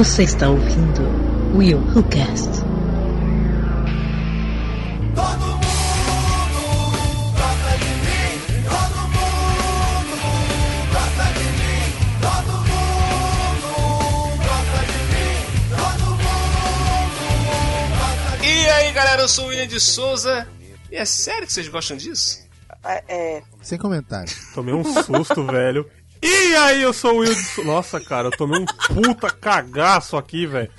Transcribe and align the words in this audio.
Você 0.00 0.22
está 0.22 0.48
ouvindo 0.48 1.02
Will 1.54 1.76
Who 1.78 2.02
Cast. 2.04 2.48
Todo 5.14 5.44
mundo 5.46 5.60
gosta 7.36 7.76
de 7.76 7.84
mim. 8.00 8.40
Todo 8.64 8.98
mundo 9.12 10.16
gosta 10.90 11.24
de 11.36 11.44
mim. 11.44 11.84
Todo 12.22 12.52
mundo 12.64 13.68
gosta 14.38 14.80
de 14.86 14.98
mim. 15.10 15.36
Todo 15.68 16.04
mundo 16.16 16.24
gosta 17.98 18.30
de 18.38 18.42
mim. 18.46 18.48
E 18.48 18.70
aí 18.70 18.88
galera, 18.92 19.20
eu 19.20 19.28
sou 19.28 19.44
o 19.44 19.48
William 19.48 19.66
de 19.66 19.78
Souza. 19.80 20.48
E 20.90 20.96
é 20.96 21.04
sério 21.04 21.46
que 21.46 21.52
vocês 21.52 21.68
gostam 21.68 21.98
disso? 21.98 22.48
É, 22.82 23.04
é, 23.06 23.42
Sem 23.60 23.76
comentário. 23.78 24.32
Tomei 24.54 24.72
um 24.72 24.82
susto, 24.82 25.44
velho. 25.52 25.86
E 26.22 26.54
aí, 26.56 26.82
eu 26.82 26.92
sou 26.92 27.14
o 27.14 27.18
Will. 27.20 27.34
de- 27.34 27.64
Nossa, 27.64 27.98
cara, 28.00 28.28
eu 28.28 28.30
tomei 28.36 28.60
um 28.60 28.66
puta 28.66 29.30
cagaço 29.30 30.16
aqui, 30.16 30.46
velho. 30.46 30.70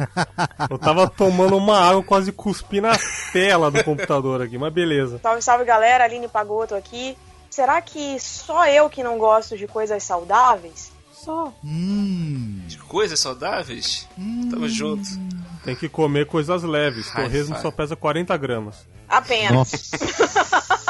Eu 0.69 0.77
tava 0.77 1.07
tomando 1.09 1.57
uma 1.57 1.79
água, 1.79 2.03
quase 2.03 2.31
cuspi 2.31 2.79
na 2.79 2.91
tela 3.33 3.71
do 3.71 3.83
computador 3.83 4.41
aqui, 4.41 4.57
mas 4.57 4.71
beleza. 4.71 5.19
salve, 5.21 5.41
salve 5.41 5.65
galera, 5.65 6.03
Aline 6.03 6.27
Pagoto 6.27 6.75
aqui. 6.75 7.17
Será 7.49 7.81
que 7.81 8.17
só 8.19 8.67
eu 8.67 8.89
que 8.89 9.03
não 9.03 9.17
gosto 9.17 9.57
de 9.57 9.67
coisas 9.67 10.03
saudáveis? 10.03 10.91
Só. 11.11 11.51
Hum. 11.63 12.61
De 12.67 12.77
coisas 12.77 13.19
saudáveis? 13.19 14.07
Tamo 14.49 14.67
junto. 14.69 15.07
Tem 15.63 15.75
que 15.75 15.89
comer 15.89 16.25
coisas 16.27 16.63
leves. 16.63 17.11
Torresmo 17.11 17.57
só 17.61 17.69
pesa 17.71 17.95
40 17.95 18.35
gramas. 18.37 18.87
Apenas. 19.07 19.71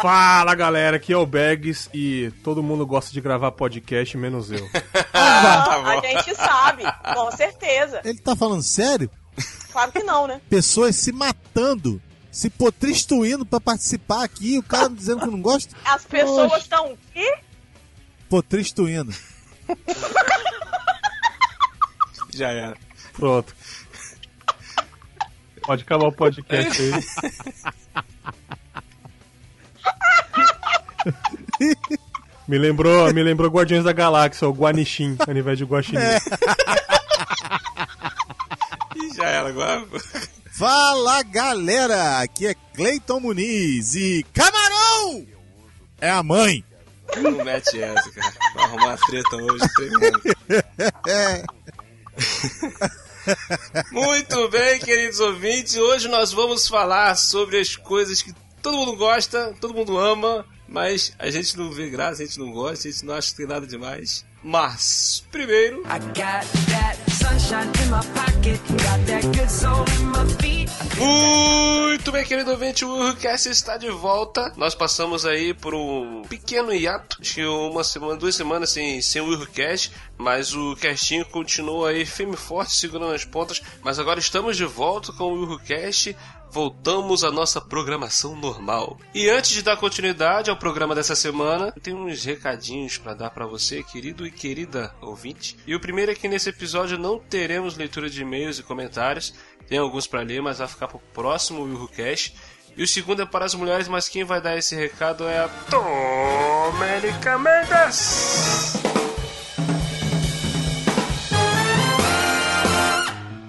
Fala 0.00 0.54
galera, 0.54 0.96
aqui 0.96 1.12
é 1.12 1.16
o 1.16 1.26
Bags 1.26 1.90
e 1.92 2.32
todo 2.44 2.62
mundo 2.62 2.86
gosta 2.86 3.12
de 3.12 3.20
gravar 3.20 3.50
podcast, 3.50 4.16
menos 4.16 4.50
eu. 4.50 4.68
Ah, 5.20 5.64
tá 5.64 5.90
a 5.90 6.00
gente 6.00 6.34
sabe, 6.36 6.82
com 7.14 7.30
certeza. 7.32 8.00
Ele 8.04 8.18
tá 8.18 8.36
falando 8.36 8.62
sério? 8.62 9.10
Claro 9.72 9.92
que 9.92 10.02
não, 10.02 10.26
né? 10.26 10.40
Pessoas 10.48 10.96
se 10.96 11.12
matando, 11.12 12.00
se 12.30 12.48
potristuindo 12.48 13.44
pra 13.44 13.60
participar 13.60 14.24
aqui 14.24 14.54
e 14.54 14.58
o 14.58 14.62
cara 14.62 14.88
dizendo 14.88 15.20
que 15.20 15.26
não 15.26 15.42
gosta? 15.42 15.76
As 15.84 16.04
pessoas 16.04 16.62
estão 16.62 16.92
o 16.92 16.98
quê? 17.12 17.38
Potristuindo. 18.28 19.12
Já 22.32 22.50
era. 22.50 22.76
Pronto. 23.12 23.54
Pode 25.62 25.82
acabar 25.82 26.06
o 26.06 26.12
podcast 26.12 26.80
aí. 26.80 26.92
Me 32.46 32.56
lembrou, 32.56 33.12
me 33.12 33.22
lembrou 33.22 33.50
Guardiões 33.50 33.84
da 33.84 33.92
Galáxia, 33.92 34.48
o 34.48 34.52
Guanishin, 34.52 35.16
ao 35.26 35.36
invés 35.36 35.58
de 35.58 35.64
Guaxinim. 35.64 36.00
Ih, 38.96 39.14
já 39.14 39.24
era 39.24 39.48
agora. 39.48 39.86
Fala 40.52 41.22
galera, 41.22 42.20
aqui 42.20 42.46
é 42.46 42.54
Cleiton 42.74 43.20
Muniz 43.20 43.94
e 43.94 44.24
Camarão 44.32 45.26
é 46.00 46.10
a 46.10 46.22
mãe. 46.22 46.64
Não 47.16 47.44
mete 47.44 47.80
essa, 47.80 48.10
cara. 48.10 48.34
Vai 48.54 48.64
arrumar 48.64 48.96
treta 48.98 49.36
hoje, 49.36 49.68
tremendo. 49.74 50.22
É. 51.06 51.44
Muito 53.90 54.48
bem, 54.48 54.78
queridos 54.78 55.20
ouvintes. 55.20 55.76
Hoje 55.76 56.08
nós 56.08 56.32
vamos 56.32 56.66
falar 56.68 57.16
sobre 57.16 57.60
as 57.60 57.76
coisas 57.76 58.22
que 58.22 58.32
todo 58.62 58.76
mundo 58.76 58.96
gosta, 58.96 59.54
todo 59.60 59.74
mundo 59.74 59.98
ama, 59.98 60.44
mas 60.68 61.12
a 61.18 61.30
gente 61.30 61.56
não 61.56 61.70
vê 61.70 61.88
graça, 61.88 62.22
a 62.22 62.26
gente 62.26 62.38
não 62.38 62.52
gosta, 62.52 62.88
a 62.88 62.90
gente 62.90 63.04
não 63.04 63.14
acha 63.14 63.30
que 63.30 63.36
tem 63.36 63.46
nada 63.46 63.66
demais. 63.66 64.24
Mas, 64.42 65.24
primeiro, 65.32 65.80
I 65.80 65.98
got 65.98 66.46
that 66.70 66.96
sunshine 67.10 67.70
in 67.82 67.90
my 67.90 68.00
pocket, 68.14 68.60
got 68.68 69.06
that 69.06 69.26
good 69.36 69.50
soul 69.50 69.84
in 69.98 70.06
my 70.06 70.24
feet. 70.40 70.57
Muito 70.96 72.12
bem, 72.12 72.24
querido 72.24 72.50
ouvinte, 72.50 72.84
o 72.84 72.88
Urcast 72.88 73.48
está 73.48 73.76
de 73.76 73.90
volta. 73.90 74.52
Nós 74.56 74.74
passamos 74.74 75.26
aí 75.26 75.52
por 75.52 75.74
um 75.74 76.22
pequeno 76.22 76.72
hiato, 76.72 77.18
acho 77.20 77.34
que 77.34 77.44
uma 77.44 77.84
semana, 77.84 78.16
duas 78.16 78.34
semanas 78.34 78.70
sem, 78.70 79.00
sem 79.02 79.20
o 79.20 79.28
Urcast, 79.28 79.92
mas 80.16 80.54
o 80.54 80.74
castinho 80.76 81.24
continua 81.26 81.90
aí 81.90 82.04
firme 82.04 82.34
e 82.34 82.36
forte, 82.36 82.74
segurando 82.74 83.14
as 83.14 83.24
pontas. 83.24 83.62
Mas 83.82 83.98
agora 83.98 84.18
estamos 84.18 84.56
de 84.56 84.64
volta 84.64 85.12
com 85.12 85.32
o 85.32 85.42
Urcast. 85.42 86.16
Voltamos 86.50 87.24
à 87.24 87.30
nossa 87.30 87.60
programação 87.60 88.34
normal. 88.34 88.98
E 89.14 89.28
antes 89.28 89.50
de 89.50 89.62
dar 89.62 89.76
continuidade 89.76 90.48
ao 90.48 90.56
programa 90.56 90.94
dessa 90.94 91.14
semana, 91.14 91.72
tem 91.82 91.92
uns 91.92 92.24
recadinhos 92.24 92.96
para 92.96 93.12
dar 93.12 93.30
para 93.30 93.46
você, 93.46 93.82
querido 93.82 94.26
e 94.26 94.30
querida 94.30 94.94
ouvinte. 95.02 95.58
E 95.66 95.74
o 95.74 95.80
primeiro 95.80 96.10
é 96.10 96.14
que 96.14 96.26
nesse 96.26 96.48
episódio 96.48 96.96
não 96.98 97.18
teremos 97.18 97.76
leitura 97.76 98.08
de 98.08 98.22
e-mails 98.22 98.58
e 98.58 98.62
comentários. 98.62 99.34
Tem 99.68 99.78
alguns 99.78 100.06
para 100.06 100.22
ler, 100.22 100.40
mas 100.40 100.58
vai 100.58 100.66
ficar 100.66 100.88
pro 100.88 100.98
próximo 101.12 101.62
WilhoCast. 101.62 102.34
E 102.74 102.82
o 102.82 102.88
segundo 102.88 103.20
é 103.20 103.26
para 103.26 103.44
as 103.44 103.54
mulheres, 103.54 103.86
mas 103.86 104.08
quem 104.08 104.24
vai 104.24 104.40
dar 104.40 104.56
esse 104.56 104.74
recado 104.74 105.28
é 105.28 105.38
a 105.38 105.50
Domênica 105.68 107.38
Mendes. 107.38 108.74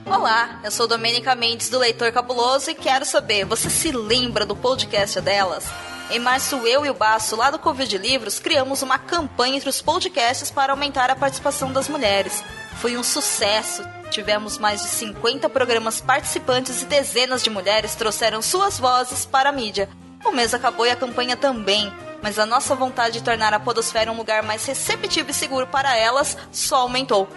Olá, 0.06 0.60
eu 0.64 0.72
sou 0.72 0.88
Domênica 0.88 1.34
Mendes 1.36 1.70
do 1.70 1.80
Leitor 1.80 2.12
Cabuloso 2.12 2.70
e 2.70 2.76
quero 2.76 3.06
saber, 3.06 3.46
você 3.46 3.70
se 3.70 3.92
lembra 3.92 4.46
do 4.46 4.56
podcast 4.56 5.22
delas? 5.22 5.66
Em 6.12 6.18
março, 6.18 6.56
eu 6.66 6.84
e 6.84 6.90
o 6.90 6.94
Baço, 6.96 7.36
lá 7.36 7.52
do 7.52 7.60
Covid 7.60 7.96
Livros, 8.00 8.40
criamos 8.40 8.82
uma 8.82 8.98
campanha 8.98 9.58
entre 9.58 9.70
os 9.70 9.80
podcasts 9.80 10.50
para 10.50 10.74
aumentar 10.74 11.12
a 11.12 11.16
participação 11.16 11.72
das 11.72 11.88
mulheres. 11.88 12.44
Foi 12.78 12.98
um 12.98 13.04
sucesso. 13.04 13.84
Tivemos 14.10 14.58
mais 14.58 14.82
de 14.82 14.88
50 14.88 15.48
programas 15.50 16.02
participantes 16.02 16.82
e 16.82 16.86
dezenas 16.86 17.44
de 17.44 17.52
mulheres 17.52 17.94
trouxeram 17.94 18.42
suas 18.42 18.80
vozes 18.80 19.24
para 19.24 19.50
a 19.50 19.52
mídia. 19.52 19.88
O 20.26 20.32
mês 20.32 20.52
acabou 20.56 20.88
e 20.88 20.90
a 20.90 20.96
campanha 20.96 21.38
também, 21.38 21.94
mas 22.24 22.40
a 22.40 22.46
nossa 22.46 22.74
vontade 22.74 23.20
de 23.20 23.24
tornar 23.24 23.54
a 23.54 23.60
Podosfera 23.60 24.12
um 24.12 24.18
lugar 24.18 24.42
mais 24.42 24.66
receptivo 24.66 25.30
e 25.30 25.34
seguro 25.34 25.68
para 25.68 25.96
elas 25.96 26.36
só 26.52 26.78
aumentou. 26.78 27.30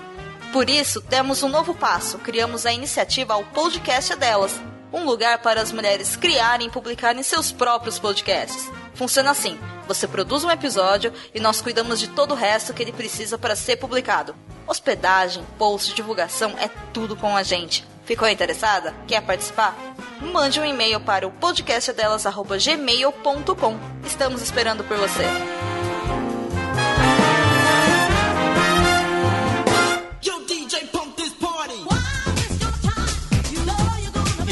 Por 0.50 0.70
isso, 0.70 1.02
demos 1.02 1.42
um 1.42 1.48
novo 1.48 1.74
passo. 1.74 2.16
Criamos 2.18 2.64
a 2.64 2.72
iniciativa 2.72 3.34
ao 3.34 3.44
Podcast 3.44 4.16
Delas, 4.16 4.58
um 4.92 5.04
lugar 5.04 5.38
para 5.38 5.60
as 5.60 5.72
mulheres 5.72 6.16
criarem 6.16 6.66
e 6.66 6.70
publicarem 6.70 7.22
seus 7.22 7.50
próprios 7.50 7.98
podcasts. 7.98 8.70
Funciona 8.94 9.30
assim: 9.30 9.58
você 9.88 10.06
produz 10.06 10.44
um 10.44 10.50
episódio 10.50 11.12
e 11.34 11.40
nós 11.40 11.60
cuidamos 11.60 11.98
de 11.98 12.08
todo 12.08 12.32
o 12.32 12.36
resto 12.36 12.74
que 12.74 12.82
ele 12.82 12.92
precisa 12.92 13.38
para 13.38 13.56
ser 13.56 13.76
publicado. 13.76 14.34
Hospedagem, 14.66 15.44
post, 15.58 15.94
divulgação 15.94 16.54
é 16.58 16.68
tudo 16.92 17.16
com 17.16 17.36
a 17.36 17.42
gente. 17.42 17.84
Ficou 18.04 18.28
interessada? 18.28 18.94
Quer 19.06 19.22
participar? 19.22 19.76
Mande 20.20 20.60
um 20.60 20.64
e-mail 20.64 21.00
para 21.00 21.26
o 21.26 21.30
podcastdelas@gmail.com. 21.30 23.78
Estamos 24.04 24.42
esperando 24.42 24.84
por 24.84 24.96
você. 24.96 25.24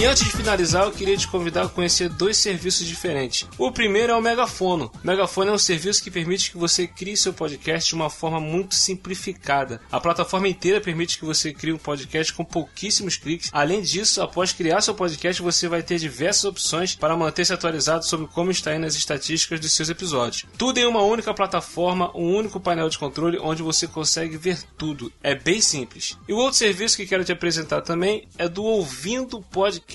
E 0.00 0.06
antes 0.06 0.25
de 0.25 0.33
finalizar, 0.33 0.84
eu 0.84 0.93
queria 0.93 1.15
te 1.15 1.28
convidar 1.28 1.65
a 1.65 1.69
conhecer 1.69 2.09
dois 2.09 2.38
serviços 2.38 2.87
diferentes. 2.87 3.47
O 3.59 3.71
primeiro 3.71 4.15
é 4.15 4.16
o 4.16 4.22
Megafono. 4.22 4.91
O 4.94 5.06
Megafono 5.06 5.50
é 5.50 5.53
um 5.53 5.59
serviço 5.59 6.03
que 6.03 6.11
permite 6.11 6.50
que 6.50 6.56
você 6.56 6.87
crie 6.87 7.19
seu 7.19 7.34
podcast 7.34 7.91
de 7.91 7.94
uma 7.94 8.09
forma 8.09 8.41
muito 8.41 8.75
simplificada. 8.75 9.78
A 9.93 10.00
plataforma 10.00 10.49
inteira 10.49 10.81
permite 10.81 11.19
que 11.19 11.27
você 11.27 11.53
crie 11.53 11.75
um 11.75 11.77
podcast 11.77 12.33
com 12.33 12.47
pouquíssimos 12.47 13.19
cliques. 13.19 13.50
Além 13.53 13.83
disso, 13.83 14.22
após 14.22 14.55
criar 14.55 14.81
seu 14.81 14.94
podcast, 14.94 15.43
você 15.43 15.69
vai 15.69 15.82
ter 15.82 15.99
diversas 15.99 16.44
opções 16.44 16.94
para 16.94 17.14
manter-se 17.14 17.52
atualizado 17.52 18.06
sobre 18.06 18.26
como 18.29 18.50
está 18.50 18.75
indo 18.75 18.87
as 18.87 18.94
estatísticas 18.94 19.61
dos 19.61 19.73
seus 19.73 19.91
episódios. 19.91 20.47
Tudo 20.56 20.79
em 20.79 20.87
uma 20.87 21.02
única 21.02 21.35
plataforma, 21.35 22.11
um 22.17 22.37
único 22.37 22.58
painel 22.58 22.88
de 22.88 22.99
controle 22.99 23.38
onde 23.38 23.62
você 23.62 23.87
consegue 23.87 24.38
ver 24.38 24.62
tudo. 24.79 25.12
É 25.23 25.35
bem 25.35 25.61
simples. 25.61 26.17
E 26.26 26.32
o 26.32 26.38
outro 26.38 26.56
serviço 26.56 26.97
que 26.97 27.06
quero 27.06 27.23
te 27.23 27.32
apresentar 27.32 27.82
também 27.82 28.26
é 28.38 28.49
do 28.49 28.64
Ouvindo 28.64 29.43
Podcast. 29.43 29.89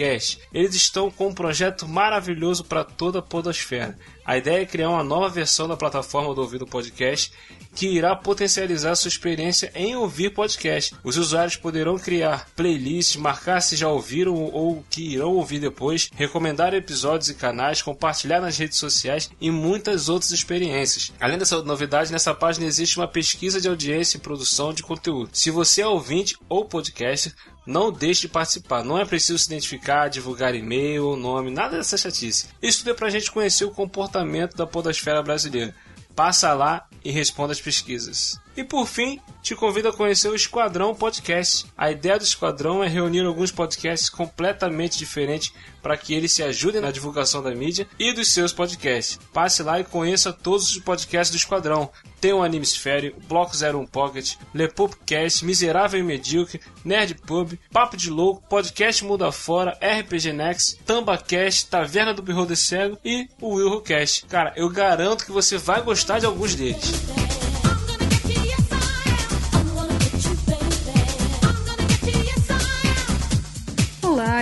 Eles 0.53 0.75
estão 0.75 1.09
com 1.09 1.27
um 1.27 1.33
projeto 1.33 1.87
maravilhoso 1.87 2.63
para 2.63 2.83
toda 2.83 3.19
a 3.19 3.21
podosfera. 3.21 3.97
A 4.25 4.37
ideia 4.37 4.61
é 4.61 4.65
criar 4.65 4.89
uma 4.89 5.03
nova 5.03 5.29
versão 5.29 5.67
da 5.67 5.77
plataforma 5.77 6.33
do 6.33 6.41
Ouvido 6.41 6.65
Podcast 6.65 7.31
que 7.75 7.87
irá 7.87 8.15
potencializar 8.15 8.95
sua 8.95 9.09
experiência 9.09 9.69
em 9.75 9.95
ouvir 9.95 10.29
podcast. 10.29 10.95
Os 11.03 11.17
usuários 11.17 11.57
poderão 11.57 11.99
criar 11.99 12.47
playlists, 12.55 13.17
marcar 13.17 13.59
se 13.59 13.75
já 13.75 13.89
ouviram 13.89 14.33
ou 14.33 14.83
que 14.89 15.13
irão 15.13 15.33
ouvir 15.33 15.59
depois, 15.59 16.09
recomendar 16.15 16.73
episódios 16.73 17.29
e 17.29 17.35
canais, 17.35 17.81
compartilhar 17.81 18.39
nas 18.39 18.57
redes 18.57 18.77
sociais 18.77 19.29
e 19.41 19.51
muitas 19.51 20.07
outras 20.07 20.31
experiências. 20.31 21.11
Além 21.19 21.37
dessa 21.37 21.61
novidade, 21.61 22.11
nessa 22.11 22.33
página 22.33 22.65
existe 22.65 22.97
uma 22.97 23.07
pesquisa 23.07 23.59
de 23.59 23.67
audiência 23.67 24.17
e 24.17 24.21
produção 24.21 24.73
de 24.73 24.81
conteúdo. 24.81 25.29
Se 25.33 25.51
você 25.51 25.81
é 25.81 25.87
ouvinte 25.87 26.37
ou 26.47 26.65
podcaster, 26.65 27.33
não 27.65 27.91
deixe 27.91 28.21
de 28.21 28.27
participar. 28.27 28.83
Não 28.83 28.97
é 28.97 29.05
preciso 29.05 29.39
se 29.39 29.47
identificar, 29.47 30.07
divulgar 30.07 30.53
e-mail, 30.53 31.15
nome, 31.15 31.49
nada 31.49 31.77
dessa 31.77 31.97
chatice. 31.97 32.47
Isso 32.61 32.79
tudo 32.79 32.91
é 32.91 32.93
pra 32.93 33.09
gente 33.09 33.31
conhecer 33.31 33.65
o 33.65 33.71
comportamento 33.71 34.55
da 34.55 34.67
podosfera 34.67 35.23
brasileira. 35.23 35.75
Passa 36.15 36.53
lá 36.53 36.87
e 37.03 37.11
responda 37.11 37.51
as 37.51 37.61
pesquisas. 37.61 38.39
E 38.57 38.63
por 38.63 38.87
fim, 38.87 39.19
te 39.43 39.53
convido 39.53 39.89
a 39.89 39.93
conhecer 39.93 40.29
o 40.29 40.35
Esquadrão 40.35 40.95
Podcast. 40.95 41.65
A 41.77 41.91
ideia 41.91 42.17
do 42.17 42.23
Esquadrão 42.23 42.83
é 42.83 42.87
reunir 42.87 43.25
alguns 43.25 43.51
podcasts 43.51 44.09
completamente 44.09 44.97
diferentes 44.97 45.53
para 45.83 45.97
que 45.97 46.13
eles 46.13 46.31
se 46.31 46.41
ajudem 46.41 46.81
na 46.81 46.89
divulgação 46.89 47.43
da 47.43 47.53
mídia 47.53 47.85
e 47.99 48.13
dos 48.13 48.29
seus 48.29 48.53
podcasts. 48.53 49.19
Passe 49.33 49.61
lá 49.61 49.79
e 49.79 49.83
conheça 49.83 50.31
todos 50.33 50.71
os 50.71 50.79
podcasts 50.79 51.29
do 51.29 51.37
Esquadrão. 51.37 51.91
Tem 52.19 52.33
o 52.33 52.41
Animesfério, 52.41 53.15
Bloco 53.27 53.51
01 53.55 53.85
Pocket, 53.87 54.35
Lepopcast, 54.53 55.45
Miserável 55.45 55.99
e 55.99 56.03
Medíocre, 56.03 56.61
Nerd 56.83 57.15
Pub, 57.15 57.59
Papo 57.71 57.97
de 57.97 58.09
Louco, 58.09 58.41
Podcast 58.49 59.03
Muda 59.03 59.31
Fora, 59.31 59.77
RPG 59.81 60.33
Next, 60.33 60.77
TambaCast, 60.85 61.69
Taverna 61.69 62.13
do 62.13 62.23
Beholder 62.23 62.57
Cego 62.57 62.97
e 63.03 63.27
o 63.39 63.55
Will 63.55 63.69
Who 63.69 63.81
Cast. 63.81 64.25
Cara, 64.25 64.53
eu 64.55 64.69
garanto 64.69 65.25
que 65.25 65.31
você 65.31 65.57
vai 65.57 65.81
gostar 65.83 66.19
de 66.19 66.25
alguns 66.25 66.55
deles. 66.55 67.34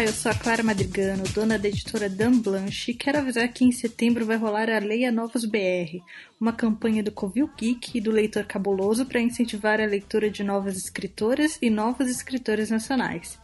Eu 0.03 0.11
sou 0.11 0.33
a 0.33 0.35
Clara 0.35 0.61
Madrigano, 0.61 1.23
dona 1.33 1.57
da 1.57 1.69
editora 1.69 2.09
Dan 2.09 2.38
Blanche, 2.39 2.91
e 2.91 2.94
quero 2.94 3.19
avisar 3.19 3.47
que 3.47 3.63
em 3.63 3.71
setembro 3.71 4.25
vai 4.25 4.35
rolar 4.35 4.69
a 4.69 4.77
Leia 4.77 5.13
Novos 5.13 5.45
BR, 5.45 6.01
uma 6.41 6.51
campanha 6.51 7.01
do 7.01 7.09
Covil 7.09 7.50
Geek 7.57 7.97
e 7.97 8.01
do 8.01 8.11
Leitor 8.11 8.44
Cabuloso 8.44 9.05
para 9.05 9.21
incentivar 9.21 9.79
a 9.79 9.85
leitura 9.85 10.29
de 10.29 10.44
novas 10.44 10.75
escritoras 10.75 11.57
e 11.61 11.69
novos 11.69 12.09
escritores 12.09 12.69
nacionais. 12.69 13.39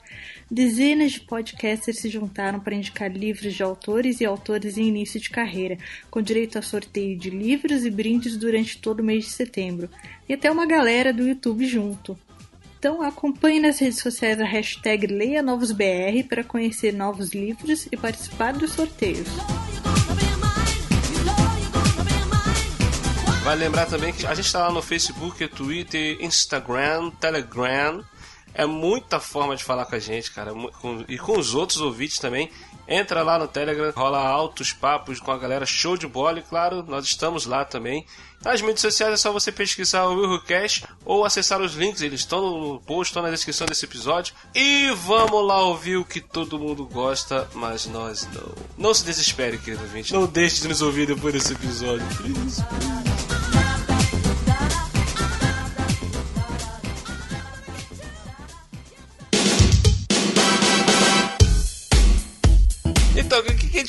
Dezenas 0.52 1.14
de 1.14 1.22
podcasters 1.22 2.00
se 2.00 2.10
juntaram 2.10 2.60
para 2.60 2.76
indicar 2.76 3.10
livros 3.10 3.54
de 3.54 3.64
autores 3.64 4.20
e 4.20 4.26
autores 4.26 4.78
em 4.78 4.90
início 4.90 5.18
de 5.18 5.30
carreira, 5.30 5.78
com 6.12 6.22
direito 6.22 6.60
a 6.60 6.62
sorteio 6.62 7.18
de 7.18 7.30
livros 7.30 7.86
e 7.86 7.90
brindes 7.90 8.36
durante 8.36 8.80
todo 8.80 9.00
o 9.00 9.04
mês 9.04 9.24
de 9.24 9.32
setembro, 9.32 9.90
e 10.28 10.34
até 10.34 10.52
uma 10.52 10.66
galera 10.66 11.14
do 11.14 11.26
YouTube 11.26 11.66
junto. 11.66 12.20
Então 12.80 13.02
acompanhe 13.02 13.60
nas 13.60 13.78
redes 13.78 14.00
sociais 14.00 14.40
a 14.40 14.46
hashtag 14.46 15.06
Leia 15.06 15.44
Novos 15.44 15.74
BR 15.74 16.24
para 16.30 16.46
conhecer 16.46 16.94
novos 16.94 17.32
livros 17.32 17.90
e 17.92 17.98
participar 17.98 18.54
dos 18.54 18.72
sorteios. 18.72 19.28
Vale 23.44 23.66
lembrar 23.66 23.86
também 23.86 24.14
que 24.14 24.26
a 24.26 24.34
gente 24.34 24.46
está 24.46 24.60
lá 24.60 24.72
no 24.72 24.82
Facebook, 24.82 25.46
Twitter, 25.50 26.18
Instagram, 26.22 27.10
Telegram. 27.20 28.02
É 28.54 28.66
muita 28.66 29.20
forma 29.20 29.56
de 29.56 29.64
falar 29.64 29.86
com 29.86 29.96
a 29.96 30.00
gente, 30.00 30.32
cara. 30.32 30.52
E 31.08 31.18
com 31.18 31.38
os 31.38 31.54
outros 31.54 31.80
ouvintes 31.82 32.18
também. 32.18 32.50
Entra 32.88 33.22
lá 33.22 33.38
no 33.38 33.48
Telegram, 33.48 33.92
rola 33.96 34.18
altos 34.18 34.74
papos 34.74 35.20
com 35.20 35.32
a 35.32 35.38
galera 35.38 35.66
show 35.66 35.96
de 35.96 36.08
bola. 36.08 36.40
E 36.40 36.42
claro, 36.42 36.84
nós 36.88 37.06
estamos 37.06 37.46
lá 37.46 37.64
também. 37.64 38.06
Nas 38.44 38.62
mídias 38.62 38.82
sociais 38.82 39.14
é 39.14 39.18
só 39.18 39.32
você 39.32 39.52
pesquisar 39.52 40.06
o 40.06 40.16
WilhoCast 40.16 40.86
ou 41.04 41.26
acessar 41.26 41.62
os 41.62 41.74
links, 41.74 42.02
eles 42.02 42.22
estão 42.22 42.42
no 42.42 42.80
post, 42.80 43.12
estão 43.12 43.22
na 43.22 43.30
descrição 43.30 43.68
desse 43.68 43.86
episódio. 43.86 44.34
E 44.56 44.90
vamos 45.06 45.46
lá 45.46 45.62
ouvir 45.62 45.98
o 45.98 46.06
que 46.06 46.22
todo 46.22 46.58
mundo 46.58 46.86
gosta, 46.86 47.48
mas 47.54 47.86
nós 47.86 48.28
não. 48.34 48.56
Não 48.78 48.94
se 48.94 49.04
desespere, 49.04 49.58
querido 49.58 49.84
ouvinte. 49.84 50.14
Não 50.14 50.26
deixe 50.26 50.62
de 50.62 50.70
nos 50.70 50.82
ouvir 50.82 51.06
depois 51.06 51.34
desse 51.34 51.54
episódio. 51.54 52.06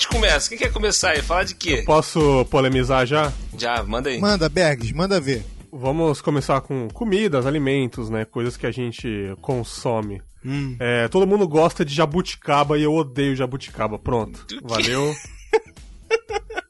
Gente 0.00 0.08
começa? 0.08 0.48
Quem 0.48 0.56
quer 0.56 0.72
começar 0.72 1.10
aí? 1.10 1.20
Falar 1.20 1.44
de 1.44 1.54
quê? 1.54 1.82
Posso 1.84 2.46
polemizar 2.46 3.06
já? 3.06 3.30
Já, 3.58 3.82
manda 3.82 4.08
aí. 4.08 4.18
Manda, 4.18 4.48
Bergs, 4.48 4.94
manda 4.94 5.20
ver. 5.20 5.44
Vamos 5.70 6.22
começar 6.22 6.58
com 6.62 6.88
comidas, 6.88 7.44
alimentos, 7.44 8.08
né? 8.08 8.24
Coisas 8.24 8.56
que 8.56 8.66
a 8.66 8.70
gente 8.70 9.08
consome. 9.42 10.22
Hum. 10.44 10.74
É, 10.80 11.06
todo 11.08 11.26
mundo 11.26 11.46
gosta 11.46 11.84
de 11.84 11.94
jabuticaba 11.94 12.78
e 12.78 12.82
eu 12.82 12.94
odeio 12.94 13.36
jabuticaba. 13.36 13.98
Pronto. 13.98 14.46
Valeu. 14.64 15.14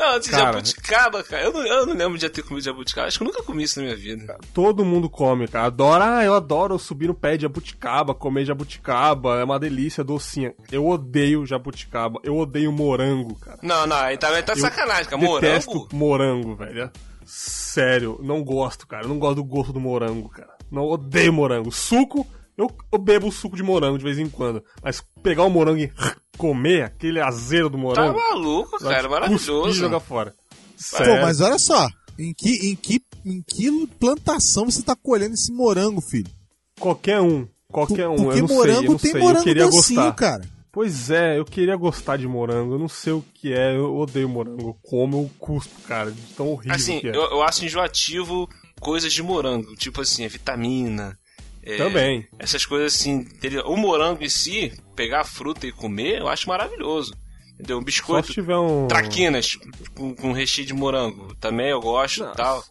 Não, 0.00 0.18
de 0.18 0.30
Cara, 0.30 0.44
jabuticaba, 0.44 1.22
cara. 1.22 1.42
Eu 1.42 1.52
não, 1.52 1.66
eu 1.66 1.86
não 1.86 1.94
lembro 1.94 2.16
de 2.16 2.26
ter 2.30 2.42
comido 2.42 2.64
jabuticaba. 2.64 3.06
Acho 3.06 3.18
que 3.18 3.24
eu 3.24 3.26
nunca 3.26 3.42
comi 3.42 3.64
isso 3.64 3.78
na 3.78 3.84
minha 3.84 3.96
vida. 3.96 4.38
Todo 4.54 4.82
mundo 4.82 5.10
come, 5.10 5.46
cara. 5.46 5.66
Adora, 5.66 6.16
ah, 6.16 6.24
eu 6.24 6.32
adoro 6.32 6.78
subir 6.78 7.06
no 7.08 7.14
pé 7.14 7.36
de 7.36 7.42
jabuticaba, 7.42 8.14
comer 8.14 8.46
jabuticaba, 8.46 9.40
é 9.40 9.44
uma 9.44 9.58
delícia, 9.58 10.02
docinha. 10.02 10.54
Eu 10.72 10.86
odeio 10.88 11.44
jabuticaba, 11.44 12.18
eu 12.24 12.34
odeio 12.38 12.72
morango, 12.72 13.34
cara. 13.34 13.58
Não, 13.62 13.86
não, 13.86 13.96
aí 13.96 14.16
também 14.16 14.42
tá 14.42 14.54
Eu 14.54 14.60
sacanagem, 14.60 15.04
cara. 15.04 15.20
Morango? 15.20 15.88
morango, 15.92 16.56
velho. 16.56 16.90
Sério, 17.26 18.18
não 18.22 18.42
gosto, 18.42 18.86
cara. 18.86 19.04
Eu 19.04 19.08
não 19.10 19.18
gosto 19.18 19.36
do 19.36 19.44
gosto 19.44 19.72
do 19.72 19.80
morango, 19.80 20.30
cara. 20.30 20.54
Não 20.70 20.84
odeio 20.84 21.32
morango. 21.32 21.70
Suco, 21.70 22.26
eu, 22.64 22.70
eu 22.92 22.98
bebo 22.98 23.30
suco 23.32 23.56
de 23.56 23.62
morango 23.62 23.98
de 23.98 24.04
vez 24.04 24.18
em 24.18 24.28
quando. 24.28 24.62
Mas 24.82 25.02
pegar 25.22 25.44
o 25.44 25.50
morango 25.50 25.78
e 25.78 25.92
comer 26.38 26.84
aquele 26.84 27.20
azedo 27.20 27.68
do 27.70 27.76
Tá 27.76 27.82
morango. 27.82 28.18
maluco, 28.18 28.78
vai 28.80 28.94
cara. 28.94 29.08
cuspir 29.08 29.08
e 29.08 29.10
Maravilhoso. 29.28 29.72
jogar 29.72 30.00
fora. 30.00 30.30
Pô, 30.30 30.46
Sério. 30.76 31.22
mas 31.22 31.40
olha 31.40 31.58
só. 31.58 31.88
Em 32.18 32.34
que, 32.34 32.70
em, 32.70 32.76
que, 32.76 33.00
em 33.24 33.42
que 33.42 33.86
plantação 33.98 34.70
você 34.70 34.82
tá 34.82 34.94
colhendo 34.94 35.34
esse 35.34 35.52
morango, 35.52 36.00
filho? 36.00 36.30
Qualquer 36.78 37.20
um. 37.20 37.46
Qualquer 37.70 38.08
um. 38.08 38.16
Porque 38.16 38.38
eu 38.40 38.46
não 38.46 38.54
morango 38.54 38.78
sei, 38.78 38.86
eu 38.86 38.90
não 38.90 38.98
tem 38.98 39.10
sei. 39.12 39.20
morango 39.20 39.38
eu 39.40 39.44
queria 39.44 39.64
docinho, 39.66 40.00
gostar. 40.02 40.12
cara. 40.14 40.48
Pois 40.72 41.10
é, 41.10 41.38
eu 41.38 41.44
queria 41.44 41.76
gostar 41.76 42.16
de 42.16 42.28
morango. 42.28 42.74
Eu 42.74 42.78
não 42.78 42.88
sei 42.88 43.12
o 43.12 43.24
que 43.34 43.52
é. 43.52 43.76
Eu 43.76 43.96
odeio 43.96 44.28
morango. 44.28 44.68
Eu 44.68 44.76
como, 44.82 45.16
eu 45.22 45.30
cuspo, 45.38 45.80
cara. 45.82 46.10
De 46.12 46.20
tão 46.34 46.48
horrível 46.48 46.74
Assim, 46.76 47.00
que 47.00 47.08
é. 47.08 47.10
eu, 47.16 47.22
eu 47.22 47.42
acho 47.42 47.64
enjoativo 47.64 48.48
coisas 48.80 49.12
de 49.12 49.22
morango. 49.22 49.74
Tipo 49.76 50.00
assim, 50.00 50.26
vitamina. 50.28 51.18
É, 51.62 51.76
Também. 51.76 52.26
Essas 52.38 52.64
coisas 52.64 52.94
assim. 52.94 53.26
O 53.66 53.76
morango 53.76 54.22
em 54.24 54.28
si, 54.28 54.72
pegar 54.96 55.20
a 55.20 55.24
fruta 55.24 55.66
e 55.66 55.72
comer, 55.72 56.18
eu 56.20 56.28
acho 56.28 56.48
maravilhoso. 56.48 57.14
Entendeu? 57.54 57.78
Um 57.78 57.84
biscoito. 57.84 58.32
tiver 58.32 58.56
um. 58.56 58.86
Traquinas 58.88 59.56
com, 59.94 60.14
com 60.14 60.32
recheio 60.32 60.66
de 60.66 60.72
morango. 60.72 61.34
Também 61.36 61.68
eu 61.68 61.80
gosto 61.80 62.24
e 62.24 62.34
tal. 62.36 62.64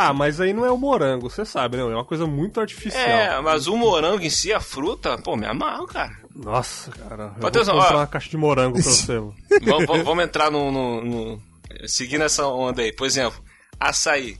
Ah, 0.00 0.12
mas 0.12 0.40
aí 0.40 0.52
não 0.52 0.64
é 0.64 0.70
o 0.70 0.78
morango, 0.78 1.28
você 1.28 1.44
sabe, 1.44 1.76
né? 1.76 1.82
É 1.82 1.86
uma 1.86 2.04
coisa 2.04 2.24
muito 2.24 2.60
artificial. 2.60 3.04
É, 3.04 3.40
mas 3.40 3.66
o 3.66 3.76
morango 3.76 4.22
em 4.22 4.30
si, 4.30 4.52
a 4.52 4.60
fruta, 4.60 5.18
pô, 5.18 5.36
me 5.36 5.44
amarro, 5.44 5.88
cara. 5.88 6.16
Nossa, 6.36 6.92
cara. 6.92 7.32
Eu 7.36 7.42
Matheus, 7.42 7.66
vou 7.66 7.80
comprar 7.80 7.96
uma 7.96 8.06
caixa 8.06 8.30
de 8.30 8.36
morango 8.36 8.74
pra 8.80 8.82
você. 8.92 9.18
vamos- 9.64 10.04
vamos 10.04 10.24
entrar 10.24 10.52
no, 10.52 10.70
no- 10.70 11.04
no- 11.04 11.42
Seguindo 11.88 12.22
essa 12.22 12.46
onda 12.46 12.80
aí. 12.82 12.92
Por 12.92 13.08
exemplo, 13.08 13.42
açaí. 13.80 14.36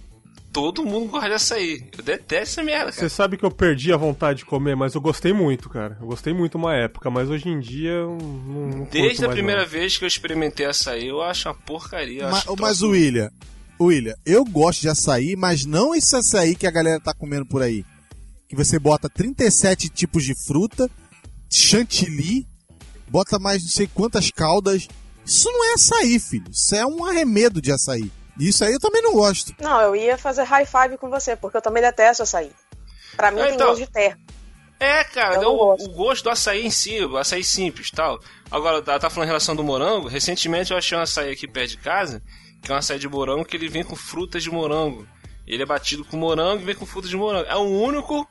Todo 0.53 0.85
mundo 0.85 1.11
gosta 1.11 1.29
de 1.29 1.35
açaí. 1.35 1.85
Eu 1.97 2.03
detesto 2.03 2.61
essa 2.61 2.63
merda, 2.63 2.91
Você 2.91 2.97
cara. 3.01 3.09
sabe 3.11 3.37
que 3.37 3.45
eu 3.45 3.51
perdi 3.51 3.93
a 3.93 3.97
vontade 3.97 4.41
de 4.41 4.45
comer, 4.47 4.75
mas 4.75 4.95
eu 4.95 5.01
gostei 5.01 5.33
muito, 5.33 5.69
cara. 5.69 5.97
Eu 6.01 6.07
gostei 6.07 6.33
muito 6.33 6.57
uma 6.57 6.75
época, 6.75 7.11
mas 7.11 7.29
hoje 7.29 7.49
em 7.49 7.61
dia 7.61 7.91
eu 7.91 8.17
não. 8.19 8.67
não 8.69 8.79
curto 8.81 8.91
Desde 8.93 9.25
a 9.25 9.29
mais, 9.29 9.37
primeira 9.39 9.63
não. 9.63 9.69
vez 9.69 9.97
que 9.99 10.05
eu 10.05 10.09
experimentei 10.09 10.65
açaí, 10.67 11.07
eu 11.09 11.21
acho 11.23 11.49
uma 11.49 11.55
porcaria. 11.55 12.23
Ma- 12.29 12.39
acho 12.39 12.49
mas 12.59 12.79
troço- 12.79 12.87
o 12.87 12.91
William, 12.91 13.31
William, 13.81 14.15
eu 14.25 14.45
gosto 14.45 14.81
de 14.81 14.89
açaí, 14.89 15.37
mas 15.37 15.65
não 15.67 15.95
esse 15.95 16.17
açaí 16.17 16.57
que 16.57 16.67
a 16.67 16.71
galera 16.71 16.99
tá 16.99 17.13
comendo 17.15 17.45
por 17.47 17.63
aí. 17.63 17.85
Que 18.49 18.57
você 18.57 18.79
bota 18.79 19.09
37 19.11 19.91
tipos 19.91 20.25
de 20.25 20.35
fruta, 20.47 20.91
chantilly, 21.51 22.47
bota 23.09 23.39
mais 23.39 23.63
não 23.63 23.69
sei 23.71 23.87
quantas 23.87 24.31
caldas. 24.31 24.89
Isso 25.25 25.51
não 25.53 25.71
é 25.71 25.75
açaí, 25.75 26.19
filho. 26.19 26.47
Isso 26.51 26.75
é 26.75 26.87
um 26.87 27.05
arremedo 27.05 27.61
de 27.61 27.71
açaí. 27.71 28.11
Isso 28.39 28.65
aí 28.65 28.73
eu 28.73 28.79
também 28.81 29.03
não 29.03 29.13
gosto. 29.13 29.55
Não, 29.61 29.81
eu 29.81 29.97
ia 29.97 30.17
fazer 30.17 30.45
high 30.45 30.65
five 30.67 30.97
com 30.99 31.09
você, 31.11 31.35
porque 31.37 31.57
eu 31.57 31.63
também 31.63 31.83
detesto 31.83 32.23
açaí. 32.23 32.53
Pra 33.17 33.31
mim 33.31 33.41
Ah, 33.41 33.45
tem 33.47 33.55
então. 33.55 33.69
gosto 33.69 33.81
de 33.81 33.91
terra. 33.91 34.19
É, 34.81 35.03
cara, 35.03 35.35
Eu 35.35 35.41
deu 35.41 35.49
não 35.49 35.55
o, 35.57 35.59
gosto. 35.59 35.85
o 35.87 35.93
gosto 35.93 36.25
do 36.25 36.31
açaí 36.31 36.65
em 36.65 36.71
si, 36.71 37.03
o 37.05 37.17
açaí 37.17 37.43
simples 37.43 37.91
tal. 37.91 38.21
Agora, 38.49 38.81
tá, 38.81 38.97
tá 38.99 39.11
falando 39.11 39.25
em 39.27 39.31
relação 39.31 39.57
do 39.57 39.65
morango. 39.65 40.07
Recentemente 40.07 40.71
eu 40.71 40.79
achei 40.79 40.97
um 40.97 41.01
açaí 41.01 41.33
aqui 41.33 41.49
perto 41.49 41.71
de 41.71 41.79
casa, 41.79 42.23
que 42.63 42.71
é 42.71 42.75
um 42.75 42.79
açaí 42.79 42.99
de 42.99 43.09
morango 43.09 43.45
que 43.45 43.57
ele 43.57 43.69
vem 43.69 43.83
com 43.83 43.97
frutas 43.97 44.43
de 44.43 44.51
morango. 44.51 45.05
Ele 45.47 45.63
é 45.63 45.67
batido 45.67 46.05
com 46.05 46.17
morango 46.17 46.63
e 46.63 46.65
vem 46.65 46.75
com 46.77 46.87
frutas 46.87 47.11
de 47.11 47.17
morango. 47.17 47.49
É 47.49 47.57
o 47.57 47.63
único 47.63 48.29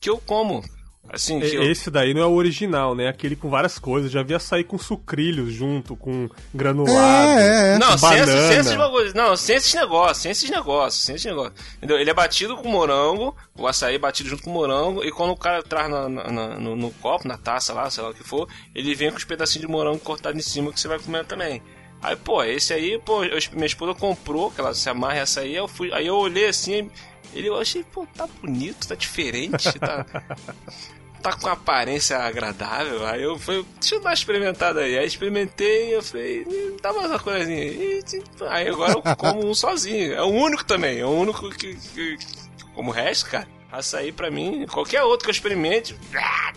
que 0.00 0.08
eu 0.08 0.16
como. 0.18 0.64
Assim, 1.12 1.40
que 1.40 1.54
eu... 1.56 1.62
Esse 1.64 1.90
daí 1.90 2.14
não 2.14 2.22
é 2.22 2.26
o 2.26 2.34
original, 2.34 2.94
né? 2.94 3.08
Aquele 3.08 3.34
com 3.34 3.50
várias 3.50 3.78
coisas. 3.80 4.12
Já 4.12 4.22
vi 4.22 4.32
açaí 4.34 4.62
com 4.62 4.78
sucrilhos 4.78 5.52
junto, 5.52 5.96
com 5.96 6.28
granulado. 6.54 7.30
É, 7.40 7.74
é. 7.74 7.78
Não, 7.78 7.98
sem, 7.98 8.10
esses- 8.14 8.26
sem 8.26 8.34
banana. 8.36 8.60
esses 8.60 8.74
bagulhos. 8.76 9.14
Não, 9.14 9.36
sem 9.36 9.56
esses 9.56 9.74
negócios, 9.74 10.18
sem 10.18 10.30
esses 10.30 10.48
negócios, 10.50 11.02
sem 11.04 11.14
esses 11.16 11.26
negócios. 11.26 11.54
Entendeu? 11.78 11.98
Ele 11.98 12.10
é 12.10 12.14
batido 12.14 12.56
com 12.56 12.68
morango, 12.68 13.34
o 13.58 13.66
açaí 13.66 13.96
é 13.96 13.98
batido 13.98 14.28
junto 14.28 14.44
com 14.44 14.50
morango, 14.50 15.02
e 15.04 15.10
quando 15.10 15.30
o 15.32 15.36
cara 15.36 15.62
traz 15.64 15.90
na- 15.90 16.08
na- 16.08 16.30
na- 16.30 16.58
no, 16.60 16.76
no 16.76 16.90
copo, 16.92 17.26
na 17.26 17.36
taça 17.36 17.72
lá, 17.72 17.90
sei 17.90 18.04
lá 18.04 18.10
o 18.10 18.14
que 18.14 18.22
for, 18.22 18.48
ele 18.72 18.94
vem 18.94 19.10
com 19.10 19.16
os 19.16 19.24
pedacinhos 19.24 19.66
de 19.66 19.72
morango 19.72 19.98
cortados 19.98 20.38
em 20.38 20.48
cima 20.48 20.72
que 20.72 20.78
você 20.78 20.86
vai 20.86 21.00
comendo 21.00 21.24
também. 21.24 21.60
Aí, 22.00 22.14
pô, 22.16 22.42
esse 22.44 22.72
aí, 22.72 23.00
pô, 23.04 23.24
eu- 23.24 23.36
minha 23.52 23.66
esposa 23.66 23.94
comprou, 23.94 24.50
que 24.52 24.60
ela 24.60 24.72
se 24.74 24.88
amarra 24.88 25.16
em 25.16 25.20
açaí, 25.22 25.56
eu 25.56 25.66
fui, 25.66 25.92
aí 25.92 26.06
eu 26.06 26.14
olhei 26.16 26.46
assim, 26.46 26.88
ele, 27.34 27.48
eu 27.48 27.58
achei, 27.60 27.84
pô, 27.84 28.06
tá 28.16 28.26
bonito, 28.40 28.86
tá 28.88 28.94
diferente, 28.94 29.76
tá. 29.78 30.06
tá 31.22 31.32
com 31.32 31.48
aparência 31.48 32.18
agradável. 32.18 33.06
Aí 33.06 33.22
eu 33.22 33.38
falei, 33.38 33.64
deixa 33.80 33.94
eu 33.96 34.00
dar 34.00 34.08
uma 34.10 34.14
experimentada 34.14 34.80
aí. 34.80 34.98
Aí 34.98 35.06
experimentei 35.06 35.94
eu 35.94 36.02
falei, 36.02 36.42
"Ih, 36.48 36.76
dá 36.82 36.92
mais 36.92 37.10
uma 37.10 37.18
coisinha. 37.18 37.64
E, 37.64 38.02
tipo, 38.02 38.44
aí 38.44 38.68
agora 38.68 38.92
eu 38.92 39.02
como 39.16 39.46
um 39.48 39.54
sozinho. 39.54 40.12
É 40.14 40.22
o 40.22 40.26
único 40.28 40.64
também, 40.64 40.98
é 41.00 41.04
o 41.06 41.10
único 41.10 41.48
que, 41.50 41.74
que- 41.74 42.16
que 42.16 42.40
Como 42.74 42.90
o 42.90 42.94
resto, 42.94 43.28
cara, 43.30 43.46
açaí 43.72 44.12
pra 44.12 44.30
mim, 44.30 44.66
qualquer 44.66 45.02
outro 45.02 45.24
que 45.24 45.30
eu 45.30 45.32
experimente. 45.32 45.94
Ah, 46.14 46.52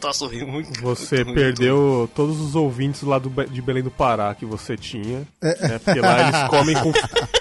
tô 0.00 0.12
sorrindo 0.12 0.46
muito. 0.46 0.80
Você 0.80 1.24
muito 1.24 1.34
perdeu 1.36 2.10
todos 2.14 2.40
os 2.40 2.54
ouvintes 2.54 3.02
lá 3.02 3.18
do, 3.18 3.30
de 3.46 3.62
Belém 3.62 3.82
do 3.82 3.90
Pará 3.90 4.34
que 4.34 4.44
você 4.44 4.76
tinha. 4.76 5.26
né? 5.40 5.78
Porque 5.82 6.00
lá 6.00 6.20
eles 6.28 6.48
comem 6.48 6.74
com. 6.74 6.92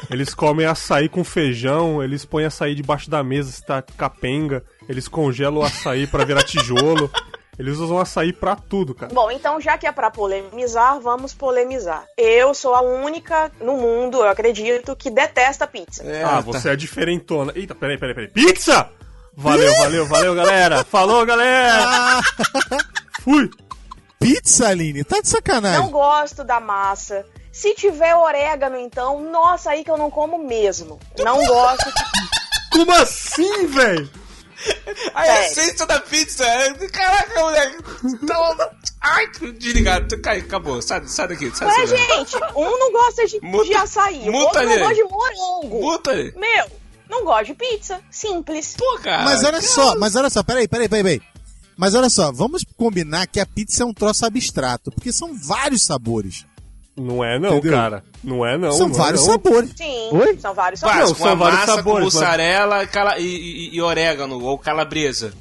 Eles 0.10 0.34
comem 0.34 0.66
açaí 0.66 1.10
com 1.10 1.24
feijão, 1.24 2.04
eles 2.04 2.24
põem 2.26 2.46
açaí 2.46 2.76
debaixo 2.76 3.10
da 3.10 3.24
mesa 3.24 3.52
se 3.52 3.66
tá 3.66 3.82
capenga, 3.82 4.64
eles 4.88 5.08
congelam 5.08 5.62
o 5.62 5.66
açaí 5.66 6.06
pra 6.06 6.24
virar 6.24 6.44
tijolo. 6.44 7.10
Eles 7.58 7.78
usam 7.78 8.00
açaí 8.00 8.34
pra 8.34 8.56
tudo, 8.56 8.96
cara. 8.96 9.14
Bom, 9.14 9.30
então 9.30 9.62
já 9.62 9.78
que 9.78 9.86
é 9.86 9.92
pra 9.92 10.10
polemizar, 10.10 11.00
vamos 11.00 11.34
polemizar. 11.34 12.04
Eu 12.18 12.54
sou 12.54 12.74
a 12.74 12.82
única 12.82 13.52
no 13.62 13.78
mundo, 13.78 14.18
eu 14.18 14.28
acredito, 14.28 14.96
que 14.96 15.12
detesta 15.12 15.68
pizza. 15.68 16.04
É, 16.04 16.24
ah, 16.24 16.30
tá. 16.30 16.42
você 16.42 16.70
é 16.70 16.76
diferentona. 16.76 17.52
Eita, 17.56 17.76
peraí, 17.76 17.98
peraí, 17.98 18.16
peraí. 18.16 18.30
Pizza! 18.30 18.90
Valeu, 19.36 19.74
valeu, 19.78 20.06
valeu, 20.06 20.36
galera. 20.36 20.84
Falou, 20.84 21.26
galera. 21.26 22.22
Fui. 23.22 23.50
Pizza, 24.20 24.70
Aline? 24.70 25.04
Tá 25.04 25.20
de 25.20 25.28
sacanagem. 25.28 25.80
Não 25.80 25.90
gosto 25.90 26.44
da 26.44 26.60
massa. 26.60 27.26
Se 27.52 27.74
tiver 27.76 28.16
orégano, 28.16 28.78
então, 28.78 29.20
nossa, 29.22 29.72
aí 29.72 29.84
que 29.84 29.92
eu 29.92 29.98
não 29.98 30.10
como 30.10 30.38
mesmo. 30.38 31.00
Não 31.20 31.44
gosto 31.46 31.86
de 31.86 32.04
Como 32.72 32.92
assim, 32.94 33.68
velho? 33.68 34.10
A 35.14 35.28
É. 35.28 35.48
essência 35.52 35.86
da 35.86 36.00
pizza. 36.00 36.46
é- 36.46 36.74
Caraca, 36.90 37.40
moleque. 37.40 37.78
Ai, 39.02 39.28
desligado. 39.58 40.22
Cai, 40.22 40.40
acabou. 40.40 40.82
Sai, 40.82 41.06
sai 41.08 41.28
daqui. 41.28 41.52
Sai, 41.56 41.68
Ué, 41.68 41.88
sai. 41.88 41.98
gente, 41.98 42.36
um 42.56 42.80
não 42.80 42.92
gosta 42.92 43.26
de, 43.28 43.40
Muta- 43.42 43.66
de 43.66 43.74
açaí, 43.76 44.30
o 44.30 44.32
muta 44.32 44.46
outro 44.62 44.64
não 44.70 44.80
gosta 44.80 44.96
de 44.96 45.04
morango. 45.04 45.80
Puta 45.82 46.12
aí. 46.12 46.34
Meu, 46.36 46.66
não 47.10 47.24
gosto 47.26 47.46
de 47.48 47.54
pizza. 47.56 48.00
Simples. 48.10 48.76
Pô, 48.78 49.00
cara. 49.04 49.24
Mas 49.24 49.44
olha 49.44 49.62
só, 49.62 49.96
mas 49.98 50.16
olha 50.16 50.30
só, 50.30 50.42
peraí, 50.44 50.68
peraí, 50.68 50.88
peraí, 50.88 51.04
peraí. 51.04 51.22
Mas 51.76 51.96
olha 51.96 52.10
só, 52.10 52.32
vamos 52.32 52.64
combinar 52.78 53.28
que 53.28 53.40
a 53.40 53.46
pizza 53.46 53.84
é 53.84 53.86
um 53.86 53.94
troço 53.94 54.26
abstrato, 54.26 54.92
porque 54.92 55.12
são 55.12 55.34
vários 55.36 55.84
sabores. 55.86 56.46
Não 56.96 57.24
é 57.24 57.40
não, 57.40 57.58
Entendeu? 57.58 57.72
cara. 57.74 58.04
Não 58.24 58.46
é 58.46 58.58
não. 58.58 58.72
são 58.72 58.88
não 58.88 58.96
é 58.96 58.98
vários 58.98 59.22
não. 59.26 59.32
sabores. 59.34 59.72
Sim, 59.76 60.10
Oi? 60.12 60.38
são 60.40 60.54
vários 60.54 60.80
sabores. 60.80 61.10
Não, 61.10 61.16
com 61.16 61.24
a 61.26 61.28
são 61.30 61.38
vários 61.38 61.60
massa, 61.60 61.76
sabores, 61.76 61.84
com 61.84 62.06
mas- 62.06 62.14
mussarela 62.14 62.88
cala- 62.88 63.18
e, 63.20 63.26
e- 63.26 63.76
e 63.76 63.82
orégano, 63.82 64.44
ou 64.44 64.58
calabresa. 64.60 65.34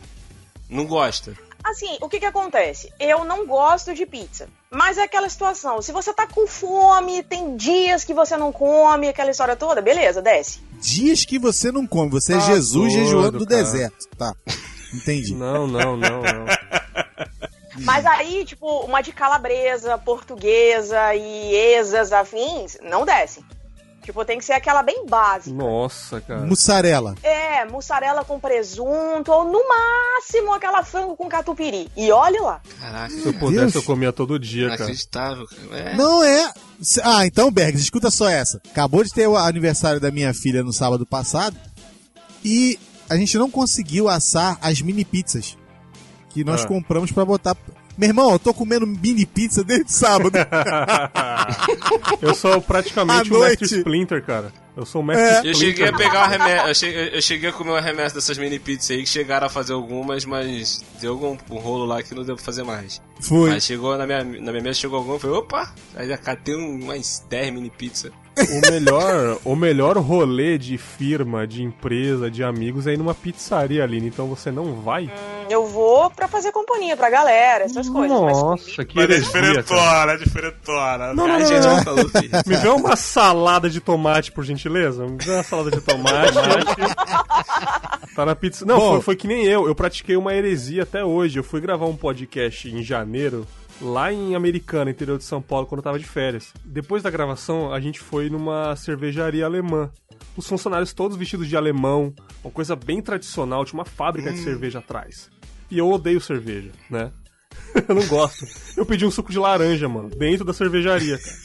Não 0.68 0.86
gosta. 0.86 1.34
Assim, 1.64 1.96
o 2.00 2.08
que 2.08 2.18
que 2.18 2.24
acontece? 2.26 2.90
Eu 2.98 3.24
não 3.24 3.46
gosto 3.46 3.94
de 3.94 4.04
pizza. 4.04 4.48
Mas 4.70 4.98
é 4.98 5.02
aquela 5.02 5.28
situação, 5.28 5.80
se 5.80 5.92
você 5.92 6.12
tá 6.12 6.26
com 6.26 6.46
fome, 6.46 7.22
tem 7.22 7.54
dias 7.56 8.02
que 8.02 8.12
você 8.14 8.36
não 8.36 8.50
come, 8.50 9.06
aquela 9.08 9.30
história 9.30 9.54
toda, 9.54 9.80
beleza, 9.80 10.20
desce. 10.20 10.58
Dias 10.80 11.24
que 11.24 11.38
você 11.38 11.70
não 11.70 11.86
come, 11.86 12.10
você 12.10 12.32
é 12.32 12.38
Tá 12.38 12.46
Jesus 12.46 12.72
doido, 12.92 13.04
jejuando 13.04 13.38
do 13.38 13.46
cara. 13.46 13.62
deserto. 13.62 14.08
Tá. 14.18 14.34
Entendi. 14.92 15.34
Não, 15.34 15.66
não, 15.68 15.96
não, 15.96 16.20
não. 16.22 16.44
Mas 17.80 18.04
aí, 18.06 18.44
tipo, 18.44 18.80
uma 18.84 19.00
de 19.02 19.12
calabresa, 19.12 19.96
portuguesa 19.98 21.14
e 21.14 21.54
esas 21.54 22.12
afins, 22.12 22.76
não 22.82 23.04
desce. 23.04 23.44
Tipo, 24.02 24.24
tem 24.24 24.38
que 24.38 24.44
ser 24.44 24.54
aquela 24.54 24.82
bem 24.82 25.06
básica. 25.06 25.54
Nossa, 25.56 26.20
cara. 26.20 26.40
Mussarela. 26.40 27.14
É, 27.22 27.64
mussarela 27.64 28.24
com 28.24 28.40
presunto, 28.40 29.30
ou 29.30 29.44
no 29.44 29.62
máximo 29.68 30.52
aquela 30.52 30.82
frango 30.82 31.14
com 31.16 31.28
catupiry. 31.28 31.88
E 31.96 32.10
olhe 32.10 32.40
lá. 32.40 32.60
Caraca, 32.80 33.10
Se 33.14 33.24
eu 33.24 33.32
pudesse, 33.34 33.60
Deus. 33.60 33.74
eu 33.76 33.82
comia 33.84 34.12
todo 34.12 34.40
dia, 34.40 34.64
cara. 34.70 34.76
inacreditável. 34.80 35.46
cara. 35.46 35.80
É. 35.90 35.94
Não 35.94 36.24
é. 36.24 36.52
Ah, 37.04 37.24
então, 37.24 37.48
Bergs, 37.52 37.80
escuta 37.80 38.10
só 38.10 38.28
essa. 38.28 38.60
Acabou 38.72 39.04
de 39.04 39.10
ter 39.10 39.28
o 39.28 39.36
aniversário 39.36 40.00
da 40.00 40.10
minha 40.10 40.34
filha 40.34 40.64
no 40.64 40.72
sábado 40.72 41.06
passado 41.06 41.56
e 42.44 42.76
a 43.08 43.16
gente 43.16 43.38
não 43.38 43.48
conseguiu 43.48 44.08
assar 44.08 44.58
as 44.60 44.80
mini 44.82 45.04
pizzas 45.04 45.56
que 46.32 46.44
nós 46.44 46.64
Ah. 46.64 46.68
compramos 46.68 47.10
pra 47.12 47.24
botar. 47.24 47.56
Meu 47.96 48.08
irmão, 48.08 48.32
eu 48.32 48.38
tô 48.38 48.54
comendo 48.54 48.86
mini 48.86 49.26
pizza 49.26 49.62
desde 49.62 49.92
sábado. 49.92 50.32
Eu 52.20 52.34
sou 52.34 52.60
praticamente 52.60 53.32
o 53.32 53.38
Mestre 53.40 53.66
noite. 53.68 53.76
Splinter, 53.78 54.24
cara. 54.24 54.52
Eu 54.76 54.86
sou 54.86 55.02
o 55.02 55.04
Mestre 55.04 55.24
É. 55.26 55.50
Eu 55.50 55.52
Splinter. 55.52 55.56
cheguei 55.76 55.88
a 55.88 55.92
pegar 55.92 56.26
o 56.26 56.30
remédio, 56.30 56.68
eu 56.68 56.74
cheguei, 56.74 57.10
eu 57.16 57.22
cheguei 57.22 57.50
a 57.50 57.52
comer 57.52 57.70
o 57.72 57.80
remédio 57.80 58.14
dessas 58.14 58.38
mini 58.38 58.58
pizzas 58.58 58.90
aí, 58.92 59.02
que 59.02 59.08
chegaram 59.08 59.46
a 59.46 59.50
fazer 59.50 59.74
algumas, 59.74 60.24
mas 60.24 60.82
deu 61.00 61.12
algum 61.12 61.36
um 61.50 61.58
rolo 61.58 61.84
lá 61.84 62.02
que 62.02 62.14
não 62.14 62.24
deu 62.24 62.34
pra 62.36 62.44
fazer 62.44 62.62
mais. 62.62 63.02
Foi. 63.20 63.50
Mas 63.50 63.64
chegou 63.64 63.96
na 63.98 64.06
minha, 64.06 64.24
na 64.24 64.50
minha 64.52 64.62
mesa, 64.62 64.78
chegou 64.80 64.96
alguma, 64.98 65.16
eu 65.16 65.20
falei, 65.20 65.36
opa, 65.36 65.74
aí 65.94 66.08
já 66.08 66.16
catei 66.16 66.56
um- 66.56 66.84
umas 66.84 67.22
10 67.28 67.52
mini 67.52 67.68
pizza. 67.70 68.10
O 68.34 68.70
melhor, 68.72 69.38
o 69.44 69.54
melhor 69.54 69.98
rolê 69.98 70.56
de 70.56 70.78
firma, 70.78 71.46
de 71.46 71.62
empresa, 71.62 72.30
de 72.30 72.42
amigos 72.42 72.86
é 72.86 72.94
ir 72.94 72.96
numa 72.96 73.14
pizzaria, 73.14 73.84
Aline. 73.84 74.06
Então 74.08 74.26
você 74.26 74.50
não 74.50 74.80
vai? 74.80 75.04
Hum, 75.04 75.41
Eu 75.52 75.66
vou 75.66 76.10
pra 76.10 76.26
fazer 76.26 76.50
companhia 76.50 76.96
pra 76.96 77.10
galera, 77.10 77.64
essas 77.64 77.86
coisas. 77.86 78.18
Mas 78.18 78.38
Nossa, 78.38 78.84
que 78.86 78.94
cara. 78.94 79.14
é 80.14 80.16
diferentona. 80.16 81.12
Não, 81.12 81.26
Ai, 81.26 81.40
não, 81.40 81.46
gente, 81.46 81.60
não, 81.60 81.76
não 81.76 81.82
falou, 81.84 82.08
filho. 82.08 82.30
Me 82.46 82.56
vê 82.56 82.68
uma 82.68 82.96
salada 82.96 83.68
de 83.68 83.78
tomate, 83.78 84.32
por 84.32 84.44
gentileza. 84.44 85.06
Me 85.06 85.18
vê 85.18 85.30
uma 85.30 85.42
salada 85.42 85.70
de 85.70 85.82
tomate. 85.82 86.32
tá 88.16 88.24
na 88.24 88.34
pizza. 88.34 88.64
Não, 88.64 88.78
Bom. 88.78 88.90
foi, 88.92 89.00
foi 89.02 89.16
que 89.16 89.28
nem 89.28 89.44
eu. 89.44 89.66
Eu 89.68 89.74
pratiquei 89.74 90.16
uma 90.16 90.32
heresia 90.34 90.84
até 90.84 91.04
hoje. 91.04 91.38
Eu 91.38 91.44
fui 91.44 91.60
gravar 91.60 91.84
um 91.84 91.96
podcast 91.96 92.70
em 92.70 92.82
janeiro, 92.82 93.46
lá 93.78 94.10
em 94.10 94.34
Americana, 94.34 94.90
interior 94.90 95.18
de 95.18 95.24
São 95.24 95.42
Paulo, 95.42 95.66
quando 95.66 95.80
eu 95.80 95.84
tava 95.84 95.98
de 95.98 96.06
férias. 96.06 96.50
Depois 96.64 97.02
da 97.02 97.10
gravação, 97.10 97.74
a 97.74 97.78
gente 97.78 98.00
foi 98.00 98.30
numa 98.30 98.74
cervejaria 98.74 99.44
alemã. 99.44 99.90
Os 100.34 100.46
funcionários 100.46 100.94
todos 100.94 101.14
vestidos 101.14 101.46
de 101.46 101.58
alemão, 101.58 102.14
uma 102.42 102.50
coisa 102.50 102.74
bem 102.74 103.02
tradicional, 103.02 103.66
tinha 103.66 103.78
uma 103.78 103.84
fábrica 103.84 104.32
de 104.32 104.38
cerveja 104.38 104.78
atrás. 104.78 105.30
E 105.72 105.78
eu 105.78 105.90
odeio 105.90 106.20
cerveja, 106.20 106.70
né? 106.90 107.10
eu 107.88 107.94
não 107.94 108.06
gosto. 108.06 108.46
Eu 108.76 108.84
pedi 108.84 109.06
um 109.06 109.10
suco 109.10 109.32
de 109.32 109.38
laranja, 109.38 109.88
mano, 109.88 110.10
dentro 110.10 110.44
da 110.44 110.52
cervejaria, 110.52 111.18
cara. 111.18 111.36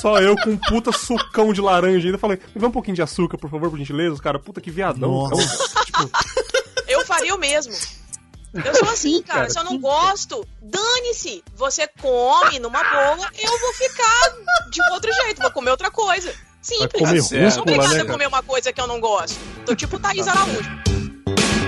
Só 0.00 0.20
eu 0.20 0.36
com 0.36 0.50
um 0.50 0.56
puta 0.56 0.92
sucão 0.92 1.52
de 1.52 1.60
laranja 1.60 2.06
ainda. 2.06 2.16
Falei, 2.16 2.38
me 2.54 2.60
dá 2.60 2.68
um 2.68 2.70
pouquinho 2.70 2.94
de 2.94 3.02
açúcar, 3.02 3.36
por 3.36 3.50
favor, 3.50 3.68
por 3.68 3.76
gentileza. 3.76 4.14
Os 4.14 4.20
caras, 4.20 4.40
puta 4.40 4.60
que 4.60 4.70
viadão. 4.70 5.10
Nossa. 5.10 5.42
Então, 5.42 5.84
tipo, 5.84 6.10
eu 6.86 7.04
faria 7.04 7.34
o 7.34 7.38
mesmo. 7.38 7.74
Eu 8.54 8.72
sou 8.72 8.88
assim, 8.88 9.20
cara. 9.20 9.40
cara. 9.40 9.50
Se 9.50 9.58
eu 9.58 9.64
não 9.64 9.78
gosto, 9.80 10.46
dane-se. 10.62 11.42
Você 11.56 11.88
come 12.00 12.60
numa 12.60 12.84
boa, 12.84 13.30
eu 13.36 13.58
vou 13.58 13.74
ficar 13.74 14.70
de 14.70 14.80
outro 14.92 15.12
jeito, 15.24 15.42
vou 15.42 15.50
comer 15.50 15.72
outra 15.72 15.90
coisa. 15.90 16.32
Simples. 16.62 16.92
comer 16.92 17.16
Eu 17.46 17.50
sou 17.50 17.62
obrigada 17.62 17.88
né, 17.88 17.94
a 17.94 17.98
cara? 17.98 18.12
comer 18.12 18.28
uma 18.28 18.44
coisa 18.44 18.72
que 18.72 18.80
eu 18.80 18.86
não 18.86 19.00
gosto. 19.00 19.36
Tô 19.66 19.74
tipo 19.74 19.98
Thaís 19.98 20.28
Araújo. 20.28 20.70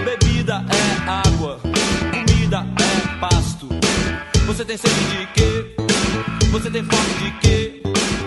Bebida 0.04 0.64
é 0.70 1.10
água. 1.10 1.71
Você 4.46 4.64
tem 4.64 4.76
sede 4.76 4.94
de 5.18 5.26
quê? 5.32 5.76
Você 6.50 6.70
tem 6.70 6.82
fome 6.84 7.14
de 7.14 7.38
quê? 7.40 7.82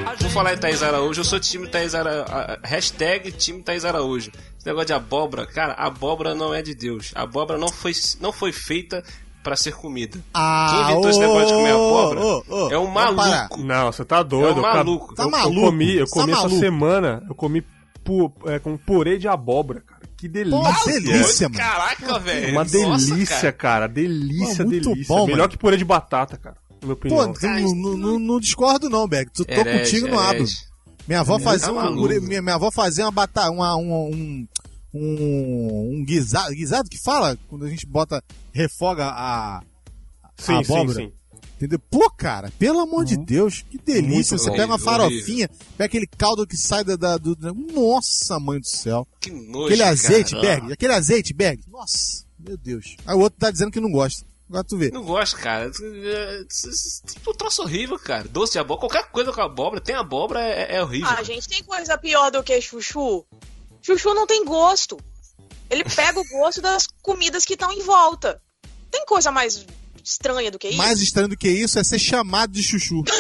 A 0.06 0.16
Vou 0.22 0.30
falar 0.32 0.54
em 0.54 0.58
Thaís 0.58 0.82
Araújo, 0.82 1.20
eu 1.22 1.26
sou 1.26 1.40
time 1.40 1.68
Thaís 1.68 1.94
Araújo. 1.94 2.26
Hashtag 2.64 3.32
time 3.32 3.62
Thaís 3.62 3.86
Araújo. 3.86 4.32
Esse 4.58 4.66
negócio 4.66 4.88
de 4.88 4.94
abóbora, 4.94 5.46
cara, 5.46 5.74
abóbora 5.74 6.34
não 6.34 6.54
é 6.54 6.62
de 6.62 6.74
Deus. 6.74 7.12
A 7.16 7.22
abóbora 7.24 7.60
não 7.60 7.68
foi, 7.70 7.92
não 8.20 8.32
foi 8.32 8.52
feita 8.52 9.04
pra 9.44 9.56
ser 9.56 9.74
comida. 9.76 10.18
Ah, 10.34 10.68
Quem 10.72 10.82
inventou 10.92 11.10
esse 11.12 11.20
ô, 11.20 11.22
negócio 11.22 11.48
de 11.48 11.54
comer 11.54 11.72
abóbora 11.72 12.20
ô, 12.22 12.44
ô, 12.50 12.70
é 12.72 12.80
um 12.80 12.88
maluco. 12.88 13.58
não, 13.62 13.92
você 13.92 14.04
tá 14.04 14.24
doido. 14.24 14.48
É 14.48 14.54
um 14.54 14.58
eu 14.58 14.62
maluco. 14.74 15.12
Eu, 15.12 15.16
Tá 15.16 15.24
eu 15.24 15.30
maluco? 15.30 15.62
comi, 15.62 15.96
eu 15.96 16.06
Tá 16.08 16.12
comi 16.14 16.32
essa 16.32 16.42
maluco? 16.44 16.60
semana, 16.60 17.24
eu 17.30 17.36
comi 17.36 17.64
pu, 18.04 18.34
é, 18.48 18.58
com 18.60 18.76
purê 18.78 19.18
de 19.20 19.28
abóbora, 19.28 19.82
cara. 19.82 19.95
Que 20.18 20.28
delícia. 20.30 20.60
Pô, 20.60 20.86
delícia, 20.92 21.50
mano. 21.50 21.60
Caraca, 21.60 22.20
velho. 22.20 22.52
Uma 22.52 22.64
Nossa, 22.64 22.72
delícia, 23.12 23.36
cara. 23.52 23.54
cara. 23.54 23.88
Delícia, 23.88 24.64
Pô, 24.64 24.70
muito 24.72 24.90
delícia. 24.90 25.16
bom, 25.16 25.26
Melhor 25.26 25.38
mano. 25.40 25.50
que 25.50 25.58
purê 25.58 25.78
de 25.78 25.86
batata, 25.86 26.38
cara. 26.38 26.56
Na 26.82 26.88
minha 26.88 26.96
Pô, 26.96 27.24
opinião. 27.24 27.34
tu 27.34 27.48
não, 27.48 27.76
não- 27.76 27.98
não- 27.98 28.20
não 28.20 28.40
discordo 28.40 28.90
não, 28.90 29.08
Berg. 29.08 29.30
Tu 29.34 29.44
tô 29.44 29.54
Herege, 29.54 29.80
contigo 29.80 30.08
no 30.08 30.20
abro. 30.20 30.46
Minha 31.08 31.20
avó 31.20 31.38
fazia 31.40 31.68
tá 31.68 31.74
um, 31.74 31.76
maluco. 31.76 32.02
purê- 32.02 32.20
minha, 32.20 32.42
minha 32.42 32.56
avó 32.56 32.72
fazia 32.72 33.06
uma 33.06 33.12
batata, 33.12 33.52
uma, 33.52 33.76
um, 33.76 33.94
um, 34.10 34.48
um, 34.94 35.92
um 36.00 36.06
guisado, 36.06 36.52
guisado 36.54 36.90
que 36.90 36.98
fala 36.98 37.38
quando 37.48 37.66
a 37.66 37.70
gente 37.70 37.86
bota, 37.86 38.24
refoga 38.54 39.06
a, 39.08 39.62
sim, 40.38 40.54
a 40.54 40.64
sim, 40.64 40.74
abóbora. 40.74 41.00
sim. 41.00 41.12
Entendeu? 41.56 41.80
Pô, 41.90 42.10
cara, 42.12 42.52
pelo 42.60 42.80
amor 42.80 43.04
de 43.06 43.18
Deus, 43.18 43.64
que 43.70 43.78
delícia. 43.78 44.36
Muito 44.36 44.44
Você 44.44 44.50
bom. 44.50 44.56
pega 44.56 44.66
uma 44.68 44.76
Horrível, 44.76 44.92
farofinha, 44.94 45.50
pega 45.78 45.86
aquele 45.86 46.08
caldo 46.08 46.46
que 46.48 46.56
sai 46.58 46.84
da, 46.84 46.96
da- 46.96 47.18
do, 47.18 47.36
Nossa, 47.74 48.40
mãe 48.40 48.60
do 48.60 48.68
céu. 48.68 49.08
Que 49.20 49.32
nojo, 49.32 49.66
Aquele 49.66 49.84
azeite, 49.84 50.32
cara. 50.36 50.42
Berg, 50.42 50.74
aquele 50.74 50.94
azeite, 50.94 51.34
Berg. 51.34 51.62
Nossa, 51.68 52.24
meu 52.40 52.58
Deus. 52.58 52.96
Aí 53.06 53.16
o 53.16 53.20
outro 53.20 53.40
tá 53.40 53.50
dizendo 53.52 53.72
que 53.72 53.80
não 53.80 53.92
gosta. 53.92 54.26
Agora 54.48 54.64
tu 54.64 54.78
vê. 54.78 54.92
Não 54.92 55.04
gosto, 55.04 55.38
cara. 55.38 55.72
Tipo, 55.72 57.34
troço 57.34 57.64
horrível, 57.64 57.98
cara. 57.98 58.28
Doce 58.28 58.54
de 58.54 58.60
abóbora, 58.60 58.88
qualquer 58.90 59.10
coisa 59.12 59.32
com 59.34 59.42
abóbora, 59.42 59.82
tem 59.82 59.96
abóbora, 59.96 60.42
é, 60.42 60.76
é 60.76 60.84
horrível. 60.84 61.10
Ah, 61.10 61.24
gente, 61.24 61.48
tem 61.48 61.64
coisa 61.64 61.98
pior 61.98 62.30
do 62.32 62.44
que 62.44 62.60
chuchu? 62.62 63.26
Chuchu 63.82 64.14
não 64.14 64.28
tem 64.28 64.46
gosto. 64.46 64.98
Ele 65.70 65.84
pega 65.84 66.20
o 66.20 66.28
gosto 66.30 66.62
das 66.62 66.88
comidas 67.02 67.44
que 67.44 67.54
estão 67.54 67.72
em 67.72 67.82
volta. 67.82 68.40
Tem 68.92 69.04
coisa 69.06 69.32
mais 69.32 69.66
estranha 70.06 70.52
do 70.52 70.60
que 70.60 70.70
isso? 70.70 70.78
Mais 70.78 71.02
estranho 71.02 71.28
do 71.28 71.36
que 71.36 71.50
isso 71.50 71.80
é 71.80 71.84
ser 71.84 71.98
chamado 71.98 72.54
de 72.54 72.62
chuchu. 72.62 73.04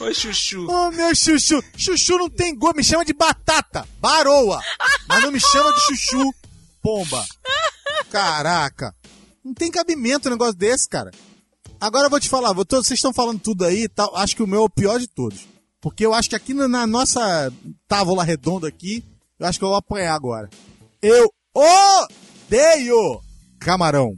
Oi, 0.00 0.14
chuchu. 0.14 0.66
Ô, 0.70 0.90
meu 0.90 1.14
chuchu. 1.14 1.62
Chuchu 1.76 2.18
não 2.18 2.30
tem 2.30 2.56
gosto, 2.56 2.76
me 2.76 2.84
chama 2.84 3.04
de 3.04 3.12
batata. 3.12 3.86
Baroa. 4.00 4.60
Mas 5.06 5.22
não 5.22 5.30
me 5.30 5.40
chama 5.40 5.72
de 5.72 5.80
chuchu. 5.80 6.32
Pomba. 6.82 7.24
Caraca. 8.10 8.94
Não 9.44 9.52
tem 9.54 9.70
cabimento 9.70 10.28
um 10.28 10.32
negócio 10.32 10.54
desse, 10.54 10.88
cara. 10.88 11.10
Agora 11.80 12.06
eu 12.06 12.10
vou 12.10 12.20
te 12.20 12.28
falar, 12.28 12.52
vocês 12.52 12.90
estão 12.92 13.12
falando 13.12 13.40
tudo 13.40 13.64
aí 13.64 13.84
e 13.84 13.88
tal. 13.88 14.14
Acho 14.16 14.36
que 14.36 14.42
o 14.42 14.46
meu 14.46 14.62
é 14.62 14.64
o 14.64 14.70
pior 14.70 14.98
de 14.98 15.06
todos. 15.06 15.40
Porque 15.80 16.04
eu 16.04 16.14
acho 16.14 16.28
que 16.28 16.36
aqui 16.36 16.54
na, 16.54 16.66
na 16.66 16.86
nossa 16.86 17.52
távola 17.86 18.24
redonda 18.24 18.66
aqui, 18.68 19.04
eu 19.38 19.46
acho 19.46 19.58
que 19.58 19.64
eu 19.64 19.68
vou 19.68 19.76
apanhar 19.76 20.14
agora. 20.14 20.48
Eu 21.02 21.30
odeio 21.54 23.20
camarão. 23.58 24.14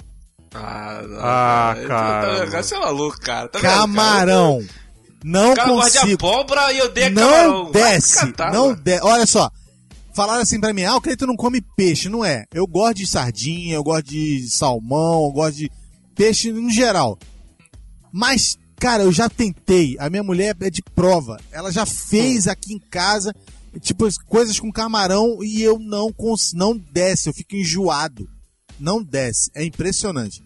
Ah, 0.54 1.00
Ah, 1.21 1.75
tô- 1.80 1.88
cara. 1.88 2.47
Tá, 2.50 2.62
você 2.62 2.75
é 2.75 2.78
maluco, 2.80 3.21
cara. 3.21 3.49
Tá 3.49 3.59
vendo, 3.59 3.68
cara? 3.68 3.80
Camarão. 3.80 4.64
Não 5.25 5.54
cara 5.54 5.68
consigo. 5.68 6.14
abóbora 6.14 6.73
e 6.73 6.78
eu 6.78 6.85
odeio 6.87 7.11
não 7.11 7.23
camarão. 7.30 7.71
Desce, 7.73 8.14
catar, 8.26 8.52
não 8.52 8.73
desce. 8.75 9.04
Olha 9.04 9.26
só, 9.26 9.50
falaram 10.14 10.42
assim 10.42 10.61
pra 10.61 10.73
mim, 10.73 10.85
ah, 10.85 10.97
o 10.97 11.00
Cleiton 11.00 11.26
não 11.26 11.37
come 11.37 11.61
peixe, 11.76 12.09
não 12.09 12.25
é? 12.25 12.45
Eu 12.54 12.66
gosto 12.66 12.97
de 12.99 13.07
sardinha, 13.07 13.75
eu 13.75 13.83
gosto 13.83 14.07
de 14.07 14.49
salmão, 14.49 15.25
eu 15.25 15.33
gosto 15.33 15.57
de 15.57 15.71
peixe 16.14 16.52
no 16.52 16.71
geral. 16.71 17.18
Mas, 18.12 18.57
cara, 18.78 19.02
eu 19.02 19.12
já 19.12 19.28
tentei, 19.28 19.97
a 19.99 20.09
minha 20.09 20.23
mulher 20.23 20.57
é 20.61 20.71
de 20.71 20.83
prova, 20.95 21.38
ela 21.50 21.71
já 21.73 21.85
fez 21.85 22.47
Hum. 22.47 22.50
aqui 22.50 22.75
em 22.75 22.78
casa, 22.78 23.35
tipo, 23.80 24.07
as 24.07 24.16
coisas 24.16 24.59
com 24.59 24.73
camarão 24.73 25.42
e 25.42 25.61
eu 25.62 25.78
não 25.78 26.12
cons 26.12 26.52
não 26.54 26.76
desce, 26.76 27.28
eu 27.28 27.35
fico 27.35 27.54
enjoado. 27.57 28.26
Não 28.79 29.03
desce, 29.03 29.51
é 29.55 29.65
impressionante. 29.65 30.43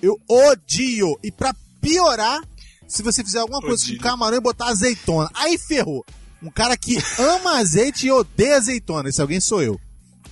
Eu 0.00 0.18
odio, 0.28 1.18
e 1.22 1.30
pra 1.30 1.54
piorar, 1.80 2.40
se 2.88 3.02
você 3.02 3.22
fizer 3.24 3.38
alguma 3.40 3.60
coisa 3.60 3.82
Odio. 3.84 3.96
com 3.98 4.02
camarão 4.02 4.36
e 4.36 4.40
botar 4.40 4.66
azeitona. 4.68 5.30
Aí 5.34 5.56
ferrou. 5.58 6.04
Um 6.42 6.50
cara 6.50 6.76
que 6.76 6.96
ama 7.18 7.58
azeite 7.60 8.06
e 8.06 8.10
odeia 8.12 8.56
azeitona. 8.56 9.08
Esse 9.08 9.20
alguém 9.22 9.40
sou 9.40 9.62
eu. 9.62 9.80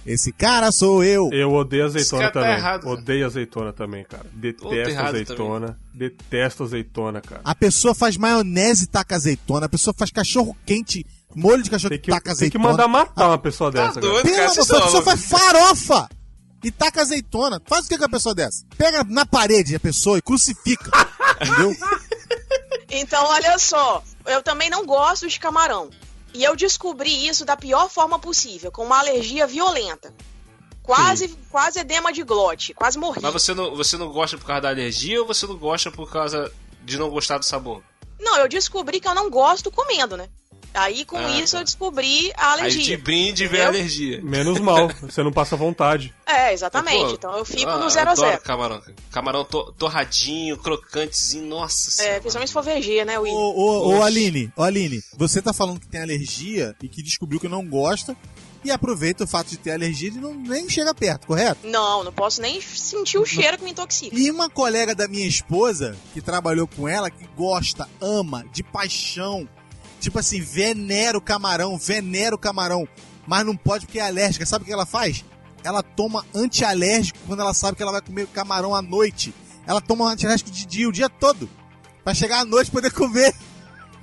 Esse 0.05 0.33
cara 0.33 0.73
sou 0.73 1.05
eu. 1.05 1.29
Eu 1.33 1.53
odeio 1.53 1.85
azeitona 1.85 2.23
tá 2.25 2.41
também. 2.41 2.53
errado, 2.57 2.81
cara. 2.83 2.95
odeio 2.95 3.27
azeitona 3.27 3.73
também, 3.73 4.05
cara. 4.05 4.27
Detesto 4.33 5.01
azeitona. 5.01 5.79
Detesto 5.95 6.65
azeitona, 6.65 7.21
cara. 7.21 7.43
A 7.45 7.55
pessoa 7.55 7.95
faz 7.95 8.17
maionese 8.17 8.85
e 8.85 8.87
taca 8.87 9.15
azeitona. 9.15 9.67
A 9.67 9.69
pessoa 9.69 9.95
faz 9.97 10.11
cachorro 10.11 10.57
quente, 10.67 11.05
molho 11.35 11.63
de 11.63 11.71
cachorro 11.71 11.91
Tem 11.91 12.01
que, 12.01 12.11
taca 12.11 12.25
tem 12.25 12.33
azeitona. 12.33 12.65
que 12.65 12.71
mandar 12.71 12.89
matar 12.89 13.29
uma 13.29 13.39
pessoa 13.39 13.71
Tá 13.71 13.87
dessa, 13.89 14.01
cara. 14.01 14.07
doido, 14.13 14.23
Pelo 14.25 14.35
cara. 14.37 14.45
amor, 14.51 14.55
Vocês 14.57 14.71
a 14.71 14.83
pessoa 14.85 15.03
faz 15.03 15.25
farofa 15.27 16.09
e 16.63 16.71
taca 16.71 17.01
azeitona. 17.01 17.61
Faz 17.67 17.87
o 17.87 17.89
que 17.89 17.99
com 17.99 18.05
a 18.05 18.09
pessoa 18.09 18.35
dessa? 18.35 18.65
Pega 18.77 19.05
na 19.05 19.25
parede 19.25 19.75
a 19.75 19.81
pessoa 19.81 20.19
e 20.19 20.23
crucifica. 20.23 20.91
entendeu? 21.41 21.77
Então, 22.91 23.25
olha 23.27 23.59
só, 23.59 24.03
eu 24.27 24.43
também 24.43 24.69
não 24.69 24.85
gosto 24.85 25.29
de 25.29 25.39
camarão. 25.39 25.91
E 26.33 26.45
eu 26.45 26.55
descobri 26.55 27.27
isso 27.27 27.45
da 27.45 27.57
pior 27.57 27.89
forma 27.89 28.19
possível, 28.19 28.71
com 28.71 28.85
uma 28.85 28.99
alergia 28.99 29.47
violenta. 29.47 30.15
Quase, 30.83 31.29
quase 31.51 31.79
edema 31.79 32.13
de 32.13 32.23
glote, 32.23 32.75
quase 32.75 32.99
morri. 32.99 33.21
Mas 33.23 33.33
você 33.33 33.55
não, 33.55 33.77
você 33.77 33.97
não 33.97 34.11
gosta 34.11 34.37
por 34.37 34.47
causa 34.47 34.63
da 34.63 34.69
alergia 34.71 35.21
ou 35.21 35.27
você 35.27 35.47
não 35.47 35.57
gosta 35.57 35.91
por 35.91 36.11
causa 36.11 36.51
de 36.83 36.99
não 36.99 37.11
gostar 37.11 37.39
do 37.39 37.45
sabor? 37.45 37.83
Não, 38.19 38.37
eu 38.39 38.49
descobri 38.49 39.01
que 39.01 39.07
eu 39.07 39.15
não 39.15 39.31
gosto 39.31 39.71
comendo, 39.71 40.17
né? 40.17 40.29
Aí 40.73 41.05
com 41.05 41.17
Ah, 41.17 41.41
isso 41.41 41.53
tá. 41.55 41.61
eu 41.61 41.65
descobri 41.65 42.33
a 42.37 42.53
Aí 42.55 42.61
alergia. 42.61 42.97
de 42.97 43.03
brinde 43.03 43.47
vem 43.49 43.61
a 43.61 43.67
alergia. 43.67 44.21
Menos 44.23 44.61
mal, 44.61 44.89
você 45.03 45.23
não 45.23 45.33
passa 45.33 45.57
vontade. 45.57 46.15
É, 46.27 46.53
exatamente. 46.53 47.07
Pô, 47.07 47.11
então 47.15 47.37
eu 47.37 47.45
fico 47.45 47.69
ah, 47.69 47.79
no 47.79 47.91
0 47.91 48.11
a 48.11 48.15
0 48.15 48.41
camarão. 48.43 48.81
Camarão 49.11 49.45
to- 49.45 49.73
torradinho, 49.77 50.57
crocantezinho, 50.57 51.47
nossa 51.47 51.89
É, 51.89 51.93
senhora. 51.93 52.21
principalmente 52.21 52.49
se 52.49 52.53
for 52.55 52.63
VG, 52.63 53.05
né, 53.05 53.19
Ô, 53.19 53.23
Will? 53.23 53.33
ô, 53.35 53.53
ô, 53.59 53.89
Oxe. 53.97 54.03
Aline, 54.07 54.53
ô, 54.57 54.63
Aline, 54.63 55.03
você 55.17 55.43
tá 55.43 55.53
falando 55.53 55.81
que 55.81 55.89
tem 55.89 56.01
alergia 56.03 56.75
e 56.83 56.89
que 56.89 57.03
descobriu 57.03 57.41
que 57.41 57.49
não 57.49 57.65
gosta 57.67 58.17
e 58.63 58.71
aproveita 58.71 59.25
o 59.25 59.27
fato 59.27 59.49
de 59.49 59.57
ter 59.57 59.73
alergia 59.73 60.09
e 60.11 60.13
não, 60.13 60.35
nem 60.35 60.69
chega 60.69 60.95
perto, 60.95 61.27
correto? 61.27 61.67
Não, 61.67 62.05
não 62.05 62.13
posso 62.13 62.41
nem 62.43 62.61
sentir 62.61 63.19
o 63.19 63.25
cheiro 63.25 63.57
que 63.59 63.65
me 63.65 63.71
intoxica. 63.71 64.15
E 64.17 64.31
uma 64.31 64.49
colega 64.51 64.95
da 64.95 65.09
minha 65.09 65.27
esposa, 65.27 65.97
que 66.13 66.21
trabalhou 66.21 66.67
com 66.69 66.87
ela, 66.87 67.11
que 67.11 67.27
gosta, 67.37 67.89
ama, 68.01 68.45
de 68.53 68.63
paixão, 68.63 69.49
tipo 70.01 70.19
assim, 70.19 70.41
venera 70.41 71.17
o 71.17 71.21
camarão, 71.21 71.79
venera 71.79 72.35
o 72.35 72.39
camarão, 72.39 72.89
mas 73.27 73.47
não 73.47 73.57
pode 73.57 73.87
porque 73.87 73.99
é 74.01 74.07
alérgica. 74.07 74.45
Sabe 74.47 74.63
o 74.63 74.67
que 74.67 74.73
ela 74.73 74.87
faz? 74.87 75.25
Ela 75.63 75.83
toma 75.83 76.25
antialérgico 76.35 77.19
quando 77.27 77.41
ela 77.41 77.55
sabe 77.55 77.77
que 77.77 77.83
ela 77.83 77.93
vai 77.93 78.01
comer 78.01 78.27
camarão 78.29 78.75
à 78.75 78.81
noite. 78.83 79.35
Ela 79.67 79.81
toma 79.81 80.11
antialérgico 80.11 80.51
de 80.51 80.67
dia, 80.67 80.89
o 80.89 80.93
dia 80.93 81.09
todo. 81.09 81.49
Pra 82.03 82.15
chegar 82.15 82.41
à 82.41 82.45
noite 82.45 82.69
e 82.69 82.71
poder 82.71 82.91
comer. 82.91 83.35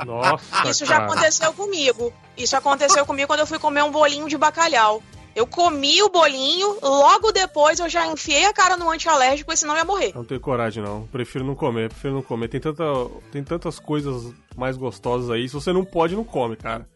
Nossa, 0.05 0.69
Isso 0.69 0.85
já 0.85 0.97
cara. 0.97 1.05
aconteceu 1.11 1.51
comigo. 1.53 2.13
Isso 2.37 2.55
aconteceu 2.55 3.05
comigo 3.05 3.27
quando 3.27 3.39
eu 3.39 3.47
fui 3.47 3.57
comer 3.57 3.83
um 3.83 3.91
bolinho 3.91 4.29
de 4.29 4.37
bacalhau. 4.37 5.01
Eu 5.37 5.45
comi 5.45 6.01
o 6.01 6.09
bolinho, 6.09 6.79
logo 6.81 7.31
depois 7.31 7.79
eu 7.79 7.87
já 7.87 8.07
enfiei 8.07 8.45
a 8.45 8.51
cara 8.51 8.75
no 8.75 8.89
antialérgico, 8.89 9.55
senão 9.55 9.75
eu 9.75 9.77
ia 9.77 9.85
morrer. 9.85 10.11
Não 10.15 10.25
tenho 10.25 10.41
coragem, 10.41 10.81
não. 10.83 11.05
Prefiro 11.11 11.45
não 11.45 11.53
comer, 11.53 11.89
prefiro 11.89 12.15
não 12.15 12.23
comer. 12.23 12.47
Tem, 12.47 12.59
tanta, 12.59 12.83
tem 13.31 13.43
tantas 13.43 13.77
coisas 13.77 14.33
mais 14.55 14.75
gostosas 14.75 15.29
aí. 15.29 15.47
Se 15.47 15.53
você 15.53 15.71
não 15.71 15.85
pode, 15.85 16.15
não 16.15 16.23
come, 16.23 16.55
cara. 16.55 16.89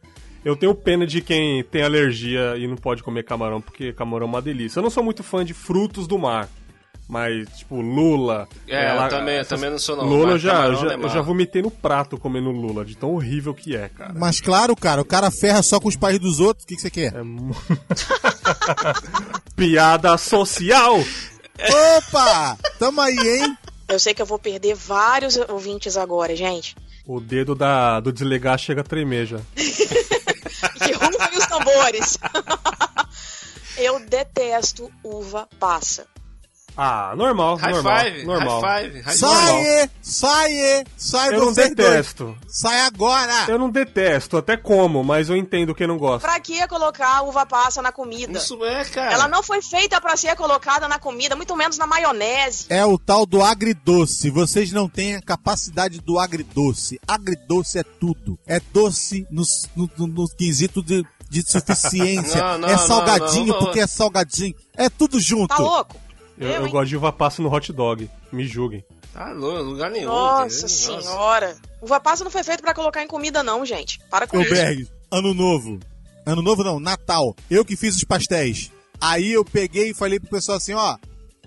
Eu 0.44 0.56
tenho 0.56 0.74
pena 0.74 1.06
de 1.06 1.22
quem 1.22 1.64
tem 1.64 1.84
alergia 1.84 2.58
e 2.58 2.66
não 2.66 2.76
pode 2.76 3.04
comer 3.04 3.22
camarão, 3.22 3.62
porque 3.62 3.94
camarão 3.94 4.26
é 4.26 4.30
uma 4.30 4.42
delícia. 4.42 4.80
Eu 4.80 4.84
não 4.84 4.90
sou 4.90 5.04
muito 5.04 5.22
fã 5.22 5.46
de 5.46 5.54
frutos 5.54 6.08
do 6.08 6.18
mar. 6.18 6.50
Mas, 7.12 7.46
tipo, 7.58 7.82
lula. 7.82 8.48
É, 8.66 8.86
ela- 8.86 9.08
eu 9.08 9.10
também, 9.10 9.38
eu 9.40 9.46
também 9.46 9.70
não 9.70 9.78
sou 9.78 9.98
não. 9.98 10.06
Lula 10.06 10.32
mas 10.32 10.42
já, 10.42 10.52
camarão 10.54 10.76
já, 10.76 10.84
não 10.86 10.92
é 10.92 11.06
eu 11.06 11.10
já 11.10 11.22
vomitei 11.22 11.62
no 11.62 11.70
prato 11.70 12.18
comendo 12.18 12.50
lula, 12.52 12.86
de 12.86 12.96
tão 12.96 13.14
horrível 13.14 13.54
que 13.54 13.76
é, 13.76 13.90
cara. 13.90 14.14
Mas 14.16 14.40
claro, 14.40 14.74
cara, 14.78 15.02
o 15.02 15.06
cara 15.06 15.30
ferra 15.30 15.62
só 15.62 15.78
com 15.78 15.90
os 15.90 15.98
pais 15.98 16.18
dos 16.20 16.40
outros. 16.40 16.64
O 16.64 16.68
que, 16.68 16.76
que 16.78 16.82
você 16.82 16.90
quer? 16.90 17.14
É 17.14 17.20
Piada 19.58 20.18
social! 20.18 21.00
Opa! 21.98 22.58
Tamo 22.80 23.02
aí, 23.02 23.18
hein? 23.18 23.58
Eu 23.90 24.00
sei 24.00 24.14
que 24.14 24.22
eu 24.22 24.26
vou 24.26 24.40
perder 24.40 24.74
vários 24.74 25.36
ouvintes 25.50 25.98
agora, 25.98 26.34
gente. 26.34 26.78
O 27.06 27.20
dedo 27.20 27.54
da, 27.54 28.00
do 28.00 28.14
desligar 28.14 28.58
chega 28.58 28.80
a 28.80 28.86
tremer 28.86 29.26
já. 29.26 29.40
Que 30.78 30.94
rufem 30.94 31.38
os 31.38 31.46
tambores. 31.48 32.18
eu 33.78 34.00
detesto 34.00 34.90
uva 35.04 35.48
passa. 35.60 36.06
Ah, 36.78 37.14
normal, 37.18 37.58
High 37.58 37.72
normal, 37.74 38.00
five, 38.00 38.24
normal. 38.24 38.62
high 38.62 38.84
five, 38.90 39.02
high 39.02 39.16
Sai, 39.18 39.90
sai, 40.02 40.84
sai 40.98 41.28
Eu 41.36 41.40
não 41.40 41.46
vocês 41.54 41.76
dois. 41.76 41.90
detesto. 41.90 42.38
Sai 42.48 42.80
agora! 42.82 43.46
Eu 43.48 43.60
não 43.60 43.70
detesto, 43.70 44.38
até 44.38 44.56
como, 44.58 45.04
mas 45.04 45.30
eu 45.30 45.36
entendo 45.36 45.76
quem 45.76 45.86
não 45.88 45.98
gosta. 45.98 46.28
Pra 46.28 46.40
que 46.40 46.66
colocar 46.68 47.22
uva 47.24 47.46
passa 47.46 47.82
na 47.82 47.92
comida? 47.92 48.38
Isso 48.38 48.64
é, 48.64 48.86
cara. 48.86 49.14
Ela 49.14 49.28
não 49.28 49.44
foi 49.44 49.62
feita 49.62 50.00
pra 50.00 50.16
ser 50.16 50.36
colocada 50.36 50.88
na 50.88 50.98
comida, 50.98 51.36
muito 51.36 51.56
menos 51.56 51.78
na 51.78 51.86
maionese. 51.86 52.66
É 52.70 52.86
o 52.86 52.98
tal 52.98 53.26
do 53.26 53.44
agridoce. 53.44 54.30
Vocês 54.30 54.72
não 54.72 54.88
têm 54.88 55.16
a 55.16 55.22
capacidade 55.22 56.00
do 56.00 56.18
agridoce. 56.20 57.00
Agridoce 57.08 57.80
é 57.80 57.84
tudo. 57.84 58.40
É 58.48 58.60
doce 58.74 59.28
no, 59.30 59.44
no, 59.76 59.90
no- 59.98 60.08
no 60.08 60.28
quesito 60.36 60.82
de, 60.82 61.06
de 61.30 61.42
suficiência. 61.50 62.42
Não, 62.42 62.58
não, 62.60 62.70
é 62.70 62.78
salgadinho 62.78 63.48
não, 63.48 63.54
não. 63.56 63.60
porque 63.60 63.80
é 63.80 63.88
salgadinho. 63.88 64.56
É 64.76 64.90
tudo 64.90 65.20
junto. 65.20 65.48
Tá 65.50 65.58
louco? 65.58 65.96
Eu, 66.42 66.50
Eu, 66.50 66.66
eu 66.66 66.72
gosto 66.72 66.90
de 66.90 66.98
uva 66.98 67.14
passa 67.14 67.42
no 67.42 67.54
hot 67.54 67.72
dog. 67.72 68.10
Me 68.32 68.46
julguem. 68.46 68.84
Tá 69.14 69.32
louco, 69.32 69.62
lugar 69.62 69.92
nenhum. 69.92 70.08
Nossa 70.08 70.68
senhora. 70.68 71.56
Uva 71.82 72.00
passa 72.00 72.24
não 72.24 72.32
foi 72.32 72.44
feita 72.44 72.62
pra 72.62 72.74
colocar 72.74 73.04
em 73.04 73.08
comida, 73.08 73.44
não, 73.44 73.66
gente. 73.66 74.00
Para 74.10 74.26
com 74.26 74.38
Ô, 74.38 74.42
isso. 74.42 74.52
Berg, 74.52 74.88
ano 75.12 75.34
novo. 75.34 75.80
Ano 76.26 76.42
novo 76.42 76.64
não, 76.64 76.80
Natal. 76.80 77.36
Eu 77.50 77.64
que 77.64 77.76
fiz 77.76 77.96
os 77.96 78.04
pastéis. 78.04 78.72
Aí 79.00 79.32
eu 79.32 79.44
peguei 79.46 79.90
e 79.92 79.94
falei 79.94 80.20
pro 80.20 80.30
pessoal 80.30 80.58
assim, 80.58 80.74
ó. 80.74 80.98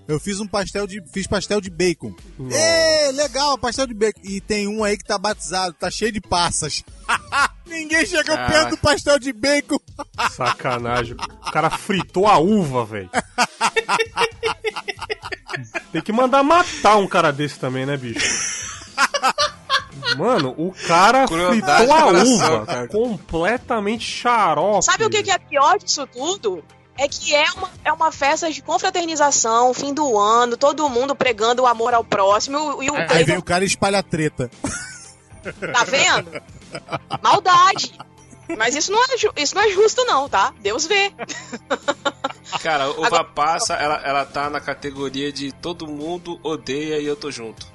Eu 0.07 0.19
fiz 0.19 0.39
um 0.39 0.47
pastel 0.47 0.85
de. 0.85 1.01
Fiz 1.11 1.25
pastel 1.25 1.59
de 1.59 1.69
bacon. 1.69 2.13
Nossa. 2.37 2.55
Ê, 2.55 3.11
legal, 3.11 3.57
pastel 3.57 3.87
de 3.87 3.93
bacon. 3.93 4.21
E 4.23 4.39
tem 4.39 4.67
um 4.67 4.83
aí 4.83 4.97
que 4.97 5.03
tá 5.03 5.17
batizado, 5.17 5.73
tá 5.73 5.89
cheio 5.89 6.11
de 6.11 6.21
passas. 6.21 6.83
Ninguém 7.75 8.05
chegou 8.05 8.35
Caraca. 8.35 8.51
perto 8.51 8.69
do 8.71 8.77
pastel 8.77 9.19
de 9.19 9.33
bacon. 9.33 9.77
Sacanagem. 10.31 11.15
O 11.15 11.51
cara 11.51 11.69
fritou 11.69 12.27
a 12.27 12.37
uva, 12.37 12.85
velho. 12.85 13.09
Tem 15.91 16.01
que 16.01 16.11
mandar 16.11 16.43
matar 16.43 16.97
um 16.97 17.07
cara 17.07 17.31
desse 17.31 17.59
também, 17.59 17.85
né, 17.85 17.97
bicho? 17.97 18.19
Mano, 20.17 20.53
o 20.57 20.73
cara 20.87 21.25
Crueldade 21.25 21.85
fritou 21.85 21.95
a 21.95 22.23
uva. 22.23 22.65
cara. 22.65 22.87
Completamente 22.87 24.05
xarope. 24.05 24.85
Sabe 24.85 25.05
o 25.05 25.09
que, 25.09 25.29
é 25.29 25.37
pior 25.37 25.77
disso 25.77 26.07
tudo? 26.07 26.63
É 26.97 27.09
que 27.09 27.35
é 27.35 27.45
uma, 27.51 27.69
é 27.83 27.91
uma 27.91 28.11
festa 28.11 28.49
de 28.49 28.61
confraternização, 28.61 29.73
fim 29.73 29.93
do 29.93 30.17
ano, 30.17 30.55
todo 30.55 30.89
mundo 30.89 31.13
pregando 31.13 31.63
o 31.63 31.67
amor 31.67 31.93
ao 31.93 32.05
próximo 32.05 32.81
e 32.81 32.89
o 32.89 32.95
Aí 32.95 33.25
vem 33.25 33.37
o 33.37 33.43
cara 33.43 33.65
e 33.65 33.67
espalha 33.67 33.99
a 33.99 34.03
treta. 34.03 34.49
Tá 35.73 35.83
vendo? 35.83 36.41
Maldade. 37.21 37.93
Mas 38.57 38.75
isso 38.75 38.91
não, 38.91 39.03
é, 39.03 39.07
isso 39.41 39.55
não 39.55 39.61
é 39.63 39.69
justo, 39.71 40.05
não, 40.05 40.29
tá? 40.29 40.53
Deus 40.61 40.85
vê. 40.85 41.11
Cara, 42.61 42.89
uva 42.91 43.07
Agora- 43.07 43.23
passa, 43.23 43.73
ela, 43.73 43.95
ela 44.05 44.25
tá 44.25 44.49
na 44.49 44.59
categoria 44.59 45.31
de 45.31 45.51
todo 45.51 45.87
mundo 45.87 46.39
odeia 46.43 46.99
e 46.99 47.05
eu 47.05 47.15
tô 47.15 47.31
junto. 47.31 47.65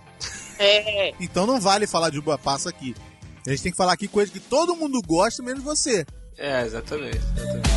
É. 0.58 1.12
Então 1.18 1.46
não 1.46 1.60
vale 1.60 1.86
falar 1.86 2.10
de 2.10 2.18
uva 2.18 2.38
passa 2.38 2.68
aqui. 2.68 2.94
A 3.46 3.50
gente 3.50 3.62
tem 3.62 3.72
que 3.72 3.76
falar 3.78 3.94
aqui 3.94 4.06
coisa 4.06 4.30
que 4.30 4.38
todo 4.38 4.76
mundo 4.76 5.00
gosta, 5.04 5.42
menos 5.42 5.64
você. 5.64 6.06
É, 6.38 6.62
exatamente. 6.62 7.16
exatamente. 7.16 7.70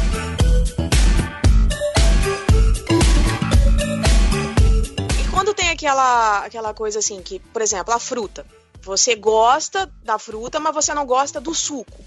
E 5.19 5.27
quando 5.31 5.53
tem 5.53 5.69
aquela, 5.69 6.45
aquela 6.45 6.73
coisa 6.73 6.99
assim, 6.99 7.21
que, 7.21 7.39
por 7.39 7.61
exemplo, 7.61 7.93
a 7.93 7.99
fruta. 7.99 8.45
Você 8.83 9.15
gosta 9.15 9.89
da 10.03 10.19
fruta, 10.19 10.59
mas 10.59 10.73
você 10.73 10.93
não 10.93 11.05
gosta 11.05 11.39
do 11.41 11.53
suco. 11.53 11.99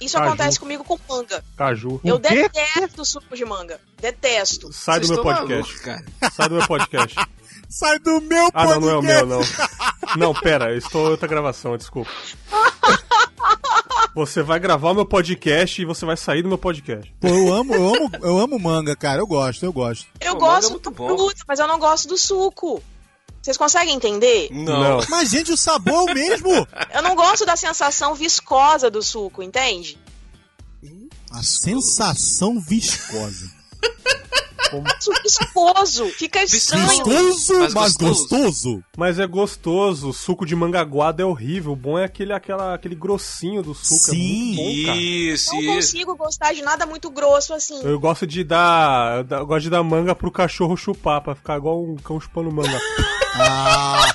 Isso 0.00 0.16
Caju. 0.16 0.26
acontece 0.28 0.58
comigo 0.58 0.82
com 0.84 0.98
manga. 1.08 1.44
Caju. 1.56 2.00
Eu 2.04 2.18
detesto 2.18 3.04
suco 3.04 3.36
de 3.36 3.44
manga. 3.44 3.80
Detesto. 4.00 4.72
Sai 4.72 5.00
do 5.00 5.08
meu 5.08 5.22
podcast. 5.22 5.78
cara. 5.80 6.04
Sai 6.32 6.48
do 6.48 6.56
meu 6.56 6.66
podcast. 6.66 7.16
Sai 7.68 7.98
do 7.98 8.20
meu 8.20 8.48
Ah, 8.52 8.64
não, 8.66 8.80
podcast! 8.80 8.80
não 8.80 8.90
é 8.90 8.96
o 8.96 9.02
meu, 9.02 9.26
não. 9.26 9.40
Não, 10.18 10.34
pera, 10.34 10.70
eu 10.70 10.78
estou 10.78 11.08
em 11.08 11.10
outra 11.10 11.26
gravação, 11.26 11.76
desculpa. 11.76 12.10
Você 14.14 14.42
vai 14.42 14.60
gravar 14.60 14.90
o 14.90 14.94
meu 14.94 15.04
podcast 15.06 15.82
e 15.82 15.84
você 15.84 16.06
vai 16.06 16.16
sair 16.16 16.40
do 16.42 16.48
meu 16.48 16.58
podcast. 16.58 17.12
Pô, 17.20 17.26
eu 17.26 17.52
amo, 17.52 17.74
eu 17.74 17.88
amo, 17.94 18.10
eu 18.22 18.38
amo 18.38 18.58
manga, 18.60 18.94
cara. 18.94 19.20
Eu 19.20 19.26
gosto, 19.26 19.64
eu 19.64 19.72
gosto. 19.72 20.06
Eu 20.20 20.36
Pô, 20.36 20.46
é 20.46 20.48
gosto 20.50 20.70
muito 20.70 20.90
da 20.90 20.96
bom. 20.96 21.08
fruta, 21.16 21.42
mas 21.48 21.58
eu 21.58 21.66
não 21.66 21.80
gosto 21.80 22.06
do 22.08 22.16
suco. 22.16 22.80
Vocês 23.44 23.58
conseguem 23.58 23.94
entender? 23.94 24.48
Não. 24.50 25.00
Mas, 25.10 25.28
gente, 25.28 25.52
o 25.52 25.56
sabor 25.56 26.08
é 26.08 26.12
o 26.12 26.14
mesmo. 26.14 26.66
Eu 26.94 27.02
não 27.02 27.14
gosto 27.14 27.44
da 27.44 27.54
sensação 27.56 28.14
viscosa 28.14 28.90
do 28.90 29.02
suco, 29.02 29.42
entende? 29.42 29.98
A 31.30 31.42
sensação 31.42 32.58
viscosa. 32.58 33.52
Isso 34.98 35.12
viscoso. 35.22 36.06
Fica 36.10 36.42
estranho. 36.42 37.04
Gostoso, 37.04 37.58
Mas 37.60 37.74
mas 37.74 37.96
gostoso. 37.96 38.28
gostoso. 38.28 38.84
Mas 38.96 39.18
é 39.18 39.26
gostoso, 39.26 40.08
o 40.08 40.12
suco 40.12 40.44
de 40.46 40.56
mangaguada 40.56 41.22
é 41.22 41.24
horrível. 41.26 41.72
O 41.72 41.76
bom 41.76 41.98
é 41.98 42.04
aquele, 42.04 42.32
aquela, 42.32 42.74
aquele 42.74 42.94
grossinho 42.94 43.62
do 43.62 43.74
suco. 43.74 43.94
Sim. 44.14 44.52
É 44.58 44.62
muito 44.62 44.80
bom, 44.80 44.86
cara. 44.86 44.96
Isso, 44.98 45.52
Não 45.54 45.60
isso. 45.60 45.74
consigo 45.74 46.16
gostar 46.16 46.52
de 46.54 46.62
nada 46.62 46.86
muito 46.86 47.10
grosso 47.10 47.52
assim. 47.54 47.80
Eu 47.82 47.98
gosto 48.00 48.26
de 48.26 48.42
dar. 48.44 49.24
Eu 49.30 49.46
gosto 49.46 49.62
de 49.64 49.70
dar 49.70 49.82
manga 49.82 50.14
pro 50.14 50.30
cachorro 50.30 50.76
chupar, 50.76 51.20
pra 51.20 51.34
ficar 51.34 51.56
igual 51.58 51.82
um 51.82 51.96
cão 51.96 52.20
chupando 52.20 52.50
manga. 52.52 52.78
Ah. 53.36 54.14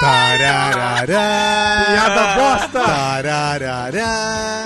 Tararará. 0.00 1.06
Piada 1.88 2.34
bosta! 2.36 2.84
Tararará. 2.84 4.64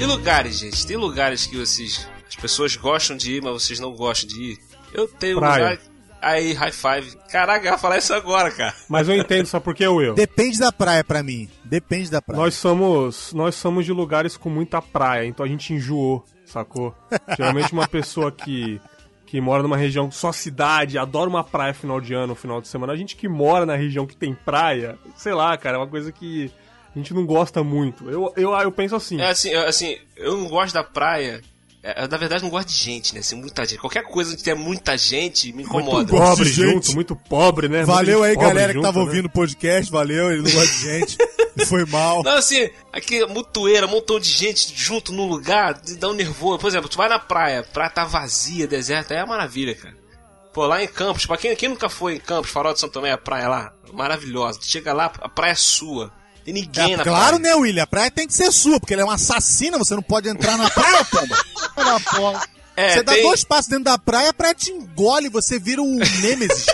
E 0.00 0.06
lugares, 0.06 0.60
gente? 0.60 0.86
Tem 0.86 0.96
lugares 0.96 1.44
que 1.44 1.56
vocês. 1.56 2.08
As 2.28 2.36
pessoas 2.36 2.76
gostam 2.76 3.16
de 3.16 3.32
ir, 3.36 3.42
mas 3.42 3.52
vocês 3.52 3.80
não 3.80 3.92
gostam 3.92 4.28
de 4.28 4.52
ir. 4.52 4.58
Eu 4.92 5.08
tenho 5.08 5.38
um 5.38 5.40
Praia. 5.40 5.70
lugar. 5.70 5.78
Aí, 6.22 6.52
high 6.52 6.72
five. 6.72 7.16
Caraca, 7.30 7.66
eu 7.66 7.72
ia 7.72 7.78
falar 7.78 7.98
isso 7.98 8.14
agora, 8.14 8.48
cara. 8.52 8.74
Mas 8.88 9.08
eu 9.08 9.16
entendo, 9.16 9.46
só 9.46 9.58
porque 9.58 9.84
eu 9.84 10.00
eu. 10.00 10.14
Depende 10.14 10.58
da 10.58 10.70
praia 10.70 11.02
pra 11.02 11.20
mim. 11.22 11.48
Depende 11.64 12.10
da 12.10 12.22
praia. 12.22 12.40
Nós 12.40 12.54
somos, 12.54 13.32
nós 13.32 13.56
somos 13.56 13.84
de 13.84 13.92
lugares 13.92 14.36
com 14.36 14.48
muita 14.48 14.80
praia, 14.80 15.26
então 15.26 15.44
a 15.44 15.48
gente 15.48 15.72
enjoou, 15.74 16.24
sacou? 16.46 16.94
Geralmente 17.36 17.72
uma 17.72 17.88
pessoa 17.88 18.30
que 18.30 18.80
que 19.26 19.42
mora 19.42 19.62
numa 19.62 19.76
região 19.76 20.10
só 20.10 20.32
cidade, 20.32 20.96
adora 20.96 21.28
uma 21.28 21.44
praia 21.44 21.74
final 21.74 22.00
de 22.00 22.14
ano, 22.14 22.34
final 22.34 22.62
de 22.62 22.68
semana. 22.68 22.94
A 22.94 22.96
gente 22.96 23.14
que 23.14 23.28
mora 23.28 23.66
na 23.66 23.76
região 23.76 24.06
que 24.06 24.16
tem 24.16 24.34
praia, 24.34 24.98
sei 25.16 25.34
lá, 25.34 25.54
cara, 25.58 25.76
é 25.76 25.80
uma 25.80 25.86
coisa 25.86 26.10
que 26.10 26.50
a 26.94 26.98
gente 26.98 27.12
não 27.14 27.24
gosta 27.26 27.62
muito. 27.62 28.08
Eu, 28.10 28.32
eu, 28.36 28.50
eu 28.52 28.72
penso 28.72 28.96
assim. 28.96 29.20
É 29.20 29.30
assim, 29.30 29.50
eu- 29.50 29.66
assim, 29.66 29.96
eu 30.16 30.36
não 30.36 30.48
gosto 30.48 30.74
da 30.74 30.82
praia. 30.84 31.40
É, 31.80 32.02
eu, 32.02 32.08
na 32.08 32.16
verdade, 32.16 32.42
não 32.42 32.50
gosto 32.50 32.68
de 32.68 32.74
gente, 32.74 33.14
né? 33.14 33.20
Assim, 33.20 33.36
muita 33.36 33.64
gente. 33.64 33.78
Qualquer 33.78 34.02
coisa 34.02 34.36
que 34.36 34.42
tenha 34.42 34.56
muita 34.56 34.98
gente 34.98 35.52
me 35.52 35.62
muito 35.64 35.76
incomoda. 35.78 36.10
gosto 36.10 36.26
pobre 36.36 36.48
gente. 36.48 36.72
junto, 36.72 36.92
muito 36.94 37.14
pobre, 37.16 37.68
né? 37.68 37.84
Valeu 37.84 38.18
Muita 38.20 38.40
aí, 38.40 38.46
galera 38.48 38.68
que 38.72 38.78
junto, 38.78 38.84
tava 38.84 38.98
né? 38.98 39.04
ouvindo 39.04 39.26
o 39.26 39.30
podcast. 39.30 39.90
Valeu, 39.92 40.32
ele 40.32 40.42
não 40.42 40.50
gosta 40.50 40.66
de 40.74 40.78
gente. 40.80 41.18
Foi 41.66 41.84
mal. 41.86 42.22
Não, 42.24 42.36
assim, 42.36 42.68
aqui, 42.92 43.24
mutueira, 43.26 43.86
um 43.86 43.90
montão 43.90 44.18
de 44.18 44.28
gente 44.28 44.72
junto 44.76 45.12
num 45.12 45.26
lugar, 45.28 45.80
dá 45.98 46.08
um 46.08 46.14
nervoso. 46.14 46.58
Por 46.58 46.68
exemplo, 46.68 46.88
tu 46.88 46.96
vai 46.96 47.08
na 47.08 47.18
praia, 47.18 47.60
a 47.60 47.64
praia 47.64 47.90
tá 47.90 48.04
vazia, 48.04 48.66
deserta, 48.66 49.14
é 49.14 49.18
uma 49.22 49.34
maravilha, 49.36 49.74
cara. 49.74 49.96
Pô, 50.52 50.66
lá 50.66 50.82
em 50.82 50.88
Campos, 50.88 51.26
pra 51.26 51.36
quem, 51.36 51.54
quem 51.54 51.68
nunca 51.68 51.88
foi 51.88 52.16
em 52.16 52.20
Campos, 52.20 52.50
Farol 52.50 52.72
de 52.74 52.80
São 52.80 52.88
Tomé, 52.88 53.12
a 53.12 53.18
praia 53.18 53.48
lá, 53.48 53.72
maravilhosa. 53.92 54.58
Tu 54.58 54.66
chega 54.66 54.92
lá, 54.92 55.12
a 55.20 55.28
praia 55.28 55.52
é 55.52 55.54
sua. 55.54 56.12
Tem 56.48 56.54
ninguém 56.54 56.94
É, 56.94 56.96
na 56.96 57.02
claro, 57.04 57.38
praia. 57.38 57.54
né, 57.54 57.60
William? 57.60 57.82
A 57.82 57.86
praia 57.86 58.10
tem 58.10 58.26
que 58.26 58.32
ser 58.32 58.50
sua, 58.50 58.80
porque 58.80 58.94
ela 58.94 59.02
é 59.02 59.04
uma 59.04 59.16
assassina, 59.16 59.76
você 59.76 59.94
não 59.94 60.02
pode 60.02 60.30
entrar 60.30 60.56
na 60.56 60.70
praia, 60.70 61.04
pomba. 61.04 61.44
Na 61.76 62.00
porra. 62.00 62.48
É, 62.74 62.94
você 62.94 63.02
dá 63.02 63.12
tem- 63.12 63.22
dois 63.22 63.44
passos 63.44 63.66
dentro 63.68 63.84
da 63.84 63.98
praia, 63.98 64.30
a 64.30 64.32
praia 64.32 64.54
te 64.54 64.70
engole, 64.70 65.28
você 65.28 65.58
vira 65.58 65.82
o 65.82 65.86
Nêmesis. 66.22 66.64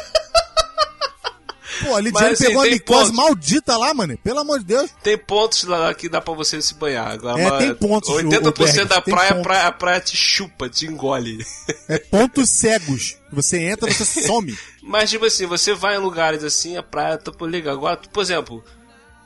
Pô, 1.83 1.97
a 1.97 2.01
Lidiane 2.01 2.29
Mas, 2.29 2.41
assim, 2.41 2.47
pegou 2.47 2.63
a 2.63 2.67
micose 2.67 3.01
pontos. 3.11 3.17
maldita 3.17 3.77
lá, 3.77 3.93
mano. 3.93 4.17
Pelo 4.19 4.39
amor 4.39 4.61
de 4.61 4.65
Deus. 4.65 4.91
Tem 5.03 5.19
pontos 5.19 5.65
lá 5.65 5.93
que 5.93 6.09
dá 6.09 6.21
pra 6.21 6.33
você 6.33 6.63
se 6.63 6.73
banhar. 6.75 7.09
Agora, 7.11 7.41
É, 7.43 7.59
tem 7.59 7.75
pontos, 7.75 8.09
80% 8.11 8.83
o- 8.83 8.85
o 8.85 8.89
da 8.89 9.01
praia, 9.03 9.35
praia, 9.43 9.67
a 9.67 9.73
praia 9.73 10.01
te 10.01 10.17
chupa, 10.17 10.69
te 10.69 10.87
engole. 10.87 11.45
É 11.89 11.99
pontos 11.99 12.49
cegos. 12.51 13.17
Você 13.33 13.59
entra, 13.59 13.93
você 13.93 14.05
some. 14.23 14.57
Mas, 14.81 15.11
tipo 15.11 15.25
assim, 15.25 15.47
você 15.47 15.75
vai 15.75 15.97
em 15.97 15.99
lugares 15.99 16.45
assim, 16.45 16.77
a 16.77 16.83
praia 16.83 17.19
tá 17.19 17.33
legal. 17.45 17.75
Agora, 17.75 17.97
por 18.13 18.23
exemplo, 18.23 18.65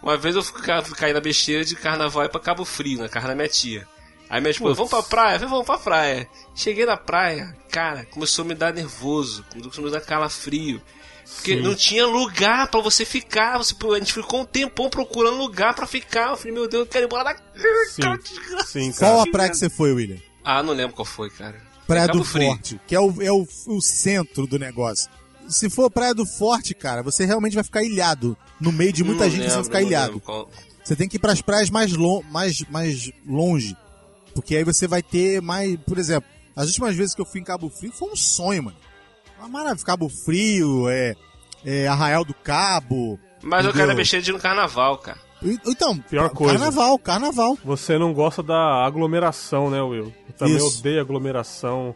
uma 0.02 0.16
vez 0.16 0.34
eu 0.36 0.42
fui, 0.42 0.60
ca- 0.62 0.82
fui 0.82 0.96
cair 0.96 1.12
na 1.12 1.20
besteira 1.20 1.64
de 1.64 1.74
carnaval 1.76 2.24
e 2.24 2.28
pra 2.28 2.40
Cabo 2.40 2.64
Frio, 2.64 2.98
na 3.00 3.08
casa 3.08 3.28
da 3.28 3.34
minha 3.34 3.48
tia. 3.48 3.86
Aí 4.30 4.40
minha 4.40 4.50
esposa, 4.50 4.74
vamos 4.74 4.90
pra 4.90 5.02
praia? 5.02 5.34
Eu 5.36 5.38
falei, 5.40 5.50
vamos 5.50 5.66
pra 5.66 5.78
praia. 5.78 6.28
Cheguei 6.54 6.84
na 6.84 6.96
praia, 6.98 7.56
cara, 7.70 8.04
começou 8.10 8.44
a 8.44 8.48
me 8.48 8.54
dar 8.54 8.74
nervoso, 8.74 9.44
começou 9.52 9.82
a 9.82 9.86
me 9.86 9.92
dar 9.92 10.00
calafrio. 10.02 10.80
Porque 11.36 11.56
Sim. 11.56 11.60
não 11.62 11.74
tinha 11.74 12.06
lugar 12.06 12.68
pra 12.70 12.80
você 12.80 13.04
ficar. 13.04 13.58
Você, 13.58 13.74
a 13.94 13.98
gente 13.98 14.14
ficou 14.14 14.40
um 14.40 14.44
tempão 14.46 14.88
procurando 14.88 15.36
lugar 15.36 15.74
pra 15.74 15.86
ficar. 15.86 16.30
Eu 16.30 16.36
falei, 16.38 16.52
meu 16.54 16.66
Deus, 16.66 16.84
eu 16.84 16.86
quero 16.90 17.04
ir 17.04 17.06
embora 17.06 17.24
daqui. 17.24 17.42
Sim, 17.90 18.00
Cara, 18.02 18.18
sim, 18.66 18.92
cara. 18.92 19.12
Qual 19.12 19.20
a 19.20 19.30
praia 19.30 19.50
que 19.50 19.56
você 19.56 19.68
foi, 19.68 19.92
William? 19.92 20.16
Ah, 20.42 20.62
não 20.62 20.72
lembro 20.72 20.94
qual 20.96 21.04
foi, 21.04 21.28
cara. 21.28 21.60
Praia 21.86 22.06
Cabo 22.06 22.18
do 22.20 22.24
Frio. 22.24 22.48
Forte, 22.48 22.80
que 22.86 22.94
é, 22.94 23.00
o, 23.00 23.22
é 23.22 23.30
o, 23.30 23.46
o 23.66 23.80
centro 23.82 24.46
do 24.46 24.58
negócio. 24.58 25.10
Se 25.48 25.70
for 25.70 25.90
Praia 25.90 26.14
do 26.14 26.26
Forte, 26.26 26.74
cara, 26.74 27.02
você 27.02 27.24
realmente 27.24 27.54
vai 27.54 27.64
ficar 27.64 27.82
ilhado. 27.82 28.36
No 28.60 28.70
meio 28.70 28.92
de 28.92 29.02
muita 29.02 29.24
Não 29.24 29.30
gente, 29.30 29.42
você 29.42 29.48
vai 29.48 29.56
lembro, 29.56 29.64
ficar 29.64 29.82
ilhado. 29.82 30.06
lembro 30.12 30.20
qual- 30.20 30.48
Você 30.84 30.94
tem 30.96 31.08
que 31.08 31.16
ir 31.16 31.20
pras 31.20 31.40
praias 31.42 31.68
mais, 31.70 31.92
lon 31.92 32.22
mais, 32.30 32.62
mais 32.70 33.10
longe. 33.26 33.76
Porque 34.34 34.56
aí 34.56 34.64
você 34.64 34.86
vai 34.86 35.02
ter 35.02 35.40
mais. 35.42 35.76
Por 35.86 35.98
exemplo, 35.98 36.28
as 36.54 36.66
últimas 36.68 36.94
vezes 36.96 37.14
que 37.14 37.20
eu 37.20 37.26
fui 37.26 37.40
em 37.40 37.44
Cabo 37.44 37.68
Frio 37.68 37.92
foi 37.92 38.10
um 38.10 38.16
sonho, 38.16 38.62
mano. 38.64 38.76
Uma 39.38 39.48
maravilha. 39.48 39.84
Cabo 39.84 40.08
Frio, 40.08 40.88
é, 40.88 41.14
é 41.64 41.86
Arraial 41.88 42.24
do 42.24 42.34
Cabo. 42.34 43.18
Mas 43.42 43.64
eu 43.64 43.70
entendeu? 43.70 43.86
quero 43.86 43.96
mexer 43.96 44.20
de 44.22 44.30
ir 44.30 44.32
no 44.32 44.38
carnaval, 44.38 44.98
cara. 44.98 45.18
Então, 45.66 45.96
Pior 45.98 46.28
coisa. 46.30 46.54
carnaval, 46.58 46.98
carnaval. 46.98 47.58
Você 47.64 47.96
não 47.96 48.12
gosta 48.12 48.42
da 48.42 48.84
aglomeração, 48.84 49.70
né, 49.70 49.80
Will? 49.80 50.12
Eu 50.26 50.34
também 50.36 50.56
Isso. 50.56 50.80
odeio 50.80 51.00
aglomeração. 51.00 51.94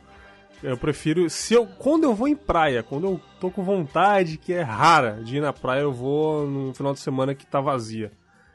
Eu 0.63 0.77
prefiro. 0.77 1.29
Se 1.29 1.55
eu, 1.55 1.67
quando 1.67 2.05
eu 2.05 2.15
vou 2.15 2.29
em 2.29 2.37
praia, 2.37 2.83
quando 2.83 3.07
eu 3.07 3.21
tô 3.41 3.51
com 3.51 3.65
vontade, 3.65 4.39
que 4.39 4.53
é 4.53 4.63
rara 4.63 5.21
de 5.23 5.39
ir 5.39 5.41
na 5.41 5.53
praia, 5.53 5.81
eu 5.81 5.93
vou 5.93 6.47
num 6.47 6.73
final 6.73 6.93
de 6.93 7.01
semana 7.01 7.35
que 7.35 7.45
tá 7.45 7.61
vazia. 7.61 8.13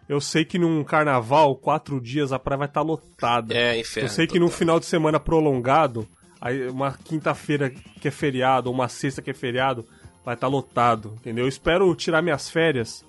Eu 0.07 0.21
sei 0.21 0.45
que 0.45 0.57
num 0.57 0.83
carnaval, 0.85 1.55
quatro 1.55 1.99
dias, 1.99 2.31
a 2.31 2.39
praia 2.39 2.59
vai 2.59 2.67
estar 2.67 2.81
lotada. 2.81 3.53
É, 3.53 3.77
inferno. 3.77 4.07
eu 4.07 4.11
sei 4.11 4.25
que 4.25 4.39
num 4.39 4.49
final 4.49 4.79
de 4.79 4.85
semana 4.85 5.19
prolongado, 5.19 6.07
aí 6.39 6.69
uma 6.69 6.93
quinta-feira 6.93 7.69
que 7.69 8.07
é 8.07 8.11
feriado, 8.11 8.69
ou 8.69 8.75
uma 8.75 8.87
sexta 8.87 9.21
que 9.21 9.31
é 9.31 9.33
feriado, 9.33 9.85
vai 10.23 10.35
estar 10.35 10.47
lotado, 10.47 11.13
entendeu? 11.17 11.43
Eu 11.43 11.49
espero 11.49 11.93
tirar 11.93 12.21
minhas 12.21 12.49
férias, 12.49 13.03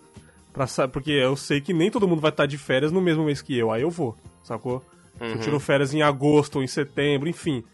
pra, 0.53 0.67
porque 0.89 1.13
eu 1.13 1.37
sei 1.37 1.61
que 1.61 1.73
nem 1.73 1.89
todo 1.89 2.09
mundo 2.09 2.21
vai 2.21 2.31
estar 2.31 2.47
de 2.47 2.59
férias 2.59 2.91
no 2.91 3.01
mesmo 3.01 3.25
mês 3.25 3.41
que 3.41 3.57
eu, 3.57 3.71
aí 3.71 3.83
eu 3.83 3.91
vou, 3.91 4.17
sacou? 4.43 4.83
Eu 5.21 5.41
tiro 5.41 5.59
férias 5.59 5.93
em 5.93 6.03
agosto 6.03 6.57
ou 6.57 6.63
em 6.63 6.69
setembro, 6.69 7.29
enfim. 7.29 7.65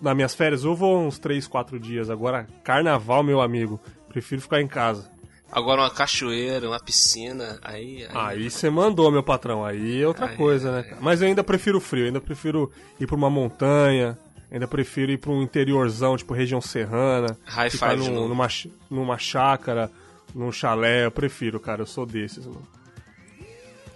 Nas 0.00 0.14
minhas 0.14 0.34
férias 0.34 0.64
eu 0.64 0.74
vou 0.74 0.98
uns 1.06 1.18
3, 1.18 1.46
4 1.46 1.78
dias. 1.80 2.10
Agora, 2.10 2.46
carnaval, 2.62 3.22
meu 3.22 3.40
amigo, 3.40 3.80
prefiro 4.08 4.40
ficar 4.42 4.60
em 4.60 4.66
casa. 4.66 5.10
Agora 5.50 5.82
uma 5.82 5.90
cachoeira, 5.90 6.68
uma 6.68 6.80
piscina, 6.80 7.58
aí. 7.62 8.04
aí- 8.06 8.10
Aí 8.42 8.50
você 8.50 8.68
mandou, 8.68 9.10
meu 9.10 9.22
patrão. 9.22 9.64
Aí 9.64 10.02
é 10.02 10.06
outra 10.06 10.26
Aí, 10.26 10.36
coisa, 10.36 10.72
né? 10.72 10.82
cara? 10.82 10.98
Mas 11.00 11.22
eu 11.22 11.28
ainda 11.28 11.44
prefiro 11.44 11.80
frio, 11.80 12.06
ainda 12.06 12.20
prefiro 12.20 12.72
ir 12.98 13.06
pra 13.06 13.14
uma 13.14 13.30
montanha, 13.30 14.18
ainda 14.50 14.66
prefiro 14.66 15.12
ir 15.12 15.18
pra 15.18 15.30
um 15.30 15.40
interiorzão, 15.42 16.16
tipo 16.16 16.34
região 16.34 16.60
serrana. 16.60 17.38
High 17.44 17.70
ficar 17.70 17.90
five 17.96 18.10
num- 18.10 18.28
numa, 18.28 18.48
numa 18.90 19.16
chácara, 19.16 19.90
num 20.34 20.50
chalé. 20.50 21.06
Eu 21.06 21.10
prefiro, 21.12 21.60
cara. 21.60 21.82
Eu 21.82 21.86
sou 21.86 22.04
desses, 22.04 22.44
mano. 22.46 22.66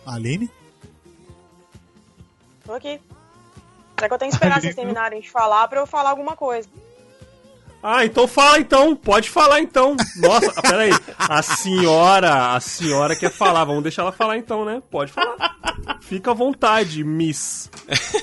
Aline? 0.07 0.49
Tô 2.65 2.73
aqui. 2.75 3.01
Será 3.99 4.09
que 4.09 4.15
eu 4.15 4.19
tenho 4.19 4.31
que 4.31 4.37
esperar 4.37 4.61
vocês 4.63 4.75
terminarem 4.75 5.21
de 5.21 5.31
falar 5.31 5.67
pra 5.69 5.81
eu 5.81 5.87
falar 5.87 6.11
alguma 6.11 6.37
coisa? 6.37 6.69
Ah, 7.83 8.05
então 8.05 8.27
fala 8.27 8.59
então. 8.59 8.97
Pode 8.97 9.31
falar 9.31 9.61
então. 9.61 9.97
Nossa, 10.17 10.53
peraí. 10.63 10.91
A 11.17 11.43
senhora, 11.43 12.55
a 12.55 12.61
senhora 12.61 13.15
quer 13.17 13.31
falar. 13.31 13.65
Vamos 13.65 13.83
deixar 13.85 14.03
ela 14.03 14.11
falar 14.13 14.37
então, 14.37 14.65
né? 14.65 14.83
Pode 14.91 15.13
falar. 15.13 15.37
Fica 16.01 16.33
à 16.33 16.35
vontade, 16.35 17.05
Miss. 17.05 17.71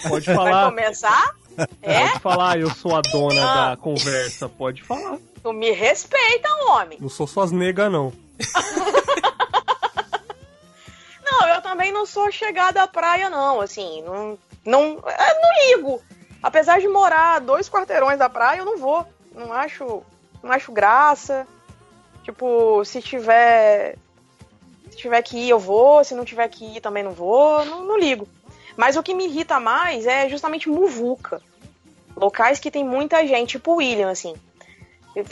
Pode 0.10 0.26
Vai 0.26 0.36
falar. 0.36 0.70
começar? 0.70 1.34
É? 1.82 2.10
Pode 2.10 2.20
falar, 2.20 2.60
eu 2.60 2.70
sou 2.70 2.94
a 2.94 3.00
dona 3.00 3.42
Ah. 3.42 3.70
da 3.70 3.78
conversa. 3.78 4.50
Pode 4.50 4.84
falar. 4.84 5.18
Tu 5.42 5.54
me 5.54 5.72
respeita, 5.72 6.50
homem. 6.68 6.98
Não 7.00 7.08
sou 7.08 7.26
suas 7.26 7.50
negas, 7.50 7.90
não. 7.90 8.12
Não, 11.24 11.48
eu 11.48 11.62
também 11.62 11.94
não 11.94 12.06
sou 12.06 12.30
chegada 12.32 12.84
à 12.84 12.88
praia, 12.88 13.30
não. 13.30 13.62
Assim, 13.62 14.02
não. 14.04 14.38
Não, 14.65 14.95
não 14.95 15.67
ligo. 15.69 16.01
Apesar 16.41 16.80
de 16.80 16.88
morar 16.88 17.39
dois 17.39 17.69
quarteirões 17.69 18.19
da 18.19 18.30
praia, 18.30 18.60
eu 18.60 18.65
não 18.65 18.78
vou. 18.78 19.06
Não 19.34 19.54
acho. 19.54 20.04
Não 20.41 20.51
acho 20.51 20.71
graça. 20.71 21.47
Tipo, 22.23 22.84
se 22.84 23.01
tiver. 23.01 23.97
Se 24.89 24.97
tiver 24.97 25.21
que 25.21 25.38
ir, 25.38 25.49
eu 25.49 25.60
vou. 25.60 26.04
Se 26.04 26.15
não 26.15 26.25
tiver 26.25 26.47
que 26.49 26.78
ir, 26.78 26.82
também 26.82 27.04
não 27.04 27.12
vou. 27.12 27.63
Não, 27.65 27.84
não 27.84 27.97
ligo. 27.97 28.28
Mas 28.75 28.95
o 28.95 29.04
que 29.04 29.13
me 29.13 29.25
irrita 29.25 29.60
mais 29.60 30.06
é 30.06 30.28
justamente 30.28 30.69
muvuca. 30.69 31.41
Locais 32.15 32.60
que 32.60 32.71
tem 32.71 32.84
muita 32.84 33.25
gente, 33.25 33.51
tipo 33.51 33.75
William, 33.75 34.10
assim. 34.10 34.36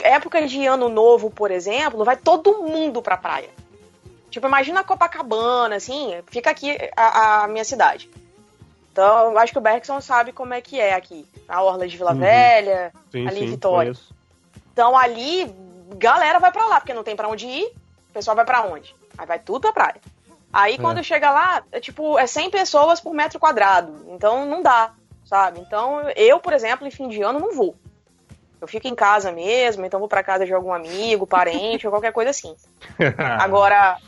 Época 0.00 0.46
de 0.46 0.66
ano 0.66 0.88
novo, 0.88 1.30
por 1.30 1.50
exemplo, 1.50 2.04
vai 2.04 2.16
todo 2.16 2.62
mundo 2.62 3.02
pra 3.02 3.16
praia. 3.16 3.50
Tipo, 4.30 4.46
imagina 4.46 4.82
Copacabana, 4.82 5.76
assim, 5.76 6.14
fica 6.26 6.50
aqui 6.50 6.76
a, 6.96 7.44
a 7.44 7.48
minha 7.48 7.64
cidade. 7.64 8.10
Então, 8.94 9.32
eu 9.32 9.38
acho 9.40 9.50
que 9.52 9.58
o 9.58 9.60
Bergson 9.60 10.00
sabe 10.00 10.30
como 10.30 10.54
é 10.54 10.60
que 10.60 10.78
é 10.78 10.94
aqui. 10.94 11.26
A 11.48 11.60
Orla 11.64 11.88
de 11.88 11.96
Vila 11.96 12.12
Uhum. 12.12 12.20
Velha, 12.20 12.92
Sim, 13.10 13.26
ali 13.26 13.38
sim, 13.40 13.44
em 13.46 13.50
Vitória. 13.50 13.92
conheço. 13.92 14.14
Então, 14.72 14.96
ali, 14.96 15.52
galera 15.96 16.38
vai 16.38 16.52
pra 16.52 16.64
lá, 16.66 16.78
porque 16.78 16.94
não 16.94 17.02
tem 17.02 17.16
pra 17.16 17.26
onde 17.26 17.44
ir. 17.44 17.64
O 18.10 18.12
pessoal 18.12 18.36
vai 18.36 18.44
pra 18.44 18.62
onde? 18.62 18.94
Aí 19.18 19.26
vai 19.26 19.40
tudo 19.40 19.62
pra 19.62 19.72
praia. 19.72 20.00
Aí, 20.52 20.78
quando 20.78 21.02
chega 21.02 21.28
lá, 21.32 21.64
é 21.72 21.80
tipo, 21.80 22.16
é 22.16 22.28
100 22.28 22.50
pessoas 22.50 23.00
por 23.00 23.12
metro 23.12 23.40
quadrado. 23.40 24.06
Então, 24.10 24.46
não 24.46 24.62
dá, 24.62 24.92
sabe? 25.24 25.58
Então, 25.58 26.08
eu, 26.14 26.38
por 26.38 26.52
exemplo, 26.52 26.86
em 26.86 26.90
fim 26.92 27.08
de 27.08 27.20
ano, 27.20 27.40
não 27.40 27.52
vou. 27.52 27.74
Eu 28.60 28.68
fico 28.68 28.86
em 28.86 28.94
casa 28.94 29.32
mesmo, 29.32 29.84
então 29.84 29.98
vou 29.98 30.08
pra 30.08 30.22
casa 30.22 30.46
de 30.46 30.54
algum 30.54 30.72
amigo, 30.72 31.26
parente, 31.26 31.84
ou 31.88 31.90
qualquer 31.90 32.12
coisa 32.12 32.30
assim. 32.30 32.54
Agora, 33.40 33.98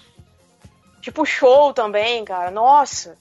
tipo 1.01 1.27
show 1.27 1.73
também, 1.75 2.25
cara. 2.25 2.53
Nossa, 2.53 3.19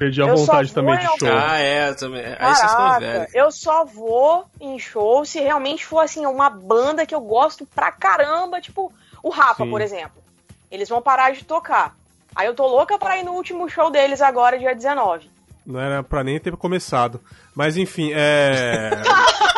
Perdi 0.00 0.22
a 0.22 0.26
eu 0.28 0.36
só 0.38 0.46
vontade 0.46 0.72
vou 0.72 0.74
também 0.82 0.98
de 0.98 1.04
algum- 1.04 1.18
show. 1.18 1.28
Ah, 1.30 1.58
é, 1.58 1.92
também. 1.92 2.24
Aí 2.24 2.54
vocês 2.54 2.70
ficam 2.70 2.76
caraca, 2.86 3.00
velhos. 3.00 3.34
eu 3.34 3.52
só 3.52 3.84
vou 3.84 4.46
em 4.58 4.78
show 4.78 5.26
se 5.26 5.40
realmente 5.40 5.84
for 5.84 5.98
assim 6.00 6.24
uma 6.24 6.48
banda 6.48 7.04
que 7.04 7.14
eu 7.14 7.20
gosto 7.20 7.66
pra 7.66 7.92
caramba, 7.92 8.62
tipo 8.62 8.90
o 9.22 9.28
Rafa, 9.28 9.62
Sim. 9.64 9.70
por 9.70 9.82
exemplo. 9.82 10.22
Eles 10.70 10.88
vão 10.88 11.02
parar 11.02 11.32
de 11.32 11.44
tocar. 11.44 11.94
Aí 12.34 12.46
eu 12.46 12.54
tô 12.54 12.66
louca 12.66 12.98
pra 12.98 13.18
ir 13.18 13.24
no 13.24 13.32
último 13.32 13.68
show 13.68 13.90
deles 13.90 14.22
agora, 14.22 14.58
dia 14.58 14.74
19. 14.74 15.28
Não 15.66 15.78
era 15.78 16.02
pra 16.02 16.24
nem 16.24 16.40
ter 16.40 16.56
começado. 16.56 17.20
Mas 17.54 17.76
enfim, 17.76 18.10
é. 18.14 18.90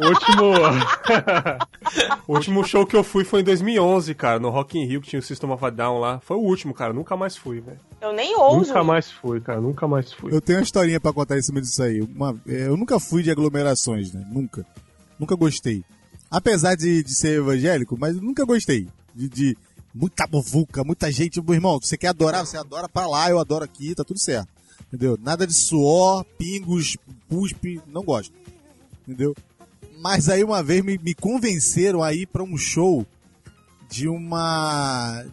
O 0.00 0.06
último. 0.08 0.52
o 2.26 2.34
último 2.34 2.64
show 2.64 2.86
que 2.86 2.96
eu 2.96 3.04
fui 3.04 3.24
foi 3.24 3.40
em 3.40 3.44
2011, 3.44 4.14
cara, 4.14 4.38
no 4.40 4.50
Rock 4.50 4.78
in 4.78 4.84
Rio, 4.86 5.00
que 5.00 5.08
tinha 5.10 5.20
o 5.20 5.22
System 5.22 5.50
of 5.50 5.64
a 5.64 5.70
Down 5.70 5.98
lá. 5.98 6.20
Foi 6.20 6.36
o 6.36 6.40
último, 6.40 6.72
cara. 6.72 6.92
Nunca 6.92 7.16
mais 7.16 7.36
fui, 7.36 7.60
velho. 7.60 7.78
Eu 8.00 8.12
nem 8.12 8.34
ouso. 8.36 8.68
Nunca 8.68 8.80
ir. 8.80 8.84
mais 8.84 9.10
fui, 9.10 9.40
cara. 9.40 9.60
Nunca 9.60 9.86
mais 9.86 10.12
fui. 10.12 10.32
Eu 10.34 10.40
tenho 10.40 10.58
uma 10.58 10.64
historinha 10.64 11.00
pra 11.00 11.12
contar 11.12 11.38
em 11.38 11.42
cima 11.42 11.60
disso 11.60 11.82
aí. 11.82 12.00
Uma- 12.00 12.40
é, 12.46 12.66
eu 12.66 12.76
nunca 12.76 12.98
fui 12.98 13.22
de 13.22 13.30
aglomerações, 13.30 14.12
né? 14.12 14.24
Nunca. 14.30 14.66
Nunca 15.18 15.34
gostei. 15.36 15.84
Apesar 16.30 16.74
de, 16.74 17.02
de 17.02 17.14
ser 17.14 17.38
evangélico, 17.38 17.96
mas 17.98 18.16
nunca 18.16 18.44
gostei. 18.44 18.88
De, 19.14 19.28
de 19.28 19.56
muita 19.94 20.26
muvuca, 20.26 20.82
muita 20.82 21.12
gente. 21.12 21.40
Meu 21.42 21.54
irmão, 21.54 21.78
você 21.80 21.96
quer 21.98 22.08
adorar, 22.08 22.46
você 22.46 22.56
adora 22.56 22.88
pra 22.88 23.06
lá, 23.06 23.28
eu 23.28 23.38
adoro 23.38 23.64
aqui, 23.64 23.94
tá 23.94 24.02
tudo 24.02 24.18
certo. 24.18 24.48
Entendeu? 24.88 25.18
Nada 25.22 25.46
de 25.46 25.52
suor, 25.52 26.24
pingos, 26.38 26.96
cuspe, 27.28 27.80
não 27.86 28.02
gosto. 28.02 28.32
Entendeu? 29.06 29.34
Mas 30.02 30.28
aí 30.28 30.42
uma 30.42 30.64
vez 30.64 30.84
me, 30.84 30.98
me 30.98 31.14
convenceram 31.14 32.02
a 32.02 32.12
ir 32.12 32.26
pra 32.26 32.42
um 32.42 32.58
show 32.58 33.06
de 33.88 34.08
uma 34.08 35.24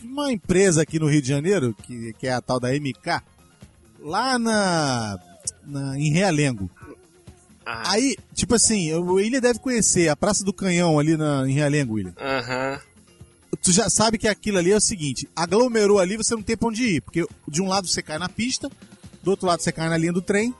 de 0.00 0.06
uma 0.06 0.32
empresa 0.32 0.82
aqui 0.82 0.98
no 0.98 1.06
Rio 1.06 1.22
de 1.22 1.28
Janeiro, 1.28 1.72
que, 1.84 2.12
que 2.14 2.26
é 2.26 2.32
a 2.32 2.40
tal 2.40 2.58
da 2.58 2.72
MK, 2.72 3.22
lá 4.00 4.36
na, 4.36 5.16
na 5.64 5.96
em 5.96 6.10
Realengo. 6.10 6.68
Ah. 7.64 7.92
Aí, 7.92 8.16
tipo 8.34 8.56
assim, 8.56 8.92
o 8.94 9.14
William 9.14 9.40
deve 9.40 9.60
conhecer 9.60 10.08
a 10.08 10.16
Praça 10.16 10.44
do 10.44 10.52
Canhão 10.52 10.98
ali 10.98 11.16
na, 11.16 11.48
em 11.48 11.52
Realengo, 11.52 11.94
William. 11.94 12.14
Aham. 12.18 12.80
Tu 13.62 13.70
já 13.70 13.88
sabe 13.88 14.18
que 14.18 14.26
aquilo 14.26 14.58
ali 14.58 14.72
é 14.72 14.76
o 14.76 14.80
seguinte, 14.80 15.28
aglomerou 15.36 16.00
ali, 16.00 16.16
você 16.16 16.34
não 16.34 16.42
tem 16.42 16.56
pra 16.56 16.68
onde 16.68 16.82
ir, 16.82 17.00
porque 17.00 17.24
de 17.46 17.62
um 17.62 17.68
lado 17.68 17.86
você 17.86 18.02
cai 18.02 18.18
na 18.18 18.28
pista, 18.28 18.68
do 19.22 19.30
outro 19.30 19.46
lado 19.46 19.62
você 19.62 19.70
cai 19.70 19.88
na 19.88 19.96
linha 19.96 20.12
do 20.12 20.20
trem, 20.20 20.52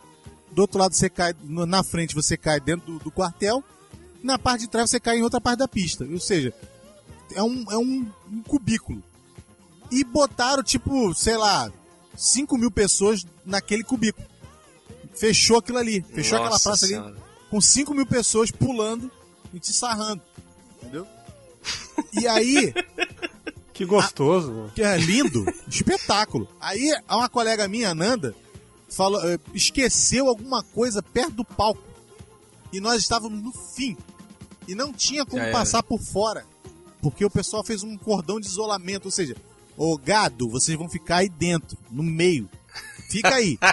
do 0.57 0.63
outro 0.63 0.79
lado 0.79 0.95
você 0.95 1.11
cai, 1.11 1.35
no- 1.45 1.67
na 1.67 1.85
frente 1.85 2.15
você 2.15 2.35
cai 2.37 2.59
dentro 2.59 2.95
do, 2.95 2.99
do 2.99 3.11
quartel, 3.11 3.63
na 4.23 4.39
parte 4.39 4.63
de 4.63 4.69
trás 4.69 4.89
você 4.91 4.99
cai 4.99 5.19
em 5.19 5.23
outra 5.23 5.39
parte 5.41 5.59
da 5.59 5.69
pista. 5.69 6.05
Ou 6.11 6.19
seja, 6.19 6.53
é 7.35 7.43
um, 7.43 7.65
é 7.71 7.77
um, 7.77 8.11
um 8.33 8.43
cubículo. 8.43 9.03
E 9.91 10.03
botaram, 10.03 10.63
tipo, 10.63 11.15
sei 11.15 11.37
lá, 11.37 11.71
5 12.17 12.57
mil 12.57 12.71
pessoas 12.71 13.25
naquele 13.45 13.85
cubículo. 13.85 14.27
Fechou 15.15 15.59
aquilo 15.59 15.77
ali. 15.79 16.03
Fechou 16.15 16.37
aquela 16.39 16.51
Nossa 16.53 16.71
praça 16.71 16.87
ali 16.87 16.95
Senhora. 16.95 17.17
com 17.51 17.61
5 17.61 17.95
mil 17.95 18.07
pessoas 18.07 18.51
pulando 18.51 19.11
e 19.53 19.61
te 19.61 19.73
sarrando. 19.75 20.23
Entendeu? 20.83 21.07
E 22.15 22.27
aí, 22.27 22.73
Que 23.73 23.85
gostoso, 23.85 24.51
mano. 24.53 24.73
que 24.75 24.83
é 24.83 24.97
lindo, 24.97 25.45
espetáculo. 25.69 26.49
Aí, 26.59 26.91
uma 27.11 27.29
colega 27.29 27.69
minha, 27.69 27.95
Nanda, 27.95 28.35
falou, 28.89 29.21
eh, 29.29 29.39
esqueceu 29.55 30.29
alguma 30.29 30.63
coisa 30.63 31.03
perto 31.03 31.33
do 31.33 31.45
palco. 31.45 31.83
E 32.73 32.81
nós 32.81 33.01
estávamos 33.03 33.43
no 33.43 33.53
fim. 33.53 33.97
E 34.67 34.75
não 34.75 34.93
tinha 34.93 35.25
como 35.25 35.51
passar 35.53 35.83
por 35.83 36.01
fora. 36.01 36.45
Porque 37.01 37.25
o 37.25 37.31
pessoal 37.31 37.63
fez 37.63 37.83
um 37.83 37.97
cordão 37.97 38.41
de 38.41 38.47
isolamento. 38.47 39.07
Ou 39.07 39.11
seja, 39.11 39.37
ô 39.77 39.97
gado, 39.97 40.49
vocês 40.49 40.77
vão 40.77 40.89
ficar 40.89 41.19
aí 41.19 41.29
dentro, 41.29 41.79
no 41.91 42.03
meio. 42.03 42.49
Fica 43.09 43.35
aí. 43.35 43.59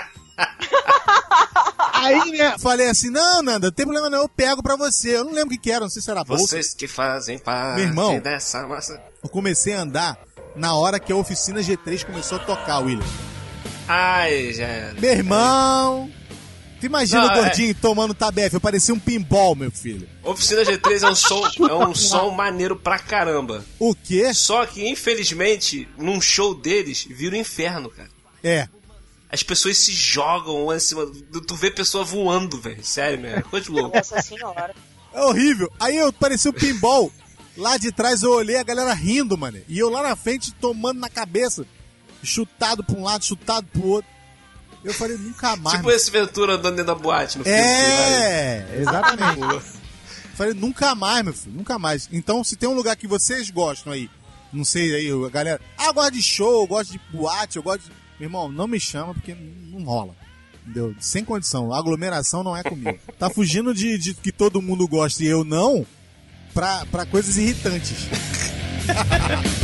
aí, 1.93 2.31
né, 2.31 2.57
falei 2.59 2.89
assim, 2.89 3.09
não, 3.09 3.41
Nanda, 3.41 3.67
não 3.67 3.73
tem 3.73 3.85
problema 3.85 4.09
não, 4.09 4.19
eu 4.19 4.29
pego 4.29 4.61
pra 4.61 4.75
você. 4.75 5.17
Eu 5.17 5.23
não 5.23 5.31
lembro 5.31 5.47
o 5.47 5.51
que 5.51 5.57
que 5.57 5.71
era, 5.71 5.81
não 5.81 5.89
sei 5.89 6.01
se 6.01 6.11
era 6.11 6.23
bolsa. 6.23 6.47
Vocês 6.47 6.73
que 6.73 6.87
fazem 6.87 7.39
parte 7.39 7.77
Meu 7.77 7.85
irmão. 7.87 8.19
dessa 8.19 8.67
massa. 8.67 9.01
Eu 9.23 9.29
comecei 9.29 9.73
a 9.73 9.81
andar 9.81 10.19
na 10.55 10.75
hora 10.75 10.99
que 10.99 11.11
a 11.11 11.15
oficina 11.15 11.61
G3 11.61 12.05
começou 12.05 12.37
a 12.37 12.45
tocar, 12.45 12.79
William. 12.79 13.32
Ai, 13.87 14.53
já 14.53 14.65
era. 14.65 14.93
Meu 14.99 15.11
irmão! 15.11 16.11
Tu 16.79 16.85
imagina 16.87 17.21
Não, 17.27 17.31
o 17.33 17.35
gordinho 17.43 17.73
tomando 17.75 18.13
tabefe? 18.13 18.55
Eu 18.55 18.61
parecia 18.61 18.93
um 18.93 18.99
pinball, 18.99 19.55
meu 19.55 19.71
filho. 19.71 20.07
Oficina 20.21 20.63
G3 20.63 21.03
é 21.03 21.09
um 21.11 21.15
som, 21.15 21.41
é 21.69 21.73
um 21.73 21.95
som 21.95 22.29
maneiro 22.31 22.75
pra 22.75 22.99
caramba. 22.99 23.63
O 23.79 23.95
quê? 23.95 24.33
Só 24.33 24.65
que, 24.65 24.85
infelizmente, 24.89 25.87
num 25.97 26.19
show 26.19 26.53
deles, 26.53 27.05
vira 27.09 27.35
o 27.35 27.39
inferno, 27.39 27.89
cara. 27.89 28.09
É. 28.43 28.67
As 29.31 29.41
pessoas 29.41 29.77
se 29.77 29.93
jogam 29.93 30.65
lá 30.65 30.75
em 30.75 30.79
cima. 30.79 31.05
do- 31.05 31.41
Tu 31.41 31.55
vê 31.55 31.71
pessoa 31.71 32.03
voando, 32.03 32.59
velho. 32.59 32.83
Sério, 32.83 33.17
mesmo. 33.19 33.37
É 33.39 33.41
coisa 33.41 33.65
de 33.65 33.71
louco. 33.71 33.95
Nossa 33.95 34.21
senhora. 34.21 34.75
É 35.13 35.21
horrível. 35.21 35.71
Aí 35.79 35.95
eu 35.97 36.11
parecia 36.11 36.51
um 36.51 36.53
pinball. 36.53 37.11
Lá 37.55 37.77
de 37.77 37.91
trás 37.91 38.23
eu 38.23 38.31
olhei 38.31 38.57
a 38.57 38.63
galera 38.63 38.93
rindo, 38.93 39.37
mano. 39.37 39.59
E 39.69 39.79
eu 39.79 39.89
lá 39.89 40.03
na 40.03 40.15
frente 40.15 40.51
tomando 40.53 40.99
na 40.99 41.09
cabeça. 41.09 41.65
Chutado 42.23 42.83
pra 42.83 42.95
um 42.95 43.03
lado, 43.03 43.25
chutado 43.25 43.67
pro 43.67 43.85
outro. 43.85 44.11
Eu 44.83 44.93
falei, 44.93 45.17
nunca 45.17 45.55
mais. 45.55 45.75
tipo 45.75 45.85
mano. 45.85 45.95
esse 45.95 46.11
Ventura 46.11 46.53
andando 46.53 46.75
dentro 46.75 46.93
da 46.93 46.95
boate 46.95 47.37
no 47.37 47.43
filme. 47.43 47.59
É, 47.59 48.77
exatamente. 48.79 49.81
Falei, 50.35 50.53
nunca 50.53 50.93
mais, 50.95 51.23
meu 51.23 51.33
filho, 51.33 51.55
nunca 51.55 51.79
mais. 51.79 52.09
Então, 52.11 52.43
se 52.43 52.55
tem 52.55 52.67
um 52.67 52.73
lugar 52.73 52.95
que 52.95 53.07
vocês 53.07 53.49
gostam 53.49 53.93
aí, 53.93 54.09
não 54.51 54.65
sei 54.65 54.93
aí, 54.93 55.09
a 55.09 55.29
galera, 55.29 55.61
ah, 55.77 55.87
eu 55.87 55.93
gosto 55.93 56.11
de 56.11 56.21
show, 56.21 56.61
eu 56.63 56.67
gosto 56.67 56.91
de 56.91 57.01
boate, 57.11 57.57
eu 57.57 57.63
gosto 57.63 57.83
de. 57.83 57.91
Meu 58.19 58.27
irmão, 58.27 58.51
não 58.51 58.67
me 58.67 58.79
chama 58.79 59.13
porque 59.13 59.35
não 59.35 59.83
rola. 59.83 60.15
Entendeu? 60.63 60.95
Sem 60.99 61.25
condição. 61.25 61.73
A 61.73 61.79
aglomeração 61.79 62.43
não 62.43 62.55
é 62.55 62.63
comigo. 62.63 62.97
Tá 63.19 63.29
fugindo 63.29 63.73
de, 63.73 63.97
de 63.97 64.13
que 64.13 64.31
todo 64.31 64.61
mundo 64.61 64.87
gosta 64.87 65.23
e 65.23 65.27
eu 65.27 65.43
não, 65.43 65.85
pra, 66.53 66.85
pra 66.85 67.05
coisas 67.05 67.37
irritantes. 67.37 68.07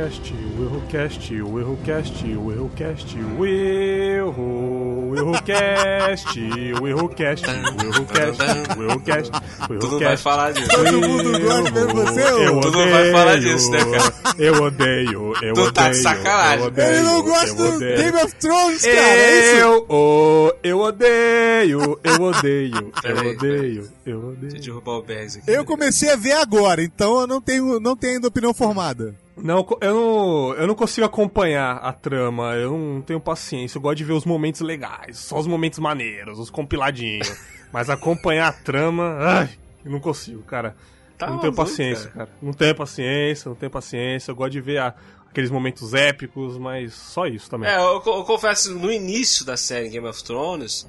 O 0.00 0.02
Errocast, 0.02 0.32
o 0.34 0.62
Errocast, 0.64 1.34
o 1.42 1.60
Errocast, 1.60 2.24
o 2.24 2.50
Errocast, 2.52 3.18
o 3.38 3.44
erro, 3.46 4.42
o 4.42 5.10
Willcast, 5.10 6.40
Willcast, 6.80 7.46
Willcast, 7.46 8.36
Willcast, 8.78 9.30
Tu 9.78 9.86
não 9.90 9.98
vai 9.98 10.16
falar 10.16 10.52
disso. 10.52 10.70
Todo 10.70 11.00
mundo 11.06 11.38
gosta 11.40 11.70
mesmo 11.70 11.94
você? 11.94 12.22
Eu 12.22 12.60
Tu 12.62 12.70
não 12.70 12.90
vai 12.90 13.12
falar 13.12 13.38
disso, 13.40 13.70
né, 13.70 13.78
cara? 13.84 14.14
Eu 14.38 14.62
odeio, 14.62 15.32
eu 15.42 15.54
Tu 15.54 15.60
odeio. 15.60 15.72
tá 15.72 15.90
de 15.90 15.96
sacanagem. 15.98 16.60
eu 16.60 16.66
odeio, 16.68 16.88
Ele 16.88 17.02
não 17.02 17.22
gosta 17.22 17.46
eu 17.48 17.54
do 17.56 17.76
odeio. 17.76 17.96
Game 17.98 18.16
of 18.24 18.34
Thrones, 18.36 18.82
cara. 18.82 18.96
É 18.96 19.38
isso? 19.38 19.56
Eu, 19.60 19.86
oh, 19.88 20.52
eu 20.62 20.78
odeio, 20.80 22.00
eu 22.02 22.22
odeio, 22.22 22.92
eu 23.04 23.16
odeio, 23.32 23.88
eu 24.06 24.20
Deixa 24.20 24.26
eu 24.26 24.28
odeio. 24.30 24.62
derrubar 24.62 24.92
o 24.92 25.02
Bergs 25.02 25.38
aqui. 25.38 25.50
Eu 25.50 25.62
comecei 25.66 26.10
a 26.10 26.16
ver 26.16 26.32
agora, 26.32 26.82
então 26.82 27.20
eu 27.20 27.26
não 27.26 27.40
tenho, 27.42 27.78
não 27.78 27.94
tenho 27.94 28.14
ainda 28.14 28.28
opinião 28.28 28.54
formada. 28.54 29.14
Não, 29.36 29.66
eu 29.80 29.94
não, 29.94 30.54
eu 30.54 30.66
não 30.66 30.74
consigo 30.74 31.06
acompanhar 31.06 31.76
a 31.76 31.92
trama, 31.92 32.54
eu 32.56 32.76
não 32.76 33.00
tenho 33.00 33.20
paciência, 33.20 33.78
eu 33.78 33.82
gosto 33.82 33.96
de 33.98 34.04
ver 34.04 34.12
os 34.12 34.24
momentos 34.26 34.60
legais, 34.60 35.18
só 35.18 35.38
os 35.38 35.46
momentos 35.46 35.78
maneiros, 35.78 36.38
os 36.38 36.50
compiladinhos. 36.50 37.32
Mas 37.72 37.88
acompanhar 37.88 38.48
a 38.48 38.52
trama, 38.52 39.16
ai, 39.20 39.50
eu 39.84 39.92
não 39.92 40.00
consigo, 40.00 40.42
cara. 40.42 40.76
Tá 41.16 41.28
não 41.30 41.38
tenho 41.38 41.54
paciência, 41.54 42.10
cara. 42.10 42.26
cara. 42.26 42.38
Não 42.42 42.52
tenho 42.52 42.74
paciência, 42.74 43.48
não 43.48 43.54
tenho 43.54 43.70
paciência. 43.70 44.30
Eu 44.30 44.34
gosto 44.34 44.52
de 44.52 44.60
ver 44.60 44.78
a- 44.78 44.94
aqueles 45.30 45.50
momentos 45.50 45.94
épicos, 45.94 46.58
mas 46.58 46.92
só 46.94 47.26
isso 47.26 47.48
também. 47.48 47.70
É, 47.70 47.76
eu, 47.76 48.02
eu 48.04 48.24
confesso, 48.24 48.74
no 48.74 48.90
início 48.90 49.44
da 49.46 49.56
série 49.56 49.88
Game 49.88 50.06
of 50.08 50.24
Thrones, 50.24 50.88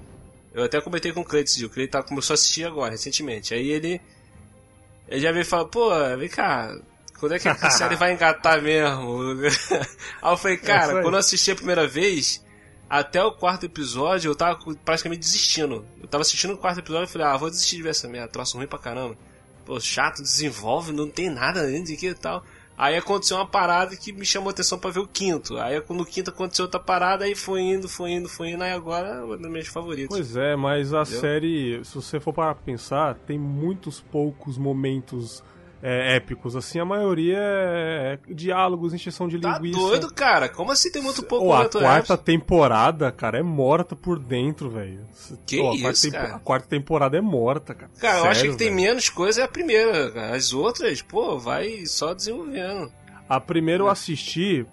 eu 0.54 0.63
até 0.63 0.82
comentei 0.82 1.12
com 1.12 1.21
o 1.21 1.23
Cleiton. 1.25 1.65
O 1.65 1.69
Cleiton 1.69 1.91
tá- 1.99 2.04
começou 2.04 2.34
a 2.34 2.36
assistir 2.36 2.65
agora, 2.65 2.91
recentemente. 2.91 3.54
Aí 3.54 3.69
ele. 3.69 4.01
Ele 5.08 5.19
já 5.21 5.32
veio 5.32 5.41
e 5.41 5.45
falou, 5.45 5.67
pô, 5.67 5.89
vem 6.17 6.30
cá, 6.30 6.73
quando 7.21 7.36
é 7.36 7.39
que 7.39 7.47
a 7.47 7.69
série 7.69 7.95
vai 7.95 8.12
engatar 8.13 8.62
mesmo? 8.62 9.19
aí 10.21 10.34
eu 10.34 10.38
falei, 10.38 10.57
É 10.57 10.60
cara, 10.60 10.97
aí. 10.97 11.01
quando 11.03 11.13
eu 11.13 11.19
assisti 11.19 11.51
a 11.51 11.55
primeira 11.55 11.88
vez, 11.88 12.43
até 12.89 13.23
o 13.23 13.31
quarto 13.31 13.65
episódio, 13.65 14.29
eu 14.31 14.36
tava 14.36 14.60
praticamente 14.84 15.21
desistindo. 15.21 15.86
Eu 16.01 16.07
tava 16.07 16.23
assistindo 16.23 16.55
o 16.55 16.57
quarto 16.57 16.79
episódio 16.79 17.05
e 17.07 17.12
falei, 17.12 17.27
ah, 17.27 17.38
vou 17.38 17.49
desistir 17.49 17.77
de 17.77 17.84
ver 17.84 17.89
essa 17.89 18.07
merda, 18.10 18.27
troço 18.27 18.57
ruim 18.57 18.65
pra 18.67 18.79
caramba. 18.79 19.15
Pô, 19.65 19.79
chato, 19.79 20.23
desenvolve, 20.23 20.91
não 20.91 21.07
tem 21.07 21.29
nada 21.29 21.65
dentro 21.67 21.93
aqui 21.93 22.07
e 22.07 22.13
tal. 22.15 22.43
Aí 22.77 22.97
aconteceu 22.97 23.38
uma 23.38 23.45
parada 23.45 23.95
que 23.95 24.12
me 24.12 24.25
chamou 24.25 24.49
a 24.49 24.51
atenção 24.51 24.79
pra 24.79 24.89
ver 24.89 25.01
o 25.01 25.07
quinto. 25.07 25.57
Aí 25.60 25.79
no 25.88 26.03
quinto 26.03 26.31
aconteceu 26.31 26.65
outra 26.65 26.79
parada, 26.79 27.25
aí 27.25 27.36
foi 27.36 27.62
indo, 27.62 27.88
foi 27.88 28.10
indo, 28.10 28.27
foi 28.27 28.49
indo, 28.49 28.63
aí 28.63 28.71
agora 28.71 29.07
é 29.10 29.21
uma 29.21 29.38
das 29.38 29.51
minhas 29.51 29.67
favoritas. 29.67 30.10
Pois 30.17 30.36
é, 30.36 30.55
mas 30.55 30.91
a 30.91 31.01
Entendeu? 31.03 31.19
série, 31.21 31.81
se 31.86 31.93
você 31.93 32.19
for 32.19 32.34
para 32.34 32.55
pensar, 32.55 33.13
tem 33.13 33.38
muitos 33.38 33.99
poucos 34.01 34.57
momentos 34.57 35.43
é, 35.81 36.15
épicos. 36.15 36.55
Assim, 36.55 36.79
a 36.79 36.85
maioria 36.85 37.37
é 37.39 38.19
diálogos, 38.29 38.93
encheção 38.93 39.27
de 39.27 39.39
Tá 39.39 39.57
linguiça. 39.57 39.79
doido, 39.79 40.13
cara? 40.13 40.47
Como 40.49 40.71
assim 40.71 40.91
tem 40.91 41.01
muito 41.01 41.23
pouco 41.23 41.45
Ou 41.45 41.53
a 41.53 41.67
quarta 41.67 42.17
temporada, 42.17 43.11
cara, 43.11 43.39
é 43.39 43.43
morta 43.43 43.95
por 43.95 44.19
dentro, 44.19 44.69
velho. 44.69 44.99
Que 45.45 45.59
Ó, 45.59 45.71
a 45.71 45.75
isso, 45.91 46.11
cara? 46.11 46.35
A 46.35 46.39
quarta 46.39 46.67
temporada 46.67 47.17
é 47.17 47.21
morta, 47.21 47.73
cara. 47.73 47.91
Cara, 47.99 48.17
eu 48.19 48.25
acho 48.25 48.35
Sério, 48.41 48.51
que 48.51 48.57
tem 48.57 48.69
velho. 48.73 48.81
menos 48.81 49.09
coisa 49.09 49.41
é 49.41 49.43
a 49.43 49.47
primeira, 49.47 50.11
cara. 50.11 50.35
As 50.35 50.53
outras, 50.53 51.01
pô, 51.01 51.37
vai 51.39 51.85
só 51.85 52.13
desenvolvendo. 52.13 52.91
A 53.27 53.39
primeira 53.39 53.83
eu 53.83 53.87
É. 53.87 53.91
assisti 53.91 54.65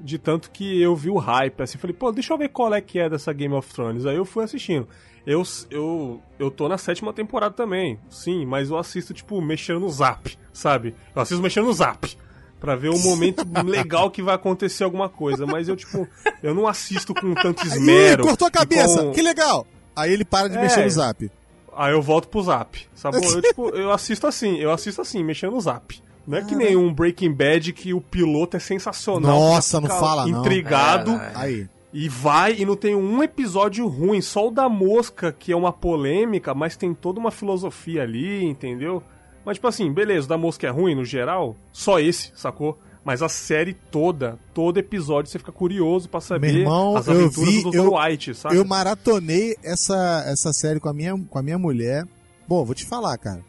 de 0.00 0.16
tanto 0.16 0.50
que 0.50 0.80
eu 0.80 0.94
vi 0.94 1.10
o 1.10 1.16
hype, 1.18 1.60
assim, 1.60 1.76
falei, 1.76 1.94
pô, 1.94 2.12
deixa 2.12 2.32
eu 2.32 2.38
ver 2.38 2.48
qual 2.50 2.72
é 2.72 2.80
que 2.80 2.98
é 3.00 3.08
dessa 3.10 3.32
Game 3.32 3.52
of 3.54 3.72
Thrones. 3.74 4.06
Aí 4.06 4.16
eu 4.16 4.24
fui 4.24 4.44
assistindo. 4.44 4.88
Eu, 5.30 5.42
eu, 5.70 6.22
eu 6.38 6.50
tô 6.50 6.68
na 6.68 6.78
sétima 6.78 7.12
temporada 7.12 7.54
também, 7.54 7.98
sim, 8.08 8.46
mas 8.46 8.70
eu 8.70 8.78
assisto, 8.78 9.12
tipo, 9.12 9.40
mexendo 9.42 9.80
no 9.80 9.90
zap, 9.90 10.38
sabe? 10.54 10.94
Eu 11.14 11.20
assisto 11.20 11.42
mexendo 11.42 11.66
no 11.66 11.72
zap. 11.74 12.16
Pra 12.58 12.74
ver 12.74 12.88
o 12.88 12.98
momento 13.04 13.44
legal 13.66 14.10
que 14.10 14.22
vai 14.22 14.34
acontecer 14.34 14.84
alguma 14.84 15.08
coisa. 15.08 15.44
Mas 15.46 15.68
eu, 15.68 15.76
tipo, 15.76 16.08
eu 16.42 16.54
não 16.54 16.66
assisto 16.66 17.12
com 17.14 17.34
tanto 17.34 17.64
esmero. 17.68 18.24
cortou 18.24 18.48
a 18.48 18.50
cabeça, 18.50 19.02
com- 19.02 19.12
que 19.12 19.20
legal. 19.20 19.66
Aí 19.94 20.12
ele 20.12 20.24
para 20.24 20.48
de 20.48 20.56
É. 20.56 20.62
mexer 20.62 20.82
no 20.84 20.90
zap. 20.90 21.30
Aí 21.76 21.92
eu 21.92 22.00
volto 22.02 22.26
pro 22.28 22.42
zap. 22.42 22.80
Sabe? 22.94 23.18
Eu, 23.24 23.42
tipo, 23.42 23.68
eu 23.68 23.92
assisto 23.92 24.26
assim, 24.26 24.56
eu 24.56 24.72
assisto 24.72 25.00
assim, 25.02 25.22
mexendo 25.22 25.52
no 25.52 25.60
zap. 25.60 26.02
Não 26.26 26.38
é 26.38 26.42
que 26.42 26.54
nem 26.56 26.74
um 26.76 26.92
Breaking 26.92 27.32
Bad 27.32 27.72
que 27.72 27.94
o 27.94 28.00
piloto 28.00 28.56
é 28.56 28.60
sensacional. 28.60 29.30
Nossa, 29.38 29.80
não 29.80 29.88
fala 29.88 30.26
não. 30.26 30.40
Intrigado. 30.40 31.12
É, 31.12 31.32
Aí. 31.34 31.68
E 31.98 32.08
vai 32.08 32.54
e 32.56 32.64
não 32.64 32.76
tem 32.76 32.94
um 32.94 33.24
episódio 33.24 33.88
ruim, 33.88 34.20
só 34.20 34.46
o 34.46 34.50
da 34.52 34.68
mosca, 34.68 35.32
que 35.32 35.50
é 35.50 35.56
uma 35.56 35.72
polêmica, 35.72 36.54
mas 36.54 36.76
tem 36.76 36.94
toda 36.94 37.18
uma 37.18 37.32
filosofia 37.32 38.04
ali, 38.04 38.44
entendeu? 38.44 39.02
Mas 39.44 39.56
tipo 39.56 39.66
assim, 39.66 39.92
beleza, 39.92 40.26
o 40.26 40.28
da 40.28 40.38
mosca 40.38 40.68
é 40.68 40.70
ruim 40.70 40.94
no 40.94 41.04
geral, 41.04 41.56
só 41.72 41.98
esse, 41.98 42.30
sacou? 42.36 42.78
Mas 43.04 43.20
a 43.20 43.28
série 43.28 43.74
toda, 43.74 44.38
todo 44.54 44.78
episódio 44.78 45.28
você 45.28 45.40
fica 45.40 45.50
curioso 45.50 46.08
pra 46.08 46.20
saber 46.20 46.52
Meu 46.52 46.60
irmão, 46.60 46.96
as 46.96 47.08
eu 47.08 47.14
aventuras 47.14 47.52
vi, 47.52 47.62
do 47.64 47.70
Dr. 47.72 47.76
eu, 47.76 47.94
White, 47.94 48.34
sabe? 48.36 48.56
eu 48.56 48.64
maratonei 48.64 49.56
essa, 49.64 50.22
essa 50.24 50.52
série 50.52 50.78
com 50.78 50.88
a, 50.88 50.94
minha, 50.94 51.18
com 51.18 51.36
a 51.36 51.42
minha 51.42 51.58
mulher. 51.58 52.06
Bom, 52.46 52.64
vou 52.64 52.76
te 52.76 52.86
falar, 52.86 53.18
cara. 53.18 53.44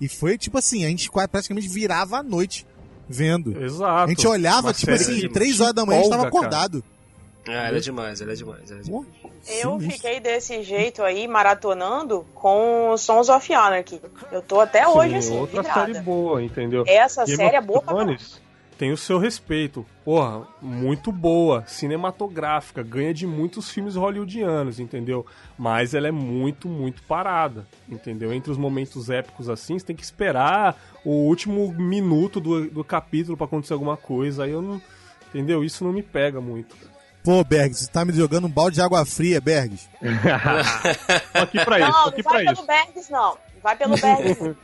E 0.00 0.06
foi 0.06 0.38
tipo 0.38 0.56
assim, 0.56 0.84
a 0.84 0.88
gente 0.88 1.10
praticamente 1.10 1.68
virava 1.68 2.18
a 2.18 2.22
noite 2.22 2.64
vendo. 3.08 3.60
Exato. 3.60 4.04
A 4.04 4.06
gente 4.06 4.28
olhava, 4.28 4.68
Uma 4.68 4.74
tipo 4.74 4.92
assim, 4.92 5.28
três 5.30 5.60
horas 5.60 5.74
da 5.74 5.84
manhã 5.84 5.98
a 5.98 6.02
gente 6.04 6.10
tava 6.12 6.28
empolga, 6.28 6.48
cara. 6.48 6.99
Ah, 7.48 7.68
ela 7.68 7.78
é 7.78 7.80
demais, 7.80 8.20
ela 8.20 8.32
é 8.32 8.34
demais, 8.34 8.70
ela 8.70 8.80
é 8.80 8.82
demais. 8.82 9.06
Eu 9.62 9.80
fiquei 9.80 10.20
desse 10.20 10.62
jeito 10.62 11.02
aí, 11.02 11.26
maratonando, 11.26 12.26
com 12.34 12.94
Sons 12.98 13.28
of 13.28 13.52
Anarchy. 13.52 14.00
Eu 14.30 14.42
tô 14.42 14.60
até 14.60 14.86
hoje, 14.86 15.10
Sim, 15.10 15.16
assim, 15.16 15.38
outra 15.38 15.62
vidrada. 15.62 15.92
série 15.92 16.04
boa, 16.04 16.42
entendeu? 16.42 16.84
Essa 16.86 17.24
Game 17.24 17.36
série 17.36 17.56
é 17.56 17.60
boa 17.60 17.80
pra 17.80 17.94
Thrones 17.94 18.40
tem 18.80 18.92
o 18.92 18.96
seu 18.96 19.18
respeito. 19.18 19.84
Porra, 20.02 20.48
muito 20.62 21.12
boa, 21.12 21.62
cinematográfica, 21.66 22.82
ganha 22.82 23.12
de 23.12 23.26
muitos 23.26 23.68
filmes 23.68 23.94
hollywoodianos, 23.94 24.80
entendeu? 24.80 25.26
Mas 25.58 25.92
ela 25.92 26.08
é 26.08 26.10
muito, 26.10 26.66
muito 26.66 27.02
parada, 27.02 27.66
entendeu? 27.86 28.32
Entre 28.32 28.50
os 28.50 28.56
momentos 28.56 29.10
épicos 29.10 29.50
assim, 29.50 29.78
você 29.78 29.84
tem 29.84 29.94
que 29.94 30.02
esperar 30.02 30.80
o 31.04 31.10
último 31.10 31.70
minuto 31.74 32.40
do, 32.40 32.70
do 32.70 32.82
capítulo 32.82 33.36
pra 33.36 33.44
acontecer 33.44 33.74
alguma 33.74 33.98
coisa. 33.98 34.44
Aí 34.44 34.50
eu 34.50 34.62
não. 34.62 34.80
Entendeu? 35.28 35.62
Isso 35.62 35.84
não 35.84 35.92
me 35.92 36.02
pega 36.02 36.40
muito. 36.40 36.74
Pô, 37.22 37.44
Bergs, 37.44 37.84
você 37.84 37.90
tá 37.90 38.04
me 38.04 38.12
jogando 38.12 38.46
um 38.46 38.50
balde 38.50 38.76
de 38.76 38.80
água 38.82 39.04
fria, 39.04 39.40
Bergs. 39.40 39.88
Tô 41.32 41.38
aqui 41.42 41.64
pra 41.64 41.78
isso, 41.80 41.88
Não, 41.90 42.02
tô 42.04 42.08
aqui 42.08 42.22
não 42.24 42.30
vai 42.32 42.44
pra 42.44 42.52
pelo 42.52 42.52
isso. 42.52 42.66
Bergs, 42.66 43.10
não. 43.10 43.28
Não 43.54 43.62
vai 43.62 43.76
pelo 43.76 43.96
Bergs, 43.98 44.40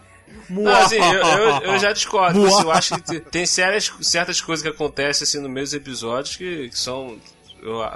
não. 0.49 0.65
Não, 0.65 0.77
assim, 0.77 0.97
eu, 0.97 1.13
eu, 1.13 1.61
eu 1.73 1.79
já 1.79 1.93
discordo. 1.93 2.45
Assim, 2.47 2.63
eu 2.63 2.71
acho 2.71 2.95
que 2.97 3.01
te- 3.03 3.21
tem 3.21 3.47
sérias, 3.47 3.93
certas 4.01 4.41
coisas 4.41 4.63
que 4.63 4.69
acontecem 4.69 5.25
assim 5.25 5.39
no 5.41 5.49
meio 5.49 5.65
dos 5.65 5.73
episódios 5.75 6.37
que, 6.37 6.69
que 6.69 6.79
são, 6.79 7.19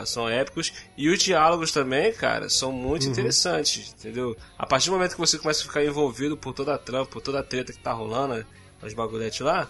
são 0.06 0.28
épicos. 0.28 0.72
E 0.96 1.08
os 1.08 1.20
diálogos 1.22 1.72
também, 1.72 2.12
cara, 2.12 2.48
são 2.48 2.70
muito 2.70 3.06
interessantes, 3.08 3.94
entendeu? 3.98 4.36
A 4.58 4.64
partir 4.66 4.86
do 4.90 4.92
momento 4.92 5.12
que 5.14 5.18
você 5.18 5.38
começa 5.38 5.60
a 5.62 5.66
ficar 5.66 5.84
envolvido 5.84 6.36
por 6.36 6.52
toda 6.54 6.74
a 6.74 6.78
trama, 6.78 7.04
por 7.06 7.20
toda 7.20 7.40
a 7.40 7.42
treta 7.42 7.72
que 7.72 7.78
tá 7.78 7.92
rolando, 7.92 8.34
né, 8.34 8.44
os 8.82 8.94
bagulhetes 8.94 9.40
lá, 9.40 9.68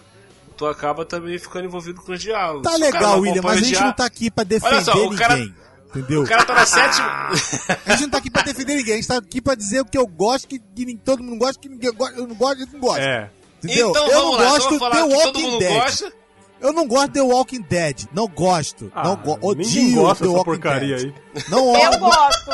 tu 0.61 0.67
acaba 0.67 1.03
também 1.03 1.39
ficando 1.39 1.65
envolvido 1.65 1.99
com 2.01 2.11
os 2.11 2.21
diálogos. 2.21 2.61
Tá 2.69 2.77
legal, 2.77 3.13
não 3.15 3.19
William, 3.21 3.41
mas 3.43 3.57
a 3.57 3.63
gente 3.63 3.81
não 3.81 3.91
tá 3.93 4.05
aqui 4.05 4.29
pra 4.29 4.43
defender 4.43 4.75
Olha 4.75 4.83
só, 4.83 5.05
o 5.07 5.15
cara- 5.15 5.35
ninguém. 5.35 5.55
Entendeu? 5.89 6.21
O 6.21 6.27
cara 6.27 6.45
tá 6.45 6.53
na 6.53 6.65
sétima. 6.65 7.29
A 7.85 7.91
gente 7.91 8.03
não 8.03 8.09
tá 8.11 8.17
aqui 8.19 8.29
pra 8.29 8.43
defender 8.43 8.75
ninguém, 8.75 8.93
a 8.93 8.95
gente 8.95 9.07
tá 9.07 9.17
aqui 9.17 9.41
pra 9.41 9.55
dizer 9.55 9.81
o 9.81 9.85
que 9.85 9.97
eu 9.97 10.07
gosto, 10.07 10.47
que, 10.47 10.57
que 10.59 10.95
todo 11.03 11.21
mundo 11.21 11.37
gosta, 11.39 11.59
que 11.59 11.67
ninguém 11.67 11.91
gosta, 11.91 12.15
eu 12.17 12.27
não 12.27 12.35
gosto, 12.35 12.61
eu 12.61 12.67
não 12.71 12.79
gosto. 12.79 12.99
É. 13.01 13.29
Entendeu? 13.61 13.89
Então 13.89 14.07
eu 14.07 14.21
não 14.21 14.31
lá, 14.31 14.43
gosto 14.51 14.75
então 14.75 14.89
de 14.89 14.95
vamos 14.97 15.13
The 15.13 15.25
Walking 15.25 15.59
Dead. 15.59 15.73
gosta. 15.83 16.13
Eu 16.61 16.73
não 16.73 16.87
gosto 16.87 17.07
de 17.07 17.13
The 17.13 17.21
Walking 17.21 17.61
Dead. 17.63 18.03
Não 18.13 18.27
gosto. 18.27 18.91
Ah, 18.95 19.03
não 19.03 19.15
go 19.17 19.37
ninguém 19.55 19.87
odio 19.89 20.01
gosta 20.03 20.23
The 20.23 20.29
Walking 20.31 20.45
porcaria 20.45 20.95
Dead. 20.95 21.13
aí. 21.35 21.43
Não 21.49 21.59
Eu 21.75 21.99
gosto. 21.99 21.99
gosto. 21.99 22.51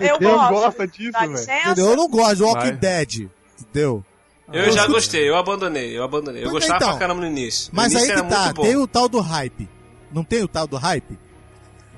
Eu 0.00 0.18
Deus 0.18 0.32
gosto. 0.34 0.52
gosta 0.52 0.86
disso, 0.88 1.12
velho. 1.46 1.78
Eu 1.78 1.96
não 1.96 2.08
gosto 2.08 2.36
de 2.36 2.42
Walking 2.42 2.60
Vai. 2.60 2.72
Dead. 2.72 3.28
Entendeu? 3.60 4.04
Eu 4.52 4.70
já 4.70 4.86
gostei, 4.86 5.28
eu 5.28 5.36
abandonei, 5.36 5.96
eu 5.96 6.02
abandonei. 6.02 6.44
Eu 6.44 6.50
gostava 6.50 6.76
então. 6.76 6.90
pra 6.90 6.98
caramba 6.98 7.22
no 7.22 7.26
início. 7.26 7.70
No 7.72 7.76
Mas 7.76 7.92
início 7.92 8.14
aí 8.14 8.22
que 8.22 8.28
tá, 8.28 8.52
tem 8.52 8.76
o 8.76 8.86
tal 8.86 9.08
do 9.08 9.20
hype. 9.20 9.68
Não 10.12 10.22
tem 10.22 10.42
o 10.42 10.48
tal 10.48 10.66
do 10.66 10.76
hype? 10.76 11.18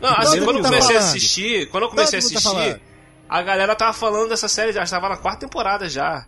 Não, 0.00 0.10
assim, 0.10 0.42
quando 0.44 0.58
eu 0.58 0.62
tá 0.62 0.68
comecei 0.68 0.96
a 0.96 1.00
falando. 1.00 1.16
assistir, 1.16 1.70
quando 1.70 1.82
eu 1.84 1.88
comecei 1.90 2.18
a 2.18 2.22
Todo 2.22 2.30
tá 2.30 2.38
assistir, 2.38 2.54
falando. 2.54 2.80
a 3.28 3.42
galera 3.42 3.74
tava 3.74 3.92
falando 3.92 4.28
dessa 4.28 4.48
série 4.48 4.72
já, 4.72 4.82
estava 4.84 5.08
na 5.08 5.16
quarta 5.16 5.40
temporada 5.40 5.88
já. 5.88 6.26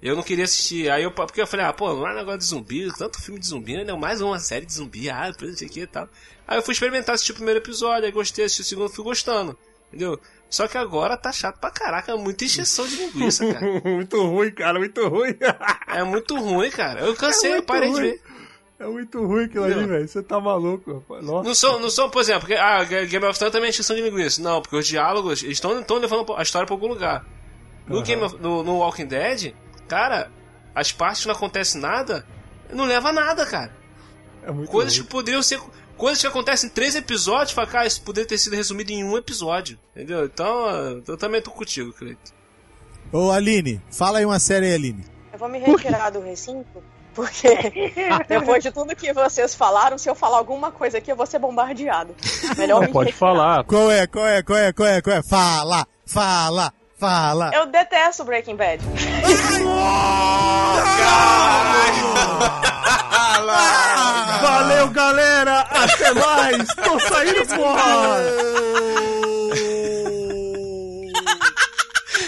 Eu 0.00 0.14
não 0.14 0.22
queria 0.22 0.44
assistir. 0.44 0.88
Aí 0.90 1.02
eu, 1.02 1.10
porque 1.10 1.40
eu 1.40 1.46
falei, 1.46 1.66
ah, 1.66 1.72
pô, 1.72 1.92
não 1.92 2.08
é 2.08 2.14
negócio 2.14 2.38
de 2.38 2.44
zumbi, 2.44 2.88
tanto 2.96 3.20
filme 3.20 3.40
de 3.40 3.46
zumbi, 3.46 3.76
né? 3.84 3.92
Mais 3.94 4.20
uma 4.20 4.38
série 4.38 4.64
de 4.64 4.72
zumbi, 4.72 5.10
ah, 5.10 5.32
não 5.40 5.56
sei 5.56 5.66
o 5.66 5.70
que 5.70 5.80
e 5.80 5.86
tal. 5.86 6.08
Aí 6.46 6.56
eu 6.56 6.62
fui 6.62 6.72
experimentar 6.72 7.14
assistir 7.14 7.32
o 7.32 7.34
primeiro 7.34 7.60
episódio, 7.60 8.06
aí 8.06 8.12
gostei, 8.12 8.44
assisti 8.44 8.62
o 8.62 8.64
segundo, 8.64 8.88
fui 8.88 9.04
gostando. 9.04 9.58
Entendeu? 9.88 10.20
Só 10.50 10.66
que 10.66 10.78
agora 10.78 11.16
tá 11.16 11.30
chato 11.30 11.58
pra 11.60 11.70
caraca, 11.70 12.12
é 12.12 12.16
muita 12.16 12.44
encheção 12.44 12.86
de 12.86 12.96
linguiça, 12.96 13.52
cara. 13.52 13.66
muito 13.84 14.22
ruim, 14.26 14.50
cara, 14.50 14.78
muito 14.78 15.06
ruim. 15.08 15.34
É 15.88 16.02
muito 16.02 16.36
ruim, 16.38 16.70
cara. 16.70 17.00
Eu 17.00 17.14
cansei, 17.14 17.52
É 17.52 17.62
parei 17.62 17.88
de 17.90 17.94
ruim. 17.94 18.02
ver. 18.10 18.22
É 18.80 18.86
muito 18.86 19.26
ruim 19.26 19.44
aquilo 19.44 19.64
ali, 19.64 19.86
velho. 19.86 20.06
Você 20.08 20.22
tá 20.22 20.38
maluco, 20.40 20.94
rapaz. 20.94 21.24
Nossa. 21.24 21.48
Não 21.48 21.54
são, 21.54 21.80
não 21.80 21.90
são, 21.90 22.08
por 22.08 22.20
exemplo, 22.20 22.42
porque, 22.42 22.54
ah, 22.54 22.84
Game 22.84 23.24
of 23.26 23.36
Thrones 23.38 23.52
também 23.52 23.66
é 23.66 23.70
extensão 23.70 23.96
de 23.96 24.02
linguiça. 24.02 24.40
Não, 24.40 24.62
porque 24.62 24.76
os 24.76 24.86
diálogos 24.86 25.42
eles 25.42 25.56
estão 25.58 25.98
levando 25.98 26.32
a 26.36 26.42
história 26.42 26.64
pra 26.66 26.74
algum 26.74 26.86
lugar. 26.86 27.24
No, 27.88 27.96
Aham. 27.96 28.04
Game 28.04 28.22
of, 28.22 28.36
no, 28.40 28.62
no 28.62 28.76
Walking 28.78 29.06
Dead, 29.06 29.52
cara, 29.88 30.30
as 30.74 30.92
partes 30.92 31.22
que 31.22 31.28
não 31.28 31.34
acontece 31.34 31.76
nada, 31.76 32.24
não 32.72 32.84
leva 32.84 33.08
a 33.08 33.12
nada, 33.12 33.44
cara. 33.44 33.72
É 34.44 34.52
Coisas 34.66 34.96
ruim. 34.96 35.04
que 35.06 35.10
poderiam 35.10 35.42
ser. 35.42 35.60
Coisas 35.98 36.20
que 36.20 36.26
acontecem 36.28 36.70
em 36.70 36.72
três 36.72 36.94
episódios, 36.94 37.50
fala, 37.50 37.66
cara, 37.66 37.86
isso 37.86 38.00
poderia 38.02 38.28
ter 38.28 38.38
sido 38.38 38.54
resumido 38.54 38.92
em 38.92 39.02
um 39.02 39.18
episódio. 39.18 39.76
Entendeu? 39.96 40.24
Então, 40.24 41.02
eu 41.06 41.16
também 41.16 41.42
tô 41.42 41.50
contigo, 41.50 41.92
Cleiton. 41.92 42.32
Ô, 43.12 43.32
Aline, 43.32 43.82
fala 43.90 44.18
aí 44.18 44.24
uma 44.24 44.38
série 44.38 44.66
aí, 44.66 44.74
Aline. 44.74 45.04
Eu 45.32 45.38
vou 45.38 45.48
me 45.48 45.58
retirar 45.58 46.10
do 46.10 46.20
recinto, 46.20 46.82
porque 47.14 47.48
depois 48.28 48.62
de 48.62 48.70
tudo 48.70 48.94
que 48.94 49.12
vocês 49.12 49.56
falaram, 49.56 49.98
se 49.98 50.08
eu 50.08 50.14
falar 50.14 50.38
alguma 50.38 50.70
coisa 50.70 50.98
aqui, 50.98 51.10
eu 51.10 51.16
vou 51.16 51.26
ser 51.26 51.40
bombardeado. 51.40 52.14
Melhor 52.56 52.80
me 52.82 52.88
Pode 52.88 53.10
retirar. 53.10 53.18
falar. 53.18 53.64
Qual 53.64 53.90
é, 53.90 54.06
qual 54.06 54.26
é, 54.26 54.42
qual 54.42 54.58
é, 54.58 54.72
qual 54.72 54.88
é, 54.88 55.02
qual 55.02 55.16
é? 55.16 55.22
Fala, 55.22 55.84
fala, 56.06 56.72
fala. 56.98 57.50
Eu 57.54 57.66
detesto 57.66 58.24
Breaking 58.24 58.56
Bad. 58.56 58.82
Valeu, 64.42 64.88
galera! 64.90 65.60
Até 65.60 66.12
mais! 66.14 66.66
Tô 66.74 66.98
saindo 67.00 67.44
fora! 67.46 68.32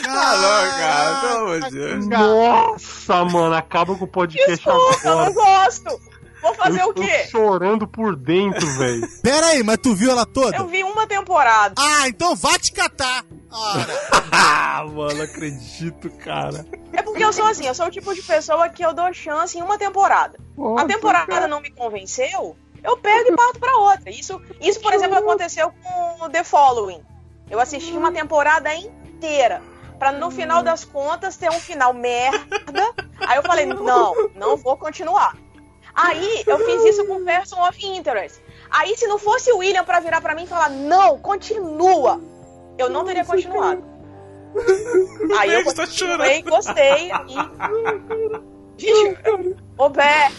Ah, 0.08 0.76
cara. 0.78 1.96
Nossa, 2.08 3.24
mano, 3.24 3.54
acaba 3.54 3.94
com 3.96 4.04
o 4.04 4.08
podcast 4.08 4.50
Desculpa, 4.50 4.98
eu 5.04 5.10
não 5.16 5.20
agora. 5.26 5.32
gosto. 5.64 6.00
Vou 6.42 6.54
fazer 6.54 6.80
eu 6.80 6.88
o 6.88 6.94
quê? 6.94 7.24
tô 7.24 7.30
chorando 7.30 7.86
por 7.86 8.16
dentro, 8.16 8.66
velho. 8.78 9.06
Pera 9.22 9.46
aí, 9.48 9.62
mas 9.62 9.78
tu 9.78 9.94
viu 9.94 10.10
ela 10.10 10.24
toda? 10.26 10.56
Eu 10.56 10.66
vi 10.66 10.82
uma 10.82 11.06
temporada. 11.06 11.74
Ah, 11.78 12.08
então 12.08 12.34
vá 12.34 12.58
te 12.58 12.72
catar. 12.72 13.24
ah, 14.32 14.84
mano, 14.86 15.22
acredito, 15.22 16.10
cara. 16.10 16.64
É 16.92 17.02
porque 17.02 17.24
eu 17.24 17.32
sou 17.32 17.44
assim, 17.46 17.66
eu 17.66 17.74
sou 17.74 17.86
o 17.86 17.90
tipo 17.90 18.14
de 18.14 18.22
pessoa 18.22 18.68
que 18.68 18.84
eu 18.84 18.94
dou 18.94 19.12
chance 19.12 19.58
em 19.58 19.62
uma 19.62 19.78
temporada. 19.78 20.38
A 20.78 20.84
temporada 20.84 21.46
não 21.46 21.60
me 21.60 21.70
convenceu, 21.70 22.56
eu 22.82 22.96
pego 22.96 23.32
e 23.32 23.36
parto 23.36 23.58
pra 23.58 23.76
outra. 23.76 24.10
Isso, 24.10 24.40
isso 24.60 24.80
por 24.80 24.92
exemplo, 24.92 25.18
aconteceu 25.18 25.72
com 25.82 26.30
The 26.30 26.44
Following. 26.44 27.02
Eu 27.50 27.60
assisti 27.60 27.92
uma 27.92 28.12
temporada 28.12 28.72
inteira. 28.74 29.62
Pra 29.98 30.12
no 30.12 30.30
final 30.30 30.62
das 30.62 30.82
contas 30.82 31.36
ter 31.36 31.50
um 31.50 31.60
final 31.60 31.92
merda. 31.92 32.94
Aí 33.26 33.36
eu 33.36 33.42
falei, 33.42 33.66
não, 33.66 34.14
não 34.34 34.56
vou 34.56 34.76
continuar. 34.76 35.36
Aí 35.94 36.42
eu 36.46 36.58
fiz 36.58 36.84
isso 36.84 37.06
com 37.06 37.22
Person 37.24 37.60
of 37.60 37.86
Interest. 37.86 38.40
Aí 38.70 38.96
se 38.96 39.06
não 39.06 39.18
fosse 39.18 39.52
o 39.52 39.58
William 39.58 39.84
pra 39.84 40.00
virar 40.00 40.20
pra 40.22 40.34
mim 40.34 40.44
e 40.44 40.46
falar, 40.46 40.70
não, 40.70 41.18
continua, 41.18 42.18
eu 42.80 42.88
não 42.88 43.04
teria 43.04 43.24
continuado. 43.24 43.82
Aí 45.38 45.52
eu 45.52 45.64
Beck 45.64 45.74
tá 45.76 45.86
continuei, 45.86 46.42
gostei 46.42 47.10
e. 47.10 48.50
Gente, 48.80 49.20
ô 49.76 49.90
Beck, 49.90 50.34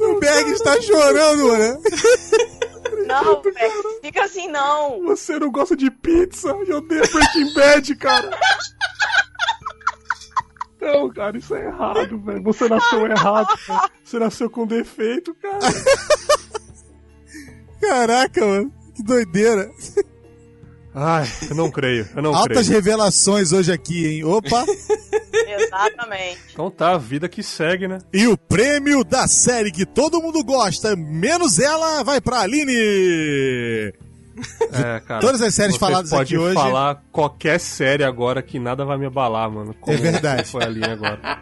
O 0.00 0.20
Berg 0.20 0.50
está 0.52 0.80
chorando, 0.80 1.48
mano. 1.48 1.82
não, 3.08 3.42
Beck, 3.42 3.72
fica 4.00 4.24
assim 4.24 4.46
não. 4.48 5.02
Você 5.02 5.36
não 5.36 5.50
gosta 5.50 5.76
de 5.76 5.90
pizza? 5.90 6.50
Eu 6.50 6.78
odeio 6.78 7.02
Breaking 7.10 7.52
Bad, 7.52 7.96
cara. 7.96 8.30
Não, 10.80 11.10
cara, 11.10 11.36
isso 11.36 11.54
é 11.54 11.66
errado, 11.66 12.20
velho. 12.20 12.42
Você 12.44 12.68
nasceu 12.68 13.06
errado, 13.06 13.58
cara. 13.66 13.90
Você 14.02 14.18
nasceu 14.18 14.48
com 14.48 14.64
defeito, 14.64 15.34
cara. 15.34 15.58
Caraca, 17.80 18.46
mano. 18.46 18.72
Que 18.94 19.02
doideira. 19.02 19.70
Ai, 21.02 21.26
eu 21.48 21.56
não 21.56 21.70
creio, 21.70 22.06
eu 22.14 22.22
não 22.22 22.34
Altas 22.34 22.66
creio. 22.66 22.72
revelações 22.72 23.52
hoje 23.52 23.72
aqui, 23.72 24.06
hein? 24.06 24.24
Opa. 24.24 24.66
Exatamente. 25.48 26.38
Então 26.52 26.70
tá, 26.70 26.90
a 26.90 26.98
vida 26.98 27.26
que 27.26 27.42
segue, 27.42 27.88
né? 27.88 27.98
E 28.12 28.26
o 28.26 28.36
prêmio 28.36 29.02
da 29.02 29.26
série 29.26 29.72
que 29.72 29.86
todo 29.86 30.20
mundo 30.20 30.44
gosta, 30.44 30.94
menos 30.94 31.58
ela, 31.58 32.02
vai 32.02 32.20
pra 32.20 32.40
Aline. 32.40 33.94
É, 34.72 35.00
cara. 35.06 35.20
Todas 35.20 35.40
as 35.42 35.54
séries 35.54 35.76
faladas 35.76 36.10
pode 36.10 36.34
aqui 36.34 36.38
hoje- 36.38 36.54
falar 36.54 37.02
qualquer 37.12 37.58
série 37.60 38.04
agora 38.04 38.42
que 38.42 38.58
nada 38.58 38.84
vai 38.84 38.96
me 38.98 39.06
abalar, 39.06 39.50
mano. 39.50 39.74
Como 39.80 39.96
É 39.96 40.00
verdade. 40.00 40.44
Foi 40.50 40.62
ali 40.62 40.84
agora. 40.84 41.20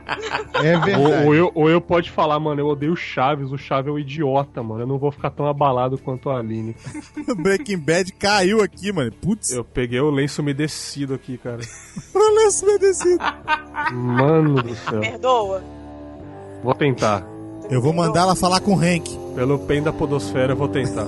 É 0.61 0.96
Ou, 0.96 1.26
ou 1.26 1.34
eu, 1.36 1.53
ou 1.55 1.70
eu 1.70 1.80
pode 1.80 2.11
falar, 2.11 2.40
mano, 2.40 2.61
eu 2.61 2.66
odeio 2.66 2.92
o 2.92 2.96
Chaves, 2.96 3.53
o 3.53 3.57
Chaves 3.59 3.88
é 3.90 3.92
um 3.92 3.99
idiota, 3.99 4.61
mano. 4.61 4.80
Eu 4.82 4.86
não 4.88 4.99
vou 4.99 5.12
ficar 5.12 5.30
tão 5.30 5.46
abalado 5.46 5.96
quanto 5.99 6.28
a 6.30 6.38
Aline. 6.40 6.74
Breaking 7.38 7.78
Bad 7.78 8.12
caiu 8.14 8.61
aqui, 8.61 8.90
mano. 8.92 9.12
Putz, 9.12 9.53
Eu 9.53 9.62
peguei 9.62 10.01
o 10.01 10.11
lenço 10.11 10.42
umedecido 10.42 11.14
aqui, 11.14 11.38
cara. 11.38 11.61
o 12.12 12.34
lenço 12.34 12.64
umedecido. 12.66 13.22
Mano 13.92 14.61
do 14.62 14.74
céu. 14.74 15.01
Perdoa. 15.01 15.62
Vou 16.64 16.74
tentar. 16.74 17.24
Eu 17.70 17.80
vou 17.80 17.92
mandar 17.92 18.22
ela 18.22 18.34
falar 18.34 18.59
com 18.59 18.74
o 18.74 18.80
Hank. 18.80 19.16
Pelo 19.36 19.61
pen 19.61 19.80
da 19.80 19.92
podosfera, 19.92 20.55
eu 20.55 20.57
vou 20.57 20.66
tentar. 20.68 21.07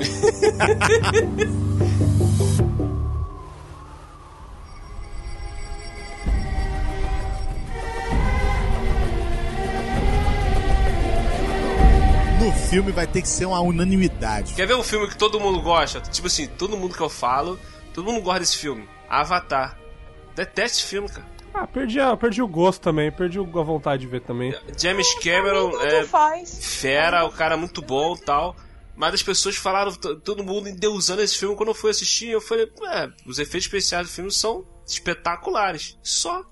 No 12.41 12.53
filme 12.53 12.91
vai 12.91 13.07
ter 13.07 13.21
que 13.23 13.29
ser 13.29 13.45
uma 13.47 13.61
unanimidade. 13.61 14.55
Quer 14.55 14.67
ver 14.67 14.75
um 14.75 14.83
filme 14.83 15.07
que 15.09 15.17
todo 15.17 15.39
mundo 15.39 15.61
gosta? 15.61 16.01
Tipo 16.01 16.27
assim, 16.27 16.47
todo 16.47 16.77
mundo 16.77 16.95
que 16.95 17.03
eu 17.03 17.11
falo, 17.11 17.59
todo 17.93 18.05
mundo 18.11 18.23
gosta 18.23 18.41
desse 18.41 18.57
filme. 18.57 18.89
Avatar. 19.09 19.77
Detesto 20.35 20.79
esse 20.79 20.87
filme, 20.87 21.09
cara. 21.09 21.27
Ah, 21.53 21.67
perdi, 21.67 22.01
a- 22.01 22.17
perdi 22.17 22.41
o 22.41 22.49
gosto 22.49 22.81
também, 22.81 23.11
perdi 23.11 23.39
a 23.39 23.43
vontade 23.43 24.03
de 24.03 24.07
ver 24.09 24.21
também. 24.21 24.55
James 24.79 25.13
Cameron 25.23 25.71
é 25.83 26.05
faz. 26.05 26.59
fera, 26.81 27.25
o 27.27 27.31
cara 27.33 27.55
é 27.55 27.59
muito 27.59 27.83
bom 27.83 28.15
e 28.15 28.21
tal. 28.21 28.57
Mas 29.01 29.15
as 29.15 29.23
pessoas 29.23 29.57
falaram, 29.57 29.95
todo 29.95 30.45
mundo 30.45 30.69
endeusando 30.69 31.23
esse 31.23 31.39
filme. 31.39 31.57
Quando 31.57 31.71
eu 31.71 31.75
fui 31.75 31.91
assistir, 31.91 32.29
eu 32.29 32.41
falei, 32.41 32.71
é, 32.93 33.11
os 33.25 33.39
efeitos 33.39 33.65
especiais 33.65 34.07
do 34.07 34.13
filme 34.13 34.31
são 34.31 34.63
espetaculares. 34.87 35.99
Só. 36.03 36.45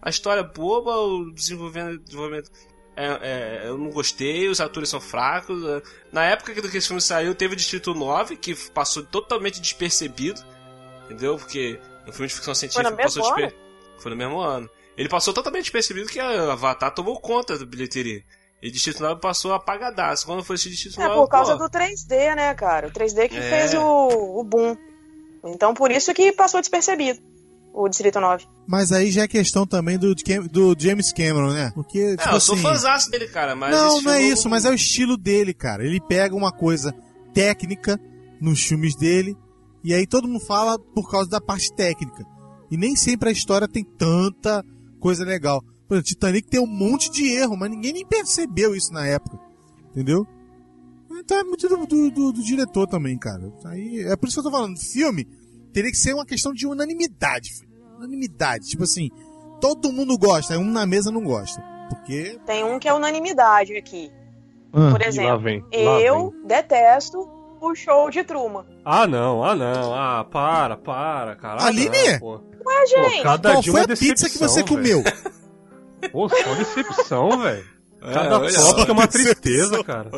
A 0.00 0.08
história 0.08 0.40
é 0.40 0.42
boba, 0.42 0.96
o 0.96 1.30
desenvolvimento. 1.30 2.02
desenvolvimento 2.02 2.50
é, 2.96 3.06
é, 3.06 3.68
eu 3.68 3.76
não 3.76 3.90
gostei, 3.90 4.48
os 4.48 4.58
atores 4.58 4.88
são 4.88 5.02
fracos. 5.02 5.62
é. 5.64 5.82
Na 6.10 6.24
época 6.24 6.54
que 6.54 6.78
esse 6.78 6.86
filme 6.86 7.02
saiu, 7.02 7.34
teve 7.34 7.52
o 7.52 7.56
Distrito 7.56 7.92
9, 7.92 8.36
que 8.36 8.54
passou 8.70 9.04
totalmente 9.04 9.60
despercebido. 9.60 10.42
Entendeu? 11.04 11.36
Porque 11.36 11.78
no 12.06 12.12
filme 12.14 12.28
de 12.28 12.34
ficção 12.34 12.54
científica 12.54 12.90
no 12.90 12.96
passou 12.96 13.22
mesmo 13.22 13.36
desper... 13.36 13.58
Foi 13.98 14.10
no 14.10 14.16
mesmo 14.16 14.40
ano. 14.40 14.68
Ele 14.96 15.10
passou 15.10 15.34
totalmente 15.34 15.64
despercebido 15.64 16.08
que 16.08 16.18
a 16.18 16.54
Avatar 16.54 16.94
tomou 16.94 17.20
conta 17.20 17.58
da 17.58 17.66
bilheteria. 17.66 18.24
E 18.62 18.70
Distrito 18.70 19.02
9 19.02 19.20
passou 19.20 19.52
apagadaço. 19.52 20.24
Quando 20.24 20.44
foi 20.44 20.54
esse 20.54 20.70
Distrito 20.70 21.00
É 21.00 21.08
9, 21.08 21.20
por 21.20 21.28
causa 21.28 21.56
pô, 21.58 21.64
do 21.64 21.70
3D, 21.70 22.34
né, 22.36 22.54
cara? 22.54 22.86
O 22.88 22.90
3D 22.92 23.28
que 23.28 23.36
É. 23.36 23.40
fez 23.50 23.74
o, 23.74 24.40
o 24.40 24.44
boom. 24.44 24.76
Então 25.46 25.74
por 25.74 25.90
isso 25.90 26.14
que 26.14 26.30
passou 26.32 26.60
despercebido 26.60 27.20
o 27.74 27.88
Distrito 27.88 28.20
9. 28.20 28.46
Mas 28.68 28.92
aí 28.92 29.10
já 29.10 29.22
é 29.22 29.28
questão 29.28 29.66
também 29.66 29.98
do, 29.98 30.14
do 30.14 30.76
James 30.78 31.12
Cameron, 31.12 31.52
né? 31.52 31.72
Porque, 31.74 31.98
É, 31.98 32.16
tipo 32.16 32.34
eu 32.36 32.40
sou 32.40 32.54
assim... 32.54 32.62
fãzaço 32.62 33.10
dele, 33.10 33.26
cara, 33.28 33.56
mas. 33.56 33.74
não, 33.74 34.00
não 34.02 34.12
é 34.12 34.22
isso, 34.22 34.48
mas 34.48 34.64
é 34.64 34.70
o 34.70 34.74
estilo 34.74 35.16
dele, 35.16 35.52
cara. 35.52 35.84
Ele 35.84 36.00
pega 36.00 36.36
uma 36.36 36.52
coisa 36.52 36.94
técnica 37.34 37.98
nos 38.40 38.62
filmes 38.62 38.94
dele 38.96 39.36
e 39.82 39.92
aí 39.94 40.06
todo 40.06 40.28
mundo 40.28 40.44
fala 40.44 40.78
por 40.78 41.10
causa 41.10 41.28
da 41.28 41.40
parte 41.40 41.72
técnica. 41.74 42.24
E 42.70 42.76
nem 42.76 42.94
sempre 42.94 43.28
a 43.28 43.32
história 43.32 43.66
tem 43.66 43.82
tanta 43.84 44.64
coisa 45.00 45.24
legal. 45.24 45.62
Por 45.92 45.96
exemplo, 45.96 46.08
Titanic 46.08 46.48
tem 46.48 46.58
um 46.58 46.66
monte 46.66 47.10
de 47.10 47.30
erro, 47.34 47.54
mas 47.54 47.68
ninguém 47.70 47.92
nem 47.92 48.06
percebeu 48.06 48.74
isso 48.74 48.90
na 48.94 49.06
época. 49.06 49.38
Entendeu? 49.90 50.26
Então 51.18 51.36
é 51.38 51.44
muito 51.44 51.68
do, 51.68 51.86
do- 51.86 52.10
do- 52.10 52.32
do 52.32 52.42
diretor 52.42 52.86
também, 52.86 53.18
cara. 53.18 53.52
Aí, 53.66 54.00
é 54.06 54.16
por 54.16 54.26
isso 54.26 54.40
que 54.40 54.46
eu 54.46 54.50
tô 54.50 54.56
falando. 54.56 54.78
Filme 54.78 55.28
teria 55.70 55.90
que 55.90 55.96
ser 55.98 56.14
uma 56.14 56.24
questão 56.24 56.54
de 56.54 56.66
unanimidade. 56.66 57.50
filho. 57.52 57.70
Unanimidade. 57.98 58.68
Tipo 58.68 58.84
assim, 58.84 59.10
todo 59.60 59.92
mundo 59.92 60.16
gosta, 60.16 60.58
um 60.58 60.64
na 60.64 60.86
mesa 60.86 61.10
não 61.10 61.22
gosta. 61.22 61.62
Porque. 61.90 62.38
Tem 62.46 62.64
um 62.64 62.78
que 62.78 62.88
é 62.88 62.94
unanimidade 62.94 63.76
aqui. 63.76 64.10
Ah, 64.72 64.92
Por 64.92 65.00
lá 65.02 65.06
exemplo, 65.06 65.40
vem. 65.40 65.60
lá 65.74 66.00
eu 66.00 66.30
vem. 66.30 66.46
detesto 66.46 67.18
o 67.60 67.74
show 67.74 68.08
de 68.08 68.24
Truman. 68.24 68.64
Ah, 68.82 69.06
não, 69.06 69.44
ah, 69.44 69.54
não. 69.54 69.92
Ah, 69.94 70.24
para, 70.24 70.78
para, 70.78 71.36
cara. 71.36 71.60
Ah, 71.60 71.66
Aline? 71.66 71.90
não, 72.12 72.18
pô. 72.18 72.40
Ué, 72.64 72.86
gente, 72.86 73.16
Pô, 73.18 73.22
cada 73.24 73.50
Qual 73.52 73.60
dia 73.62 73.72
foi 73.72 73.80
uma 73.82 73.92
a 73.92 73.96
pizza 73.96 74.30
que 74.30 74.38
você 74.38 74.62
decepção, 74.62 74.76
comeu? 74.76 75.02
Pô, 76.10 76.28
só 76.28 76.54
decepção, 76.54 77.38
velho. 77.42 77.72
É, 78.04 78.14
Cada 78.14 78.40
olha 78.40 78.52
tópico 78.52 78.90
é 78.90 78.92
uma 78.92 79.06
tristeza, 79.06 79.84
cara. 79.84 80.10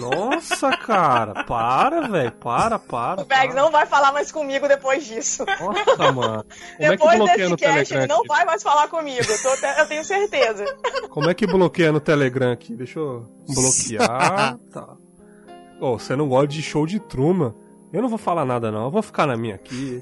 Nossa, 0.00 0.70
cara. 0.76 1.42
Para, 1.42 2.06
velho. 2.06 2.30
Para, 2.32 2.78
para. 2.78 3.22
o 3.22 3.24
Bags 3.24 3.54
não 3.56 3.70
vai 3.72 3.84
falar 3.84 4.12
mais 4.12 4.30
comigo 4.30 4.68
depois 4.68 5.04
disso. 5.04 5.44
Nossa, 5.60 6.12
mano. 6.12 6.44
Como 6.44 6.92
é 6.92 6.96
que 6.96 6.96
depois 6.96 7.16
bloqueia 7.18 7.36
desse 7.36 7.50
no 7.50 7.56
cast, 7.56 7.74
Telegram 7.88 7.98
ele 7.98 8.06
não 8.06 8.22
vai 8.28 8.44
mais 8.44 8.62
falar 8.62 8.86
comigo. 8.86 9.26
Eu, 9.28 9.42
tô 9.42 9.56
te- 9.56 9.80
eu 9.80 9.88
tenho 9.88 10.04
certeza. 10.04 10.64
Como 11.10 11.28
é 11.28 11.34
que 11.34 11.48
bloqueia 11.48 11.90
no 11.90 11.98
Telegram 11.98 12.52
aqui? 12.52 12.76
Deixa 12.76 13.00
eu 13.00 13.26
bloquear. 13.48 14.56
tá. 14.72 14.96
Ô, 15.80 15.98
você 15.98 16.14
não 16.14 16.28
gosta 16.28 16.46
de 16.46 16.62
show 16.62 16.86
de 16.86 17.00
Truman? 17.00 17.54
Eu 17.92 18.02
não 18.02 18.08
vou 18.08 18.18
falar 18.18 18.44
nada, 18.44 18.70
não. 18.70 18.84
Eu 18.84 18.90
vou 18.92 19.02
ficar 19.02 19.26
na 19.26 19.36
minha 19.36 19.56
aqui. 19.56 20.00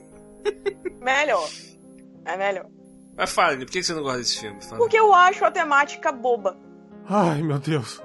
Melhor. 1.01 1.49
É 2.27 2.37
melhor. 2.37 2.67
Mas 3.17 3.33
fala, 3.33 3.57
por 3.57 3.67
que 3.67 3.83
você 3.83 3.95
não 3.95 4.03
gosta 4.03 4.19
desse 4.19 4.39
filme? 4.41 4.63
Fala. 4.63 4.77
Porque 4.77 4.99
eu 4.99 5.13
acho 5.15 5.45
a 5.45 5.51
temática 5.51 6.13
boba. 6.13 6.57
Ai, 7.09 7.43
meu 7.43 7.59
Deus. 7.59 8.03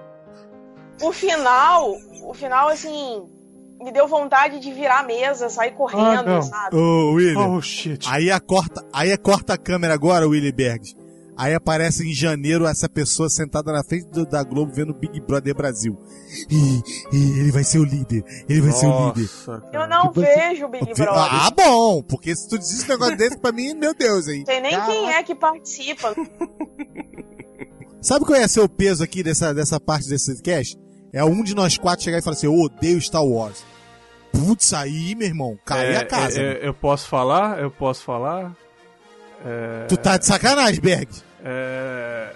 o 1.01 1.11
final, 1.11 1.97
o 2.23 2.33
final, 2.33 2.69
assim, 2.69 3.27
me 3.81 3.91
deu 3.91 4.07
vontade 4.07 4.59
de 4.59 4.71
virar 4.71 4.99
a 4.99 5.03
mesa, 5.03 5.49
sair 5.49 5.71
correndo, 5.71 6.23
não. 6.25 6.41
sabe? 6.41 6.75
Ô, 6.75 7.13
William. 7.13 7.47
Oh, 7.47 7.61
shit. 7.61 8.07
Aí 8.07 8.29
a 8.29 8.39
corta, 8.39 8.85
aí 8.93 9.11
é 9.11 9.17
corta 9.17 9.53
a 9.53 9.57
câmera 9.57 9.93
agora, 9.93 10.27
Willy 10.27 10.51
Bergs. 10.51 10.95
Aí 11.37 11.53
aparece 11.53 12.07
em 12.07 12.13
janeiro 12.13 12.67
essa 12.67 12.87
pessoa 12.89 13.29
sentada 13.29 13.71
na 13.71 13.83
frente 13.83 14.05
do- 14.09 14.25
da 14.25 14.43
Globo 14.43 14.71
vendo 14.73 14.93
Big 14.93 15.19
Brother 15.21 15.55
Brasil. 15.55 15.97
Ih, 16.49 16.81
ih, 17.11 17.39
ele 17.39 17.51
vai 17.51 17.63
ser 17.63 17.79
o 17.79 17.83
líder. 17.83 18.23
Ele 18.47 18.61
vai 18.61 18.71
ser 18.73 18.85
o 18.85 19.07
líder. 19.07 19.21
Nossa, 19.21 19.51
Eu 19.51 19.61
cara. 19.71 19.87
não 19.87 20.01
Tipo, 20.09 20.21
vejo 20.21 20.65
o 20.65 20.69
Big 20.69 20.85
Brother. 20.93 21.33
Ah, 21.33 21.51
bom, 21.55 22.03
porque 22.03 22.35
se 22.35 22.47
tu 22.47 22.59
diz 22.59 22.69
esse 22.71 22.87
negócio 22.89 23.17
desse 23.17 23.37
pra 23.39 23.51
mim, 23.51 23.73
meu 23.73 23.93
Deus, 23.95 24.27
hein? 24.27 24.43
Sei 24.45 24.59
nem 24.59 24.79
quem 24.85 25.09
é 25.13 25.23
que 25.23 25.33
participa. 25.33 26.13
Sabe 28.01 28.25
qual 28.25 28.39
ia 28.39 28.47
ser 28.47 28.61
o 28.61 28.69
peso 28.69 29.03
aqui 29.03 29.21
dessa, 29.23 29.53
dessa 29.53 29.79
parte 29.79 30.09
desse 30.09 30.41
cast? 30.41 30.77
É 31.13 31.23
um 31.23 31.43
de 31.43 31.53
nós 31.55 31.77
quatro 31.77 32.03
chegar 32.03 32.17
e 32.17 32.21
falar 32.21 32.35
assim, 32.35 32.47
eu 32.47 32.55
odeio 32.57 32.99
Star 33.01 33.23
Wars. 33.23 33.63
Putz, 34.31 34.73
aí, 34.73 35.13
meu 35.13 35.27
irmão, 35.27 35.57
cai 35.65 35.93
É, 35.93 35.97
a 35.97 36.05
casa. 36.05 36.39
é, 36.39 36.43
mano. 36.47 36.59
é, 36.63 36.67
eu 36.67 36.73
posso 36.73 37.07
falar? 37.07 37.59
Eu 37.59 37.69
posso 37.69 38.03
falar? 38.03 38.55
É, 39.45 39.85
Tu 39.87 39.97
tá 39.97 40.17
de 40.17 40.25
sacanagem, 40.25 40.79
Berg. 40.81 41.07
é, 41.43 42.33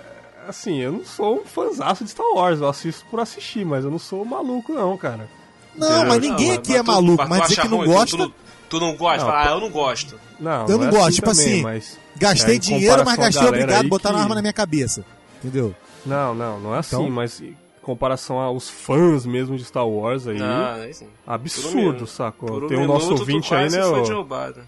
assim, 0.47 0.79
eu 0.81 0.91
não 0.91 1.05
sou 1.05 1.41
um 1.41 1.45
fãzaço 1.45 2.03
de 2.03 2.09
Star 2.09 2.25
Wars. 2.33 2.59
Eu 2.59 2.67
assisto 2.67 3.05
por 3.11 3.19
assistir, 3.19 3.65
mas 3.65 3.83
eu 3.85 3.91
não 3.91 3.99
sou 3.99 4.23
maluco, 4.25 4.73
não, 4.73 4.97
cara. 4.97 5.27
Não, 5.75 6.05
mas 6.05 6.19
ninguém 6.21 6.49
Não, 6.49 6.55
aqui 6.55 6.69
mas 6.71 6.79
é 6.79 6.83
tu- 6.83 6.87
maluco, 6.87 7.17
mas 7.17 7.29
mas 7.29 7.49
dizer 7.49 7.61
que 7.61 7.67
não 7.67 7.77
ruim, 7.77 7.87
tu- 7.87 7.93
gosta, 7.93 8.17
Tu, 8.17 8.33
tu 8.69 8.79
não 8.79 8.95
gosta? 8.95 9.25
Não, 9.25 9.33
ah, 9.35 9.45
eu 9.49 9.59
não 9.59 9.69
gosto. 9.69 10.19
Não, 10.39 10.65
Eu 10.67 10.77
não 10.77 10.87
é 10.87 10.91
gosto, 10.91 11.03
assim 11.07 11.15
tipo 11.15 11.27
também, 11.29 11.45
assim, 11.53 11.61
mas- 11.63 11.99
gastei 12.15 12.55
É, 12.55 12.59
dinheiro, 12.59 13.03
mas 13.05 13.17
gastei 13.17 13.47
obrigado 13.47 13.87
botando 13.89 14.15
que- 14.15 14.21
arma 14.21 14.35
na 14.35 14.41
minha 14.41 14.53
cabeça. 14.53 15.05
Entendeu? 15.43 15.75
Não, 16.05 16.33
não, 16.33 16.59
não 16.59 16.75
é 16.75 16.79
assim, 16.79 16.95
Então? 16.95 17.09
mas 17.09 17.41
em 17.41 17.55
comparação 17.81 18.39
aos 18.39 18.69
fãs 18.69 19.25
mesmo 19.25 19.57
de 19.57 19.63
Star 19.65 19.87
Wars 19.87 20.27
aí, 20.27 20.41
Ah, 20.41 20.75
aí 20.81 20.93
sim. 20.93 21.07
Por 21.25 21.31
um 21.31 21.33
absurdo? 21.33 22.07
Por 22.37 22.63
um 22.63 22.67
Tem 22.67 22.77
o 22.77 22.81
minuto, 22.81 22.93
nosso 22.93 23.11
ouvinte 23.11 23.53
aí, 23.53 23.69
né? 23.69 23.81
Foi 23.81 23.99
o- 24.01 24.03
derrubado. 24.03 24.61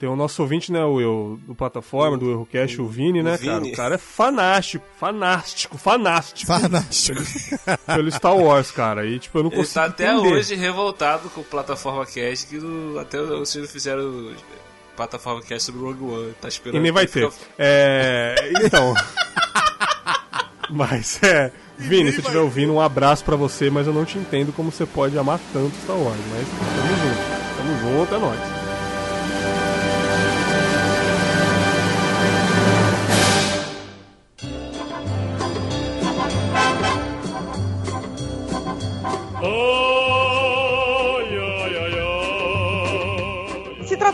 Tem 0.00 0.08
o 0.08 0.16
nosso 0.16 0.40
ouvinte, 0.40 0.72
né, 0.72 0.82
o 0.82 0.98
eu, 0.98 1.38
do 1.46 1.54
plataforma, 1.54 2.16
do 2.16 2.30
Errocast, 2.30 2.80
o 2.80 2.86
Vini, 2.88 3.20
o 3.20 3.22
né, 3.22 3.36
Vini. 3.36 3.52
cara? 3.52 3.64
O 3.66 3.72
cara 3.72 3.94
é 3.96 3.98
fanástico, 3.98 4.82
fanástico, 4.98 5.76
fanástico 5.76 6.46
Fanático. 6.50 7.20
pelo 7.84 8.10
Star 8.10 8.34
Wars, 8.34 8.70
cara. 8.70 9.04
E, 9.06 9.18
tipo, 9.18 9.36
eu 9.38 9.42
não 9.42 9.50
Ele 9.50 9.58
consigo 9.58 9.74
tá 9.74 9.84
até 9.84 10.10
entender. 10.10 10.32
hoje 10.36 10.54
revoltado 10.54 11.28
com 11.28 11.42
o 11.42 11.44
Plataforma 11.44 12.06
Cast, 12.06 12.46
que 12.46 12.58
do- 12.58 12.98
até 12.98 13.20
vocês 13.20 13.70
fizeram 13.70 14.30
Plataforma 14.96 15.42
Cast 15.42 15.64
sobre 15.70 15.82
Rogue 15.82 16.02
One. 16.02 16.32
Tá 16.40 16.48
esperando. 16.48 16.78
E 16.78 16.82
nem 16.82 16.92
vai 16.92 17.06
ter. 17.06 17.30
fica- 17.30 17.44
É. 17.58 18.34
Então. 18.64 18.94
mas 20.70 21.22
é. 21.22 21.52
Vini, 21.76 22.10
se 22.12 22.20
estiver 22.20 22.38
ouvindo, 22.40 22.72
um 22.72 22.80
abraço 22.80 23.22
pra 23.22 23.36
você, 23.36 23.68
mas 23.70 23.86
eu 23.86 23.92
não 23.92 24.04
te 24.06 24.16
entendo 24.18 24.50
como 24.52 24.70
você 24.72 24.86
pode 24.86 25.18
amar 25.18 25.38
tanto 25.52 25.74
Star 25.82 25.96
Wars. 25.96 26.18
Mas 26.30 26.46
tamo 26.48 26.96
junto. 26.96 27.56
Tamo 27.56 27.98
junto, 27.98 28.14
é 28.14 28.18
nóis. 28.18 28.59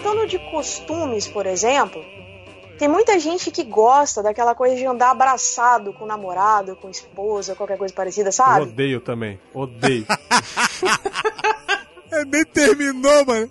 Tratando 0.07 0.27
de 0.29 0.39
costumes, 0.39 1.27
por 1.27 1.47
exemplo, 1.47 2.01
tem 2.79 2.87
muita 2.87 3.19
gente 3.19 3.51
que 3.51 3.65
gosta 3.65 4.23
daquela 4.23 4.55
coisa 4.55 4.77
de 4.77 4.87
andar 4.87 5.11
abraçado 5.11 5.93
com 5.93 6.05
o 6.05 6.07
namorado, 6.07 6.77
com 6.77 6.87
a 6.87 6.91
esposa, 6.93 7.57
qualquer 7.57 7.77
coisa 7.77 7.93
parecida, 7.93 8.29
Eu 8.29 8.33
sabe? 8.33 8.61
odeio 8.63 9.01
também. 9.01 9.41
Odeio. 9.53 10.07
É, 12.09 12.25
nem 12.25 12.45
terminou, 12.45 13.27
mano. 13.27 13.51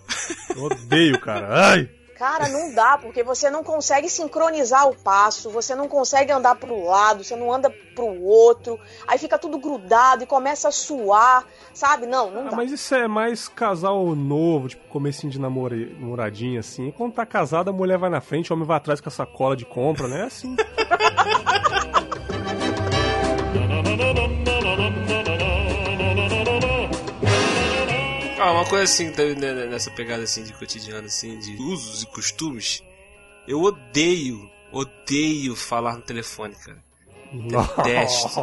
odeio, 0.58 1.20
cara. 1.20 1.68
Ai! 1.72 1.90
Cara, 2.18 2.48
não 2.48 2.74
dá, 2.74 2.98
porque 2.98 3.22
você 3.24 3.50
não 3.50 3.62
consegue 3.62 4.10
sincronizar 4.10 4.88
o 4.88 4.96
passo, 4.96 5.50
você 5.50 5.76
não 5.76 5.88
consegue 5.90 6.32
andar 6.32 6.56
pro 6.56 6.86
lado, 6.86 7.24
você 7.26 7.36
não 7.36 7.52
anda 7.54 7.70
pro 7.94 8.06
outro, 8.24 8.80
aí 9.06 9.18
fica 9.18 9.38
tudo 9.38 9.58
grudado 9.58 10.24
e 10.24 10.26
começa 10.26 10.70
a 10.70 10.72
suar, 10.72 11.46
sabe? 11.74 12.06
Não, 12.06 12.32
não 12.32 12.48
Ah, 12.48 12.50
dá. 12.52 12.56
mas 12.56 12.72
isso 12.72 12.96
é 12.96 13.08
mais 13.08 13.48
casal 13.50 14.16
novo, 14.16 14.70
tipo, 14.70 14.88
comecinho 14.88 15.32
de 15.32 15.40
namoradinha, 15.40 16.62
assim. 16.62 16.90
Quando 16.92 17.14
tá 17.14 17.26
casado, 17.26 17.70
a 17.70 17.74
mulher 17.74 17.98
vai 17.98 18.10
na 18.10 18.22
frente, 18.22 18.52
o 18.52 18.56
homem 18.56 18.66
vai 18.66 18.78
atrás 18.78 19.02
com 19.02 19.10
a 19.10 19.12
sacola 19.12 19.56
de 19.56 19.66
compra, 19.66 20.08
né? 20.08 20.22
É 20.22 20.24
assim. 20.24 20.56
Ah, 28.46 28.52
uma 28.52 28.66
coisa 28.66 28.84
assim, 28.84 29.12
da- 29.12 29.24
né, 29.26 29.66
nessa 29.66 29.90
pegada 29.92 30.24
assim 30.24 30.44
de 30.44 30.54
cotidiano, 30.54 31.08
assim, 31.08 31.40
de 31.40 31.56
usos 31.62 32.04
e 32.04 32.06
costumes. 32.08 32.84
Eu 33.48 33.62
odeio, 33.62 34.50
odeio 34.72 35.56
falar 35.56 35.96
no 35.96 36.02
telefone, 36.02 36.54
cara. 36.56 36.84
Detesto. 37.34 38.40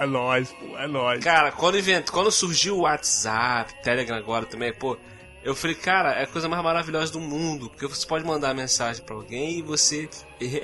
é 0.00 0.06
nóis, 0.06 0.50
pô, 0.52 0.78
é 0.78 0.86
nóis. 0.86 1.24
Cara, 1.24 1.50
quando 1.52 1.78
invent... 1.78 2.10
quando 2.10 2.30
surgiu 2.30 2.76
o 2.76 2.80
WhatsApp, 2.82 3.74
Telegram 3.82 4.16
agora 4.16 4.44
também, 4.46 4.72
pô, 4.72 4.96
eu 5.42 5.54
falei, 5.54 5.74
cara, 5.74 6.12
é 6.12 6.24
a 6.24 6.26
coisa 6.26 6.48
mais 6.48 6.62
maravilhosa 6.62 7.12
do 7.12 7.20
mundo, 7.20 7.70
porque 7.70 7.86
você 7.86 8.06
pode 8.06 8.24
mandar 8.24 8.54
mensagem 8.54 9.02
pra 9.02 9.14
alguém 9.16 9.58
e 9.58 9.62
você 9.62 10.08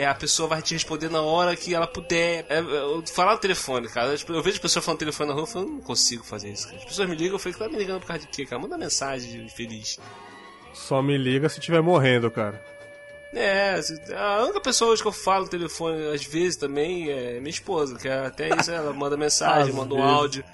a 0.09 0.15
pessoa 0.15 0.49
vai 0.49 0.61
te 0.63 0.75
responder 0.75 1.11
na 1.11 1.21
hora 1.23 1.57
que 1.57 1.75
ela 1.75 1.87
puder. 1.87 2.45
É, 2.49 2.59
é, 2.59 3.07
falar 3.13 3.33
no 3.33 3.39
telefone, 3.39 3.89
cara. 3.89 4.09
Eu, 4.13 4.19
tipo, 4.19 4.33
eu 4.33 4.43
vejo 4.43 4.61
pessoas 4.61 4.85
falando 4.85 4.99
telefone 4.99 5.29
na 5.29 5.35
rua, 5.35 5.43
eu 5.45 5.47
falo, 5.47 5.65
eu 5.67 5.71
não 5.73 5.81
consigo 5.81 6.25
fazer 6.25 6.51
isso. 6.51 6.67
Cara. 6.67 6.79
As 6.79 6.85
pessoas 6.85 7.09
me 7.09 7.15
ligam, 7.17 7.35
eu 7.35 7.39
falei, 7.39 7.59
tá 7.59 7.69
me 7.69 7.77
ligando 7.77 8.01
por 8.01 8.07
causa 8.07 8.23
de 8.23 8.29
quê, 8.29 8.45
cara? 8.45 8.61
Manda 8.61 8.77
mensagem 8.79 9.49
feliz. 9.49 9.99
Só 10.73 11.01
me 11.01 11.17
liga 11.17 11.49
se 11.49 11.59
tiver 11.61 11.81
morrendo, 11.81 12.31
cara. 12.31 12.63
É, 13.33 13.79
a 14.17 14.45
única 14.45 14.61
pessoa 14.61 14.93
hoje 14.93 15.03
que 15.03 15.09
eu 15.09 15.13
falo 15.13 15.45
no 15.45 15.51
telefone, 15.51 16.07
às 16.15 16.25
vezes 16.25 16.57
também, 16.57 17.11
é 17.11 17.39
minha 17.39 17.51
esposa, 17.51 17.99
que 17.99 18.09
é 18.09 18.27
até 18.27 18.49
isso, 18.55 18.71
ela 18.71 18.93
manda 18.93 19.17
mensagem, 19.17 19.71
Às 19.71 19.75
manda 19.75 19.95
um 19.95 19.99
vezes. 19.99 20.13
áudio. 20.13 20.45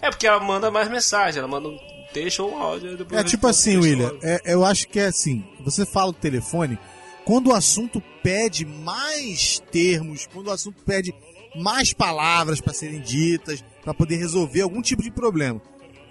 É 0.00 0.10
porque 0.10 0.26
ela 0.26 0.40
manda 0.40 0.70
mais 0.70 0.88
mensagem, 0.88 1.38
ela 1.38 1.48
manda 1.48 1.68
um 1.68 1.78
texto 2.12 2.40
ou 2.40 2.52
um 2.52 2.58
áudio. 2.58 2.96
depois 2.96 3.20
É 3.20 3.24
tipo 3.24 3.46
assim, 3.46 3.76
William, 3.76 4.12
é- 4.22 4.40
eu 4.44 4.64
acho 4.64 4.88
que 4.88 4.98
é 5.00 5.06
assim, 5.06 5.44
você 5.64 5.84
fala 5.86 6.10
o 6.10 6.14
telefone, 6.14 6.78
quando 7.24 7.48
o 7.48 7.54
assunto 7.54 8.02
pede 8.22 8.64
mais 8.64 9.60
termos, 9.72 10.26
quando 10.26 10.48
o 10.48 10.52
assunto 10.52 10.82
pede 10.84 11.14
mais 11.56 11.92
palavras 11.92 12.60
para 12.60 12.72
serem 12.72 13.00
ditas, 13.00 13.64
para 13.82 13.94
poder 13.94 14.16
resolver 14.16 14.60
algum 14.60 14.82
tipo 14.82 15.02
de 15.02 15.10
problema. 15.10 15.60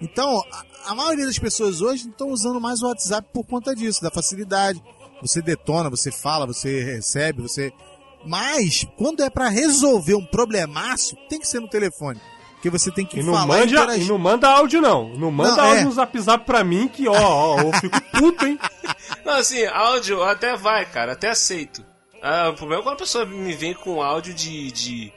Então, 0.00 0.42
a, 0.52 0.90
a 0.92 0.94
maioria 0.94 1.24
das 1.24 1.38
pessoas 1.38 1.80
hoje 1.80 2.08
estão 2.08 2.28
usando 2.28 2.60
mais 2.60 2.82
o 2.82 2.86
WhatsApp 2.88 3.28
por 3.32 3.44
conta 3.46 3.74
disso, 3.74 4.02
da 4.02 4.10
facilidade. 4.10 4.82
Você 5.22 5.40
detona, 5.40 5.88
você 5.88 6.12
fala, 6.12 6.46
você 6.46 6.82
recebe, 6.84 7.40
você. 7.40 7.72
Mas, 8.26 8.84
quando 8.98 9.22
é 9.22 9.30
para 9.30 9.48
resolver 9.48 10.14
um 10.14 10.26
problemaço, 10.26 11.16
tem 11.30 11.38
que 11.40 11.48
ser 11.48 11.60
no 11.60 11.68
telefone. 11.68 12.20
Porque 12.66 12.78
você 12.78 12.90
tem 12.90 13.06
que 13.06 13.20
E 13.20 13.22
não, 13.22 13.32
falar 13.34 13.44
e 13.44 13.48
manda, 13.60 13.64
interagir. 13.82 14.04
e 14.04 14.08
não 14.08 14.18
manda 14.18 14.48
áudio, 14.48 14.80
não. 14.80 15.08
Não 15.10 15.30
manda 15.30 15.56
Não, 15.56 15.64
áudio 15.64 15.80
é. 15.80 15.84
no 15.84 15.92
zap 15.92 16.18
zap 16.20 16.44
pra 16.44 16.64
mim 16.64 16.88
que, 16.88 17.06
ó, 17.08 17.14
ó, 17.14 17.60
eu 17.60 17.72
fico 17.80 18.00
puto, 18.12 18.44
hein? 18.46 18.58
Não, 19.24 19.34
assim, 19.34 19.64
áudio 19.66 20.22
até 20.22 20.56
vai, 20.56 20.84
cara, 20.86 21.12
até 21.12 21.28
aceito. 21.30 21.84
Ah, 22.22 22.48
o 22.50 22.54
problema 22.54 22.80
é 22.80 22.84
quando 22.84 22.94
a 22.94 22.98
pessoa 22.98 23.24
me 23.24 23.52
vem 23.52 23.72
com 23.74 24.02
áudio 24.02 24.34
de, 24.34 24.72
de 24.72 25.12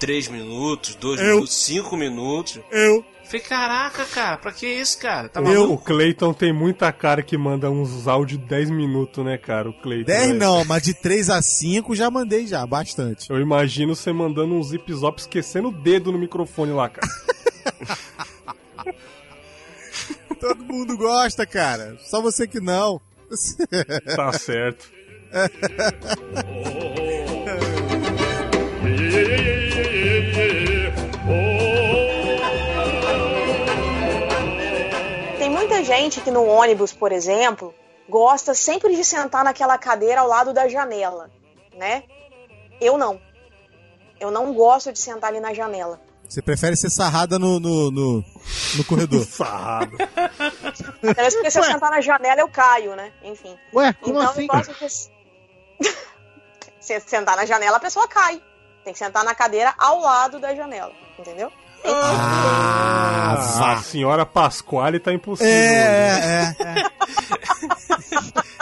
3 0.00 0.28
minutos, 0.28 0.94
2 0.96 1.20
Eu. 1.20 1.26
minutos, 1.28 1.54
5 1.54 1.96
minutos. 1.96 2.60
Eu. 2.70 3.04
Falei, 3.24 3.40
caraca, 3.40 4.04
cara, 4.06 4.36
pra 4.36 4.52
que 4.52 4.66
isso, 4.66 4.98
cara? 4.98 5.28
Tá 5.28 5.40
O? 5.40 5.78
Cleiton 5.78 6.34
tem 6.34 6.52
muita 6.52 6.92
cara 6.92 7.22
que 7.22 7.36
manda 7.38 7.70
uns 7.70 8.06
áudios 8.06 8.38
de 8.40 8.46
10 8.46 8.70
minutos, 8.70 9.24
né, 9.24 9.38
cara? 9.38 9.70
O 9.70 9.72
Cleiton. 9.72 10.06
10 10.06 10.26
velho. 10.26 10.38
não, 10.38 10.64
mas 10.64 10.82
de 10.82 10.92
3 10.92 11.30
a 11.30 11.40
5 11.40 11.94
já 11.94 12.10
mandei 12.10 12.46
já, 12.46 12.66
bastante. 12.66 13.30
Eu 13.30 13.40
imagino 13.40 13.94
você 13.94 14.12
mandando 14.12 14.54
um 14.54 14.62
zip 14.62 14.92
zop 14.92 15.20
esquecendo 15.20 15.68
o 15.68 15.72
dedo 15.72 16.12
no 16.12 16.18
microfone 16.18 16.72
lá, 16.72 16.88
cara. 16.88 17.08
Todo 20.40 20.64
mundo 20.64 20.96
gosta, 20.96 21.46
cara. 21.46 21.96
Só 22.00 22.20
você 22.20 22.48
que 22.48 22.60
não. 22.60 23.00
Tá 24.16 24.32
certo. 24.32 24.90
muita 35.72 35.84
gente 35.84 36.20
que 36.20 36.30
no 36.30 36.44
ônibus, 36.44 36.92
por 36.92 37.12
exemplo, 37.12 37.74
gosta 38.06 38.52
sempre 38.52 38.94
de 38.94 39.02
sentar 39.02 39.42
naquela 39.42 39.78
cadeira 39.78 40.20
ao 40.20 40.28
lado 40.28 40.52
da 40.52 40.68
janela, 40.68 41.30
né? 41.74 42.04
Eu 42.80 42.98
não. 42.98 43.18
Eu 44.20 44.30
não 44.30 44.52
gosto 44.52 44.92
de 44.92 44.98
sentar 44.98 45.30
ali 45.30 45.40
na 45.40 45.54
janela. 45.54 45.98
Você 46.28 46.42
prefere 46.42 46.76
ser 46.76 46.90
sarrada 46.90 47.38
no, 47.38 47.58
no, 47.58 47.90
no, 47.90 48.24
no 48.76 48.84
corredor. 48.84 49.24
Sarrado. 49.26 49.96
Até 49.96 51.22
mesmo 51.22 51.40
porque 51.40 51.50
se 51.50 51.58
eu 51.58 51.64
sentar 51.64 51.90
na 51.90 52.00
janela 52.00 52.40
eu 52.40 52.48
caio, 52.48 52.94
né? 52.94 53.12
Enfim. 53.22 53.56
Ué, 53.74 53.92
como 53.94 54.18
então 54.18 54.30
assim? 54.30 54.42
eu 54.42 54.46
gosto 54.48 54.74
de. 54.74 55.88
Se 56.80 56.98
sentar 57.00 57.36
na 57.36 57.46
janela, 57.46 57.76
a 57.76 57.80
pessoa 57.80 58.08
cai. 58.08 58.42
Tem 58.82 58.92
que 58.92 58.98
sentar 58.98 59.24
na 59.24 59.34
cadeira 59.34 59.72
ao 59.78 60.00
lado 60.00 60.40
da 60.40 60.52
janela, 60.54 60.92
entendeu? 61.16 61.52
Ah, 61.84 63.32
A 63.32 63.34
vá. 63.36 63.76
senhora 63.82 64.24
Pasquale 64.26 64.98
tá 65.00 65.12
impossível. 65.12 65.50
É, 65.52 66.54
é, 66.58 66.62
é. 66.62 66.92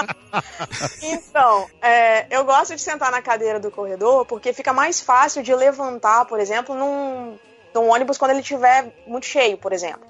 Então, 1.03 1.67
é, 1.83 2.27
eu 2.31 2.45
gosto 2.45 2.75
de 2.75 2.81
sentar 2.81 3.11
na 3.11 3.21
cadeira 3.21 3.59
do 3.59 3.71
corredor 3.71 4.25
porque 4.27 4.53
fica 4.53 4.73
mais 4.73 5.01
fácil 5.01 5.43
de 5.43 5.55
levantar, 5.55 6.25
por 6.27 6.39
exemplo, 6.39 6.75
num, 6.75 7.39
num 7.75 7.89
ônibus 7.89 8.17
quando 8.19 8.33
ele 8.33 8.41
estiver 8.41 8.93
muito 9.07 9.27
cheio, 9.27 9.59
por 9.59 9.73
exemplo. 9.73 10.07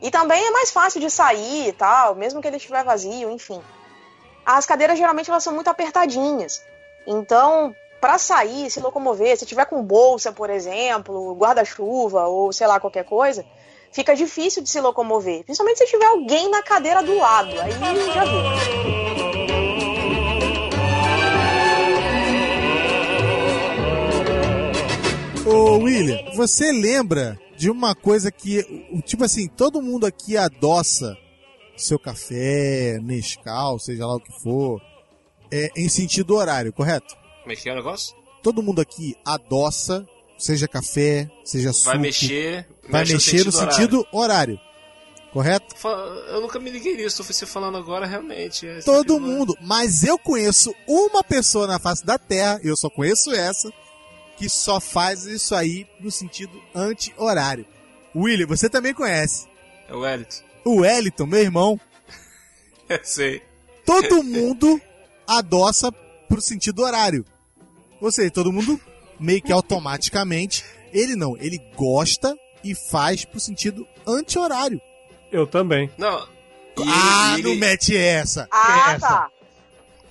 E 0.00 0.10
também 0.10 0.44
é 0.44 0.50
mais 0.50 0.70
fácil 0.70 1.00
de 1.00 1.08
sair 1.10 1.68
e 1.68 1.72
tal, 1.72 2.14
mesmo 2.14 2.42
que 2.42 2.48
ele 2.48 2.56
estiver 2.56 2.84
vazio, 2.84 3.30
enfim. 3.30 3.62
As 4.44 4.66
cadeiras 4.66 4.98
geralmente 4.98 5.30
elas 5.30 5.44
são 5.44 5.54
muito 5.54 5.68
apertadinhas. 5.68 6.62
Então, 7.06 7.74
para 8.02 8.18
sair, 8.18 8.68
se 8.68 8.80
locomover, 8.80 9.38
se 9.38 9.46
tiver 9.46 9.64
com 9.64 9.80
bolsa, 9.80 10.32
por 10.32 10.50
exemplo, 10.50 11.36
guarda-chuva 11.36 12.26
ou 12.26 12.52
sei 12.52 12.66
lá 12.66 12.80
qualquer 12.80 13.04
coisa, 13.04 13.46
fica 13.92 14.16
difícil 14.16 14.60
de 14.60 14.68
se 14.68 14.80
locomover. 14.80 15.44
Principalmente 15.44 15.78
se 15.78 15.86
tiver 15.86 16.06
alguém 16.06 16.50
na 16.50 16.64
cadeira 16.64 17.00
do 17.00 17.16
lado. 17.16 17.60
Aí 17.60 17.70
já 18.12 18.24
viu. 18.24 18.42
Ô, 25.46 25.78
William, 25.78 26.18
você 26.34 26.72
lembra 26.72 27.38
de 27.56 27.70
uma 27.70 27.94
coisa 27.94 28.32
que, 28.32 28.64
tipo 29.06 29.22
assim, 29.22 29.46
todo 29.46 29.80
mundo 29.80 30.06
aqui 30.06 30.36
adoça 30.36 31.16
seu 31.76 32.00
café, 32.00 32.98
Nescau, 33.00 33.78
seja 33.78 34.04
lá 34.04 34.16
o 34.16 34.20
que 34.20 34.32
for, 34.42 34.82
é, 35.52 35.70
em 35.76 35.88
sentido 35.88 36.34
horário, 36.34 36.72
correto? 36.72 37.21
Como 37.42 37.52
é 37.52 37.56
que 37.56 37.68
é 37.68 37.72
o 37.72 37.76
negócio? 37.76 38.14
Todo 38.42 38.62
mundo 38.62 38.80
aqui 38.80 39.14
adoça, 39.24 40.06
seja 40.38 40.66
café, 40.66 41.30
seja 41.44 41.72
suco, 41.72 41.86
Vai 41.90 41.98
mexer. 41.98 42.66
vai 42.88 43.02
mexe 43.02 43.12
mexer 43.14 43.44
no 43.44 43.52
horário. 43.54 43.72
sentido 43.74 44.06
horário, 44.12 44.60
correto? 45.32 45.74
Eu 46.28 46.40
nunca 46.40 46.58
me 46.58 46.70
liguei 46.70 46.96
nisso, 46.96 47.22
você 47.22 47.46
falando 47.46 47.76
agora 47.78 48.06
realmente. 48.06 48.66
é 48.66 48.80
Todo 48.80 49.20
mundo, 49.20 49.56
mas 49.60 50.02
eu 50.02 50.18
conheço 50.18 50.74
uma 50.88 51.22
pessoa 51.22 51.66
na 51.66 51.78
face 51.78 52.04
da 52.04 52.18
Terra, 52.18 52.60
eu 52.64 52.76
só 52.76 52.90
conheço 52.90 53.30
essa, 53.32 53.72
que 54.36 54.48
só 54.48 54.80
faz 54.80 55.24
isso 55.26 55.54
aí 55.54 55.86
no 56.00 56.10
sentido 56.10 56.60
anti-horário. 56.74 57.64
William, 58.14 58.46
você 58.46 58.68
também 58.68 58.92
conhece. 58.92 59.46
É 59.88 59.94
o 59.94 60.04
Elito. 60.06 60.42
O 60.64 60.80
Wellington, 60.80 61.26
meu 61.26 61.40
irmão, 61.40 61.80
Sei. 63.02 63.42
todo 63.86 64.22
mundo 64.22 64.80
adoça 65.26 65.90
pro 66.32 66.40
sentido 66.40 66.82
horário. 66.82 67.26
Ou 68.00 68.10
seja, 68.10 68.30
todo 68.30 68.50
mundo 68.50 68.80
meio 69.20 69.42
que 69.42 69.52
automaticamente, 69.52 70.64
ele 70.90 71.14
não, 71.14 71.36
ele 71.36 71.58
gosta 71.76 72.34
e 72.64 72.74
faz 72.74 73.24
pro 73.26 73.38
sentido 73.38 73.86
anti-horário. 74.06 74.80
Eu 75.30 75.46
também. 75.46 75.90
Não. 75.98 76.26
e 76.78 76.82
ah, 76.88 77.34
ele, 77.34 77.42
não 77.42 77.50
ele, 77.50 77.60
mete 77.60 77.94
essa. 77.94 78.48
Ah, 78.50 78.94
essa. 78.94 79.06
tá. 79.06 79.28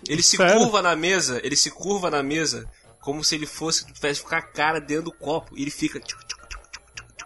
ele 0.08 0.22
se 0.22 0.38
Sério? 0.38 0.60
curva 0.60 0.82
na 0.82 0.96
mesa, 0.96 1.42
ele 1.44 1.56
se 1.56 1.72
curva 1.72 2.12
na 2.12 2.22
mesa 2.22 2.70
como 3.00 3.24
se 3.24 3.34
ele 3.34 3.48
fosse 3.48 3.92
tivesse 3.92 4.22
ficar 4.22 4.38
a 4.38 4.42
cara 4.44 4.80
dentro 4.80 5.06
do 5.06 5.12
copo. 5.12 5.58
E 5.58 5.64
ele 5.64 5.72
fica. 5.72 6.00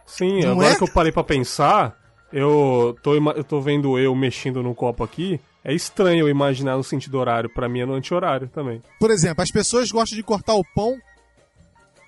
Sim, 0.05 0.41
Não 0.41 0.53
agora 0.53 0.69
é? 0.69 0.75
que 0.75 0.83
eu 0.83 0.87
parei 0.87 1.11
pra 1.11 1.23
pensar, 1.23 1.99
eu 2.31 2.97
tô, 3.03 3.13
eu 3.13 3.43
tô 3.43 3.59
vendo 3.59 3.99
eu 3.99 4.15
mexendo 4.15 4.63
no 4.63 4.73
copo 4.73 5.03
aqui. 5.03 5.39
É 5.67 5.73
estranho 5.73 6.19
eu 6.21 6.29
imaginar 6.29 6.77
no 6.77 6.83
sentido 6.83 7.17
horário. 7.17 7.49
Pra 7.49 7.67
mim 7.67 7.79
é 7.81 7.85
no 7.87 7.95
anti-horário 7.95 8.47
também. 8.47 8.83
Por 8.99 9.09
exemplo, 9.09 9.41
as 9.41 9.49
pessoas 9.49 9.91
gostam 9.91 10.15
de 10.15 10.21
cortar 10.23 10.53
o 10.53 10.63
pão, 10.75 10.95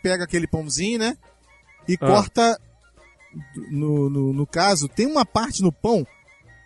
pega 0.03 0.23
aquele 0.25 0.45
pãozinho, 0.47 0.99
né? 0.99 1.17
E 1.87 1.95
Ah. 1.95 1.97
corta. 2.05 2.61
No, 3.71 4.09
no, 4.09 4.31
no 4.33 4.45
caso, 4.47 4.87
tem 4.87 5.05
uma 5.07 5.25
parte 5.25 5.61
no 5.63 5.71
pão 5.71 6.05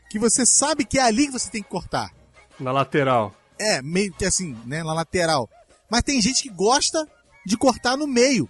que 0.10 0.20
você 0.20 0.46
sabe 0.46 0.84
que 0.86 1.00
é 1.00 1.02
ali 1.04 1.28
que 1.28 1.32
você 1.34 1.50
tem 1.50 1.64
que 1.64 1.70
cortar. 1.70 2.12
Na 2.60 2.72
lateral. 2.72 3.34
É, 3.58 3.82
meio 3.82 4.12
que 4.14 4.26
assim, 4.26 4.56
né? 4.66 4.84
Na 4.84 4.94
lateral. 4.94 5.50
Mas 5.90 6.04
tem 6.04 6.22
gente 6.22 6.44
que 6.44 6.50
gosta 6.50 7.08
de 7.46 7.58
cortar 7.58 7.96
no 7.98 8.06
meio. 8.06 8.50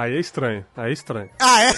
Aí 0.00 0.16
é 0.16 0.20
estranho. 0.20 0.64
Aí 0.76 0.90
é 0.90 0.92
estranho. 0.92 1.30
Ah, 1.40 1.62
é? 1.64 1.72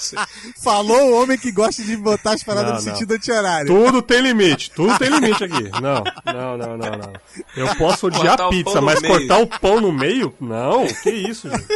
Falou 0.62 1.10
o 1.10 1.22
homem 1.22 1.36
que 1.36 1.52
gosta 1.52 1.82
de 1.82 1.96
botar 1.96 2.32
as 2.32 2.42
paradas 2.42 2.70
Não, 2.72 2.78
no 2.80 2.84
não. 2.86 2.94
sentido 2.94 3.12
anti-horário. 3.12 3.66
Tudo 3.66 4.00
tem 4.00 4.20
limite, 4.22 4.70
tudo 4.70 4.96
tem 4.98 5.08
limite 5.10 5.44
aqui. 5.44 5.64
Não, 5.80 6.02
não, 6.24 6.56
não, 6.56 6.76
não, 6.78 6.90
não. 6.98 7.12
Eu 7.56 7.74
posso 7.76 8.06
odiar 8.06 8.36
Cortar 8.38 8.48
pizza, 8.48 8.80
mas 8.80 9.02
meio. 9.02 9.14
cortar 9.14 9.38
o 9.40 9.46
pão 9.46 9.80
no 9.80 9.92
meio? 9.92 10.34
Não, 10.40 10.86
que 10.86 11.10
isso, 11.10 11.48
gente. 11.50 11.66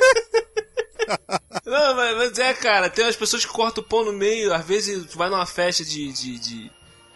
Não, 1.66 1.94
mas, 1.96 2.16
mas 2.16 2.38
é, 2.38 2.54
cara, 2.54 2.88
tem 2.88 3.04
umas 3.04 3.16
pessoas 3.16 3.44
que 3.44 3.52
cortam 3.52 3.82
o 3.82 3.86
pão 3.86 4.04
no 4.04 4.12
meio, 4.12 4.52
às 4.54 4.64
vezes 4.64 5.04
tu 5.06 5.18
vai 5.18 5.28
numa 5.28 5.46
festa 5.46 5.84
de. 5.84 6.12
de, 6.12 6.38
de 6.38 6.70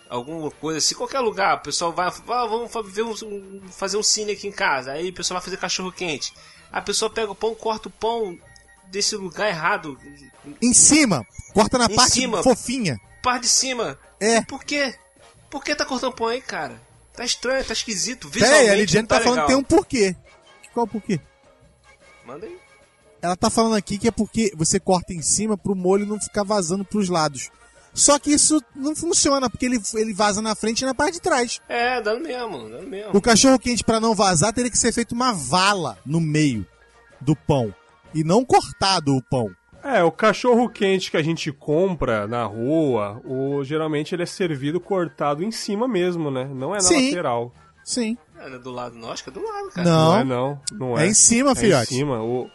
alguma 0.08 0.50
coisa 0.50 0.78
assim, 0.78 0.94
qualquer 0.94 1.20
lugar, 1.20 1.56
o 1.56 1.60
pessoal 1.60 1.92
vai. 1.92 2.06
"Ah, 2.08 2.46
vamos 2.46 2.70
fa- 2.70 2.82
ver 2.82 3.02
um- 3.02 3.12
um- 3.24 3.62
fazer 3.70 3.96
um 3.96 4.02
cine 4.02 4.32
aqui 4.32 4.46
em 4.48 4.52
casa. 4.52 4.92
Aí 4.92 5.08
o 5.08 5.12
pessoal 5.12 5.36
vai 5.40 5.44
fazer 5.44 5.56
cachorro 5.56 5.90
quente. 5.92 6.32
A 6.70 6.82
pessoa 6.82 7.08
pega 7.10 7.30
o 7.30 7.34
pão, 7.34 7.54
corta 7.54 7.88
o 7.88 7.90
pão 7.90 8.38
desse 8.90 9.16
lugar 9.16 9.48
errado, 9.48 9.98
Em 10.62 10.72
cima. 10.72 11.26
Corta 11.52 11.78
na 11.78 11.86
Em 11.86 11.94
parte 11.96 12.12
cima. 12.12 12.42
fofinha. 12.42 12.98
parte 13.22 13.42
de 13.42 13.48
cima. 13.48 13.98
É. 14.20 14.40
Por 14.42 14.62
quê? 14.64 14.94
Por 15.50 15.64
que 15.64 15.74
tá 15.74 15.84
cortando 15.84 16.12
pão 16.14 16.28
aí, 16.28 16.40
cara? 16.40 16.80
Tá 17.12 17.24
estranho, 17.24 17.64
tá 17.64 17.72
esquisito. 17.72 18.28
Visualmente 18.28 18.70
a 18.70 18.74
Lidiane 18.74 19.02
não 19.08 19.18
tá, 19.18 19.20
falando 19.24 19.40
que 19.42 19.46
tem 19.46 19.56
um 19.56 19.62
porquê. 19.62 20.14
Qual 20.74 20.84
o 20.84 20.88
porquê? 20.88 21.18
Manda 22.26 22.46
aí. 22.46 22.58
Ela 23.22 23.36
tá 23.36 23.48
falando 23.48 23.74
aqui 23.74 23.98
que 23.98 24.06
é 24.08 24.10
porque 24.10 24.52
você 24.56 24.78
corta 24.78 25.12
em 25.14 25.22
cima 25.22 25.56
pro 25.56 25.74
molho 25.74 26.06
não 26.06 26.20
ficar 26.20 26.42
vazando 26.44 26.84
pros 26.84 27.08
lados. 27.08 27.50
Só 27.94 28.18
que 28.18 28.30
isso 28.30 28.62
não 28.74 28.94
funciona, 28.94 29.48
porque 29.48 29.64
ele, 29.64 29.80
ele 29.94 30.12
vaza 30.12 30.42
na 30.42 30.54
frente 30.54 30.82
e 30.82 30.84
na 30.84 30.94
parte 30.94 31.14
de 31.14 31.20
trás. 31.22 31.62
É, 31.66 31.98
dando 32.02 32.22
mesmo, 32.24 32.68
dando 32.68 32.86
mesmo. 32.86 33.10
O 33.16 33.22
cachorro 33.22 33.58
quente, 33.58 33.82
pra 33.82 33.98
não 33.98 34.14
vazar, 34.14 34.52
teria 34.52 34.70
que 34.70 34.76
ser 34.76 34.92
feito 34.92 35.12
uma 35.14 35.32
vala 35.32 35.98
no 36.04 36.20
meio 36.20 36.66
do 37.18 37.34
pão. 37.34 37.74
E 38.14 38.24
não 38.24 38.44
cortado 38.44 39.14
o 39.14 39.22
pão. 39.22 39.50
É, 39.82 40.02
o 40.02 40.10
cachorro 40.10 40.68
quente 40.68 41.10
que 41.10 41.16
a 41.16 41.22
gente 41.22 41.52
compra 41.52 42.26
na 42.26 42.44
rua, 42.44 43.20
o, 43.24 43.62
geralmente 43.62 44.14
ele 44.14 44.22
é 44.24 44.26
servido 44.26 44.80
cortado 44.80 45.44
em 45.44 45.50
cima 45.52 45.86
mesmo, 45.86 46.30
né? 46.30 46.44
Não 46.52 46.72
é 46.74 46.78
na 46.78 46.80
Sim. 46.82 47.08
lateral. 47.10 47.52
Sim. 47.84 48.18
É, 48.38 48.48
não 48.48 48.56
é 48.56 48.58
do 48.58 48.70
lado, 48.72 48.96
não, 48.96 49.12
acho 49.12 49.22
que 49.22 49.30
é 49.30 49.32
do 49.32 49.44
lado, 49.44 49.68
cara. 49.70 49.88
Não, 49.88 50.10
Não, 50.10 50.16
é 50.18 50.24
não, 50.24 50.60
não 50.72 50.98
é. 50.98 51.04
é 51.04 51.08
em 51.08 51.14
cima, 51.14 51.50
É 51.50 51.52
em 51.52 51.56
filhote. 51.56 51.86
cima. 51.94 52.20
O, 52.20 52.50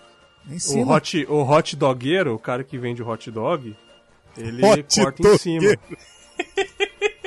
É 0.49 0.53
em 0.53 0.57
o, 0.57 0.59
cima. 0.59 0.93
hot, 0.93 1.25
o 1.29 1.41
hot 1.49 1.75
dogueiro, 1.77 2.33
o 2.35 2.39
cara 2.39 2.63
que 2.65 2.77
vende 2.77 3.01
o 3.01 3.07
hot 3.07 3.31
dog, 3.31 3.75
ele 4.37 4.65
Hot 4.65 4.99
corta 5.01 5.21
em 5.21 5.23
dogueiro. 5.23 5.39
cima. 5.39 5.77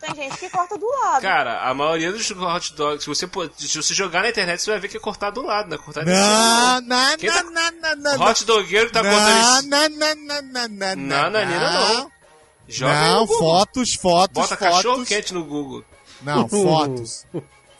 Tem 0.00 0.14
gente 0.14 0.38
que 0.38 0.48
corta 0.48 0.78
do 0.78 0.86
lado. 0.86 1.20
Cara, 1.20 1.60
a 1.68 1.74
maioria 1.74 2.10
dos 2.10 2.30
hot 2.30 2.74
dogs, 2.74 3.02
se 3.04 3.08
você, 3.08 3.28
se 3.58 3.76
você 3.76 3.92
jogar 3.94 4.22
na 4.22 4.30
internet, 4.30 4.62
você 4.62 4.70
vai 4.70 4.80
ver 4.80 4.88
que 4.88 4.96
é 4.96 5.00
cortado 5.00 5.40
do 5.42 5.46
lado, 5.46 5.68
né? 5.68 5.76
Cortado 5.76 6.08
em 6.08 6.12
Não, 6.14 6.20
cima. 6.22 6.80
não, 6.80 7.18
tá- 7.18 7.42
não, 7.42 7.52
não, 7.52 7.96
não, 7.96 8.18
não. 8.18 8.26
Hot 8.26 8.44
dogueiro 8.46 8.90
tá 8.90 9.02
cortando 9.02 9.66
Não, 9.66 9.88
não, 9.88 9.88
não, 9.88 10.42
não, 10.42 10.42
não, 10.42 10.96
não, 10.96 10.96
Não, 10.96 11.30
não. 11.30 12.10
Joga 12.66 12.92
aí 12.92 13.08
Não, 13.10 13.20
no 13.20 13.26
Google. 13.26 13.38
fotos, 13.50 13.94
fotos, 13.94 14.34
Bota 14.34 14.56
fotos. 14.56 14.76
cachorro 14.76 15.04
quente 15.04 15.34
no 15.34 15.44
Google. 15.44 15.84
Não, 16.22 16.48
fotos. 16.48 17.26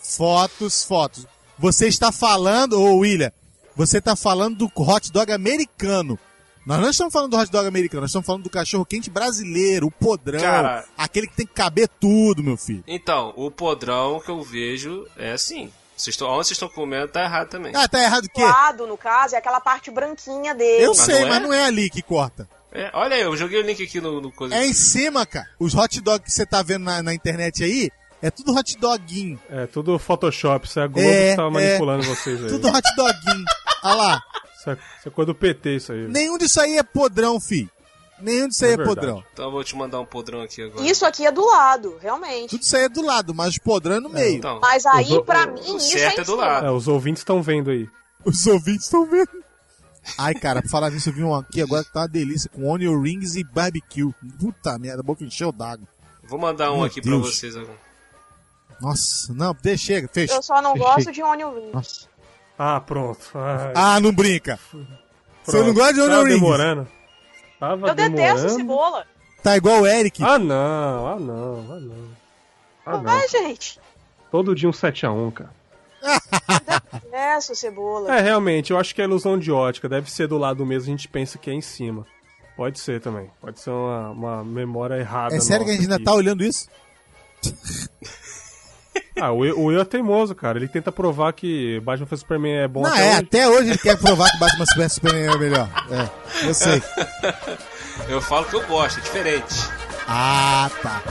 fotos, 0.03 0.85
fotos. 0.85 1.27
Você 1.59 1.87
está 1.89 2.11
falando, 2.11 2.81
ô 2.81 2.97
William, 2.99 3.31
você 3.77 3.99
está 3.99 4.17
falando 4.17 4.57
do 4.57 4.71
hot 4.83 5.11
dog 5.13 5.33
americano. 5.33 6.19
Nós 6.71 6.81
não 6.81 6.91
estamos 6.91 7.13
falando 7.13 7.33
do 7.33 7.37
hot 7.37 7.51
dog 7.51 7.67
americano, 7.67 8.03
nós 8.03 8.11
estamos 8.11 8.25
falando 8.25 8.45
do 8.45 8.51
cachorro 8.51 8.87
quente 8.87 9.11
brasileiro, 9.11 9.89
o 9.89 9.91
podrão, 9.91 10.41
Cara. 10.41 10.85
aquele 10.97 11.27
que 11.27 11.35
tem 11.35 11.45
que 11.47 11.53
caber 11.53 11.89
tudo, 11.99 12.45
meu 12.45 12.57
filho. 12.57 12.85
Então, 12.87 13.33
o 13.37 13.51
podrão 13.51 14.21
que 14.21 14.31
eu 14.31 14.41
vejo 14.41 15.05
é 15.17 15.33
assim. 15.33 15.69
Vocês 15.97 16.15
estão, 16.15 16.29
onde 16.29 16.47
vocês 16.47 16.53
estão 16.53 16.69
comendo 16.69 17.09
tá 17.09 17.25
errado 17.25 17.49
também. 17.49 17.73
Ah, 17.75 17.89
tá 17.89 18.01
errado 18.01 18.25
o 18.25 18.29
Do 18.29 18.33
quê? 18.33 18.45
lado, 18.45 18.87
no 18.87 18.97
caso, 18.97 19.35
é 19.35 19.39
aquela 19.39 19.61
parte 19.61 19.91
branquinha 19.91 20.55
dele. 20.55 20.85
Eu 20.85 20.91
Mas 20.91 20.99
sei, 20.99 21.21
não 21.23 21.27
é? 21.27 21.29
mas 21.31 21.43
não 21.43 21.53
é 21.53 21.65
ali 21.65 21.91
que 21.91 22.03
corta. 22.03 22.49
É, 22.73 22.89
olha 22.95 23.17
aí, 23.17 23.23
eu 23.23 23.37
joguei 23.37 23.59
o 23.59 23.67
link 23.67 23.83
aqui 23.83 24.01
no, 24.01 24.21
no 24.21 24.31
coisa. 24.31 24.55
É 24.55 24.65
em 24.65 24.73
cima, 24.73 25.27
cara. 25.27 25.49
Os 25.59 25.75
hot 25.75 26.01
dogs 26.01 26.25
que 26.25 26.31
você 26.31 26.47
tá 26.47 26.63
vendo 26.63 26.85
na, 26.85 27.03
na 27.03 27.13
internet 27.13 27.65
aí, 27.65 27.91
é 28.23 28.31
tudo 28.31 28.55
hot 28.55 28.79
doguinho. 28.79 29.41
É 29.51 29.67
tudo 29.67 29.99
Photoshop, 29.99 30.69
isso 30.69 30.79
é 30.79 30.85
a 30.85 30.87
Globo 30.87 31.09
É, 31.09 31.31
que 31.31 31.37
tava 31.37 31.49
é. 31.49 31.51
manipulando 31.51 32.05
vocês 32.05 32.45
aí. 32.45 32.49
Tudo 32.49 32.69
hot 32.69 32.95
doguinho. 32.97 33.45
Olha 33.83 33.95
lá. 33.95 34.23
Isso 34.61 34.71
é, 34.71 34.73
isso 34.99 35.09
é 35.09 35.11
coisa 35.11 35.27
do 35.27 35.35
PT, 35.35 35.77
isso 35.77 35.93
aí. 35.93 36.07
Nenhum 36.09 36.37
disso 36.39 36.61
aí 36.61 36.77
é 36.77 36.83
podrão, 36.83 37.41
fi. 37.41 37.69
Nenhum 38.21 38.49
disso 38.49 38.65
aí 38.67 38.73
É 38.73 38.75
é, 38.75 38.85
podrão. 38.85 39.25
Então 39.33 39.47
eu 39.47 39.51
vou 39.51 39.65
te 39.65 39.75
mandar 39.75 39.99
um 40.01 40.05
podrão 40.05 40.43
aqui 40.43 40.63
agora. 40.63 40.87
Isso 40.87 41.07
aqui 41.07 41.25
é 41.25 41.33
do 41.33 41.45
lado, 41.47 41.97
realmente. 42.03 42.51
Tudo 42.51 42.63
isso 42.63 42.77
aí 42.77 42.83
é 42.85 42.89
do 42.89 43.01
lado, 43.03 43.35
mas 43.35 43.57
o 43.57 43.63
podrão 43.63 43.97
é 43.97 44.01
no 44.01 44.11
meio. 44.11 44.37
Então, 44.37 44.61
Mas 44.61 44.85
aí, 44.85 45.13
O- 45.15 45.25
pra 45.25 45.47
o- 45.49 45.55
mim, 45.55 45.61
o 45.73 45.77
isso 45.79 45.89
certo 45.99 46.19
é, 46.19 46.21
é 46.21 46.25
do 46.25 46.37
lado. 46.37 46.67
É, 46.67 46.71
os 46.71 46.87
ouvintes 46.87 47.23
estão 47.23 47.43
vendo 47.43 47.71
aí. 47.71 47.89
Os 48.25 48.47
ouvintes 48.47 48.85
estão 48.85 49.07
vendo. 49.07 49.31
Ai, 50.19 50.35
cara, 50.35 50.61
pra 50.61 50.71
falar 50.71 50.91
nisso, 50.91 51.09
eu 51.09 51.15
vi 51.15 51.23
um 51.25 51.35
aqui 51.35 51.63
agora 51.63 51.83
que 51.85 51.93
tá 51.93 52.01
uma 52.01 52.09
delícia, 52.09 52.51
com 52.51 52.69
onion 52.69 53.01
rings 53.01 53.37
e 53.37 53.45
barbecue. 53.45 54.13
Puta 54.39 54.79
merda, 54.79 55.01
a 55.01 55.03
boca 55.03 55.25
encheu 55.25 55.51
d'água. 55.53 55.87
vou 56.25 56.39
mandar 56.39 56.71
um 56.73 56.77
Meu 56.77 56.85
aqui 56.85 57.01
pra 57.01 57.11
Deus. 57.13 57.35
vocês 57.37 57.57
agora. 57.57 57.79
Nossa, 58.81 59.33
não, 59.35 59.55
deixa, 59.63 59.85
chega, 59.87 60.09
fecha. 60.13 60.35
Eu 60.35 60.43
só 60.43 60.61
não 60.63 60.75
gosto 60.77 61.11
de 61.13 61.23
onion 61.23 61.55
rings. 61.55 61.73
Nossa. 61.73 62.10
Ah, 62.63 62.79
pronto. 62.79 63.21
Ai, 63.35 63.73
Ah, 63.75 63.99
não 64.01 64.13
brinca. 64.13 64.59
Você 64.71 65.53
pronto. 65.53 65.67
não 65.69 65.73
gosta 65.75 65.95
de 65.95 66.01
onion 66.03 66.23
rings? 66.25 66.35
demorando. 66.41 66.89
Tava 67.59 67.89
Eu 67.89 67.95
detesto 67.95 68.17
demorando. 68.17 68.51
cebola. 68.51 69.07
Tá 69.43 69.57
igual 69.57 69.81
o 69.81 69.87
Eric. 69.87 70.23
Ah, 70.23 70.39
não, 70.39 71.07
ah, 71.07 71.17
não, 71.19 71.73
ah, 71.73 71.81
não. 71.81 72.09
Ah, 72.85 72.93
não. 72.99 73.03
Vai, 73.03 73.27
gente. 73.29 73.81
Todo 74.31 74.55
dia 74.55 74.69
um 74.69 74.73
7x1, 74.73 75.33
cara. 75.33 75.51
Detesto 77.03 77.55
cebola. 77.55 78.15
É, 78.15 78.21
realmente, 78.21 78.73
eu 78.73 78.79
acho 78.79 78.95
que 78.95 79.01
é 79.01 79.05
ilusão 79.05 79.39
de 79.39 79.51
ótica. 79.51 79.89
Deve 79.89 80.11
ser 80.11 80.27
do 80.29 80.37
lado 80.37 80.65
mesmo, 80.67 80.89
a 80.93 80.97
gente 80.97 81.09
pensa 81.09 81.39
que 81.39 81.49
é 81.49 81.55
em 81.55 81.63
cima. 81.63 82.07
Pode 82.59 82.79
ser 82.79 83.01
também. 83.01 83.31
Pode 83.41 83.59
ser 83.59 83.71
uma, 83.71 84.11
uma 84.11 84.45
memória 84.45 84.97
errada. 84.97 85.35
É 85.35 85.41
sério 85.41 85.65
que 85.65 85.71
a 85.71 85.75
gente 85.75 85.85
nossa 85.89 85.95
ainda 85.95 85.97
aqui. 85.97 86.05
tá 86.05 86.13
olhando 86.13 86.45
isso? 86.45 86.69
Ah, 89.21 89.33
o 89.33 89.39
Will, 89.39 89.59
o 89.59 89.65
Will 89.67 89.81
é 89.81 89.85
teimoso, 89.85 90.35
cara. 90.35 90.59
Ele 90.59 90.69
tenta 90.69 90.91
provar 90.91 91.33
que 91.33 91.79
Batman 91.81 92.07
vs 92.07 92.21
Superman 92.21 92.53
é 92.59 92.69
bom 92.69 92.83
Não, 92.83 92.89
até 92.91 93.01
é, 93.03 93.09
hoje. 93.11 93.19
até 93.19 93.49
hoje 93.49 93.69
ele 93.71 93.79
quer 93.79 93.99
provar 93.99 94.31
que 94.31 94.39
Batman 94.39 94.67
Super 94.67 94.91
Superman 94.91 95.35
é 95.35 95.39
melhor. 95.39 95.69
É, 95.91 96.47
eu 96.49 96.55
sei. 96.55 96.83
Eu 98.09 98.21
falo 98.21 98.47
que 98.47 98.57
eu 98.57 98.67
gosto, 98.67 98.99
é 98.99 99.03
diferente. 99.03 99.55
Ah, 100.09 100.71
tá. 100.83 101.03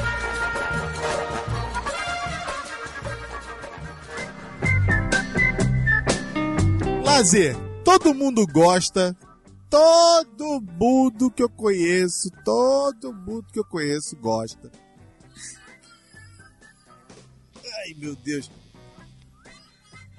Lazer. 7.04 7.56
Todo 7.84 8.14
mundo 8.14 8.46
gosta. 8.48 9.16
Todo 9.70 10.62
mundo 10.80 11.30
que 11.30 11.44
eu 11.44 11.50
conheço, 11.50 12.30
todo 12.44 13.14
mundo 13.14 13.46
que 13.54 13.60
eu 13.60 13.66
conheço 13.66 14.16
gosta. 14.18 14.72
Ai, 17.90 17.96
meu 17.98 18.16
Deus. 18.16 18.50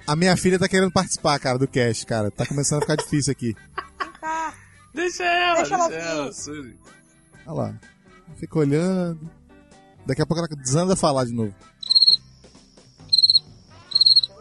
A 0.06 0.16
minha 0.16 0.36
filha 0.36 0.58
tá 0.58 0.68
querendo 0.68 0.90
participar, 0.90 1.38
cara, 1.38 1.56
do 1.58 1.68
cast, 1.68 2.04
cara. 2.04 2.30
Tá 2.30 2.44
começando 2.46 2.78
a 2.78 2.80
ficar 2.82 2.96
difícil 2.96 3.30
aqui. 3.32 3.54
Deixa 4.92 5.22
ela, 5.22 5.56
Deixa 5.62 5.76
deixa, 5.76 5.94
ela 5.94 6.10
ela. 6.12 6.24
vir. 6.26 6.34
Suzy. 6.34 6.76
Olha 7.46 7.54
lá. 7.54 7.80
Fica 8.36 8.58
olhando. 8.58 9.30
Daqui 10.04 10.20
a 10.22 10.26
pouco 10.26 10.40
ela 10.44 10.48
desanda 10.62 10.94
a 10.94 10.96
falar 10.96 11.24
de 11.26 11.32
novo. 11.32 11.54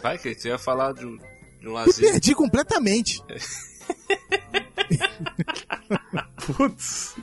Vai, 0.02 0.18
que 0.18 0.34
você 0.34 0.48
ia 0.48 0.58
falar 0.58 0.94
de 0.94 1.06
um, 1.06 1.18
de 1.18 1.68
um 1.68 1.70
Me 1.70 1.74
lazer. 1.74 2.12
perdi 2.12 2.34
completamente. 2.34 3.22
Putz. 6.58 7.16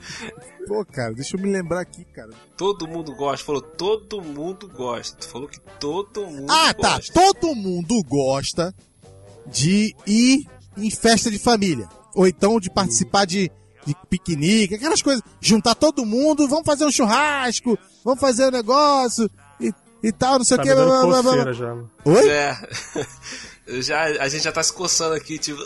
Pô, 0.66 0.84
cara, 0.84 1.12
deixa 1.14 1.36
eu 1.36 1.40
me 1.40 1.50
lembrar 1.50 1.80
aqui, 1.80 2.04
cara. 2.06 2.30
Todo 2.56 2.88
mundo 2.88 3.14
gosta. 3.14 3.44
Falou, 3.46 3.62
todo 3.62 4.20
mundo 4.22 4.68
gosta. 4.68 5.16
Tu 5.16 5.28
falou 5.28 5.46
que 5.48 5.60
todo 5.78 6.26
mundo 6.26 6.50
Ah, 6.50 6.74
tá. 6.74 6.96
gosta. 6.96 7.12
Todo 7.12 7.54
mundo 7.54 8.02
gosta 8.04 8.74
de 9.46 9.94
ir 10.06 10.44
em 10.76 10.90
festa 10.90 11.30
de 11.30 11.38
família. 11.38 11.88
Ou 12.14 12.26
então 12.26 12.58
de 12.58 12.68
participar 12.70 13.26
de, 13.26 13.50
de 13.86 13.94
piquenique, 14.10 14.74
aquelas 14.74 15.02
coisas. 15.02 15.22
Juntar 15.40 15.74
todo 15.76 16.04
mundo, 16.04 16.48
vamos 16.48 16.66
fazer 16.66 16.84
um 16.84 16.90
churrasco, 16.90 17.78
vamos 18.04 18.20
fazer 18.20 18.48
um 18.48 18.50
negócio 18.50 19.30
e, 19.60 19.72
e 20.02 20.10
tal, 20.12 20.38
não 20.38 20.44
sei 20.44 20.56
Tá 20.56 20.62
o 20.62 20.66
me 20.66 20.72
que. 20.72 20.74
blá, 20.74 21.06
blá, 21.06 21.22
blá, 21.22 21.44
blá. 21.44 21.52
já. 21.52 21.74
Oi? 22.04 22.28
É. 22.28 22.56
Já, 23.82 24.04
a 24.04 24.28
gente 24.28 24.44
já 24.44 24.52
tá 24.52 24.62
se 24.62 24.72
coçando 24.72 25.14
aqui, 25.16 25.40
tipo. 25.40 25.60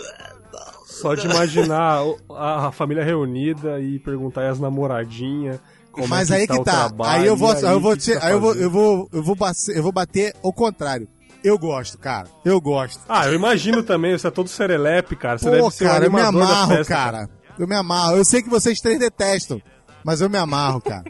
Só 0.87 1.15
de 1.15 1.27
imaginar 1.27 2.03
o- 2.05 2.19
a, 2.35 2.71
família 2.73 3.05
reunida 3.05 3.81
e 3.81 3.99
perguntar 3.99 4.49
as 4.49 4.59
namoradinhas. 4.61 5.59
Como 5.93 6.07
Mas 6.09 6.31
é 6.31 6.35
que 6.37 6.41
aí 6.43 6.47
tá 6.47 6.55
que 6.55 6.61
o 6.61 6.65
tá. 6.65 6.73
trabalho, 6.89 7.21
Aí 7.23 7.27
eu 7.27 7.37
vou, 7.37 7.51
aí 7.53 7.63
eu 7.63 7.81
vou, 7.81 7.93
o 7.93 7.97
te- 7.97 8.17
tá 8.19 8.27
aí 8.27 8.33
eu 8.33 8.41
vou, 8.41 8.55
eu 8.55 8.71
vou, 8.71 9.09
eu 9.13 9.23
vou, 9.23 9.35
bater, 9.35 9.77
eu 9.77 9.83
vou 9.83 9.93
bater 9.93 10.35
ao 10.43 10.53
contrário. 10.53 11.09
Eu 11.43 11.59
gosto, 11.59 11.99
cara. 11.99 12.29
Eu 12.45 12.61
gosto. 12.61 13.01
Ah, 13.09 13.27
eu 13.27 13.35
imagino 13.35 13.83
também, 13.83 14.17
você 14.17 14.27
é 14.29 14.31
todo 14.31 14.49
serelepe, 14.49 15.17
cara. 15.17 15.39
Você 15.39 15.47
Pô, 15.47 15.51
deve 15.57 15.71
ser 15.71 15.85
cara, 15.85 16.03
o 16.05 16.07
eu 16.07 16.13
me 16.13 16.21
amarro, 16.21 16.69
festa, 16.77 16.95
cara. 16.95 17.31
Eu 17.59 17.67
me 17.67 17.75
amarro. 17.75 18.17
Eu 18.17 18.25
sei 18.25 18.43
que 18.43 18.49
vocês 18.51 18.79
três 18.81 18.99
detestam, 18.99 19.61
mas 20.05 20.21
eu 20.21 20.29
me 20.31 20.37
amarro, 20.39 20.81
cara. 20.81 21.05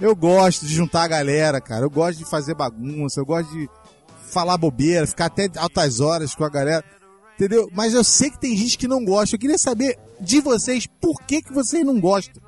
Eu 0.00 0.14
gosto 0.14 0.64
de 0.64 0.72
juntar 0.74 1.02
a 1.02 1.08
galera, 1.08 1.60
cara. 1.60 1.84
Eu 1.84 1.90
gosto 1.90 2.18
de 2.18 2.24
fazer 2.24 2.54
bagunça, 2.54 3.20
eu 3.20 3.26
gosto 3.26 3.50
de 3.52 3.68
falar 4.30 4.56
bobeira, 4.56 5.06
ficar 5.06 5.26
até 5.26 5.50
altas 5.56 5.98
horas 6.00 6.34
com 6.36 6.44
a 6.44 6.48
galera. 6.48 6.84
Entendeu? 7.38 7.70
Mas 7.72 7.94
eu 7.94 8.02
sei 8.02 8.30
que 8.32 8.38
tem 8.40 8.56
gente 8.56 8.76
que 8.76 8.88
não 8.88 9.04
gosta. 9.04 9.36
Eu 9.36 9.38
queria 9.38 9.56
saber 9.58 9.96
de 10.20 10.40
vocês 10.40 10.88
por 11.00 11.22
que, 11.22 11.40
que 11.40 11.52
vocês 11.52 11.86
não 11.86 12.00
gostam. 12.00 12.42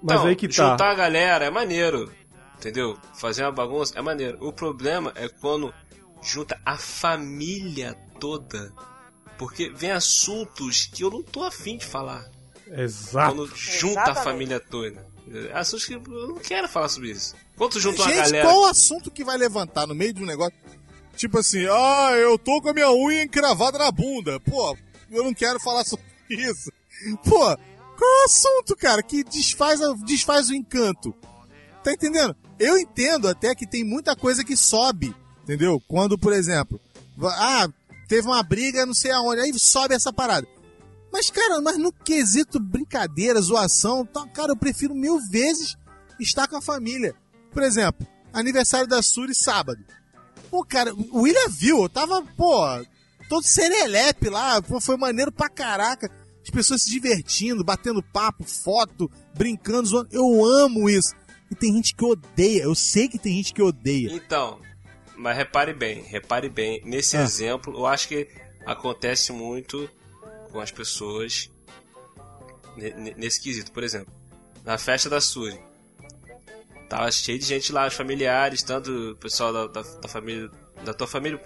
Mas 0.00 0.14
Então, 0.16 0.26
aí 0.28 0.36
que 0.36 0.46
tá. 0.46 0.70
juntar 0.70 0.90
a 0.92 0.94
galera 0.94 1.44
é 1.46 1.50
maneiro. 1.50 2.08
Entendeu? 2.56 2.96
Fazer 3.14 3.42
uma 3.42 3.50
bagunça 3.50 3.98
é 3.98 4.02
maneiro. 4.02 4.38
O 4.40 4.52
problema 4.52 5.12
é 5.16 5.28
quando 5.28 5.74
junta 6.22 6.56
a 6.64 6.76
família 6.76 7.96
toda. 8.20 8.72
Porque 9.36 9.70
vem 9.70 9.90
assuntos 9.90 10.86
que 10.86 11.02
eu 11.02 11.10
não 11.10 11.22
tô 11.22 11.42
afim 11.42 11.76
de 11.76 11.84
falar. 11.86 12.30
Exato. 12.70 13.34
Quando 13.34 13.46
junta 13.56 13.98
a 13.98 14.02
Exatamente. 14.04 14.24
família 14.24 14.60
toda. 14.60 15.04
Assuntos 15.52 15.86
que 15.86 15.94
eu 15.94 16.28
não 16.28 16.36
quero 16.38 16.68
falar 16.68 16.88
sobre 16.88 17.10
isso. 17.10 17.34
Quando 17.56 17.80
junta 17.80 18.02
uma 18.02 18.08
gente, 18.08 18.16
galera. 18.18 18.44
qual 18.46 18.60
o 18.60 18.66
assunto 18.66 19.10
que 19.10 19.24
vai 19.24 19.36
levantar 19.36 19.86
no 19.86 19.94
meio 19.96 20.12
de 20.12 20.22
um 20.22 20.26
negócio? 20.26 20.54
Tipo 21.20 21.38
assim, 21.38 21.66
ah, 21.66 22.12
eu 22.14 22.38
tô 22.38 22.62
com 22.62 22.70
a 22.70 22.72
minha 22.72 22.90
unha 22.90 23.24
encravada 23.24 23.76
na 23.76 23.92
bunda. 23.92 24.40
Pô, 24.40 24.74
eu 25.10 25.22
não 25.22 25.34
quero 25.34 25.60
falar 25.60 25.84
sobre 25.84 26.02
isso. 26.30 26.72
Pô, 27.22 27.38
qual 27.38 28.10
é 28.10 28.22
o 28.22 28.24
assunto, 28.24 28.74
cara, 28.74 29.02
que 29.02 29.22
desfaz, 29.22 29.80
desfaz 30.06 30.48
o 30.48 30.54
encanto? 30.54 31.14
Tá 31.84 31.92
entendendo? 31.92 32.34
Eu 32.58 32.78
entendo 32.78 33.28
até 33.28 33.54
que 33.54 33.66
tem 33.66 33.84
muita 33.84 34.16
coisa 34.16 34.42
que 34.42 34.56
sobe, 34.56 35.14
entendeu? 35.42 35.78
Quando, 35.86 36.16
por 36.16 36.32
exemplo, 36.32 36.80
ah, 37.22 37.68
teve 38.08 38.26
uma 38.26 38.42
briga 38.42 38.86
não 38.86 38.94
sei 38.94 39.10
aonde, 39.10 39.42
aí 39.42 39.52
sobe 39.58 39.94
essa 39.94 40.10
parada. 40.10 40.48
Mas, 41.12 41.28
cara, 41.28 41.60
mas 41.60 41.76
no 41.76 41.92
quesito 41.92 42.58
brincadeira, 42.58 43.42
zoação, 43.42 44.06
tá, 44.06 44.26
cara, 44.28 44.52
eu 44.52 44.56
prefiro 44.56 44.94
mil 44.94 45.20
vezes 45.28 45.76
estar 46.18 46.48
com 46.48 46.56
a 46.56 46.62
família. 46.62 47.14
Por 47.52 47.62
exemplo, 47.62 48.06
aniversário 48.32 48.86
da 48.86 49.02
Suri 49.02 49.34
sábado. 49.34 49.84
Pô, 50.50 50.64
cara, 50.64 50.92
o 50.94 51.20
William 51.22 51.48
viu, 51.48 51.82
eu 51.82 51.88
tava, 51.88 52.22
pô, 52.36 52.64
todo 53.28 53.44
serelepe 53.44 54.28
lá, 54.28 54.60
pô, 54.60 54.80
foi 54.80 54.96
maneiro 54.96 55.30
pra 55.30 55.48
caraca. 55.48 56.10
As 56.42 56.50
pessoas 56.50 56.82
se 56.82 56.90
divertindo, 56.90 57.62
batendo 57.62 58.02
papo, 58.02 58.44
foto, 58.44 59.10
brincando, 59.34 59.86
zoando. 59.86 60.08
Eu 60.10 60.44
amo 60.44 60.88
isso. 60.88 61.14
E 61.50 61.54
tem 61.54 61.72
gente 61.74 61.94
que 61.94 62.04
odeia, 62.04 62.62
eu 62.62 62.74
sei 62.74 63.08
que 63.08 63.18
tem 63.18 63.34
gente 63.36 63.52
que 63.52 63.62
odeia. 63.62 64.10
Então, 64.12 64.58
mas 65.16 65.36
repare 65.36 65.72
bem, 65.74 66.02
repare 66.02 66.48
bem. 66.48 66.80
Nesse 66.84 67.16
Ah. 67.16 67.22
exemplo, 67.22 67.74
eu 67.76 67.86
acho 67.86 68.08
que 68.08 68.26
acontece 68.64 69.32
muito 69.32 69.88
com 70.50 70.58
as 70.60 70.70
pessoas 70.70 71.50
ne- 72.76 72.94
ne- 72.94 73.14
nesse 73.16 73.40
quesito. 73.40 73.70
Por 73.72 73.82
exemplo, 73.84 74.12
na 74.64 74.78
festa 74.78 75.08
da 75.10 75.20
Suri. 75.20 75.58
Tava 76.90 77.08
cheio 77.12 77.38
de 77.38 77.46
gente 77.46 77.72
lá, 77.72 77.86
os 77.86 77.94
familiares, 77.94 78.64
tanto 78.64 79.12
o 79.12 79.16
pessoal 79.16 79.52
da, 79.52 79.66
da, 79.68 79.80
da 79.80 80.08
família, 80.08 80.50
da 80.84 80.92
tua 80.92 81.06
família, 81.06 81.40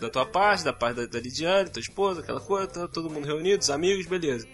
da 0.00 0.10
tua 0.10 0.26
parte, 0.26 0.64
da 0.64 0.72
parte 0.72 0.96
da, 0.96 1.06
da 1.06 1.20
Lidiane, 1.20 1.70
tua 1.70 1.78
esposa, 1.78 2.22
aquela 2.22 2.40
coisa, 2.40 2.66
tá 2.66 2.88
todo 2.88 3.08
mundo 3.08 3.24
reunido, 3.24 3.62
os 3.62 3.70
amigos, 3.70 4.06
beleza. 4.06 4.48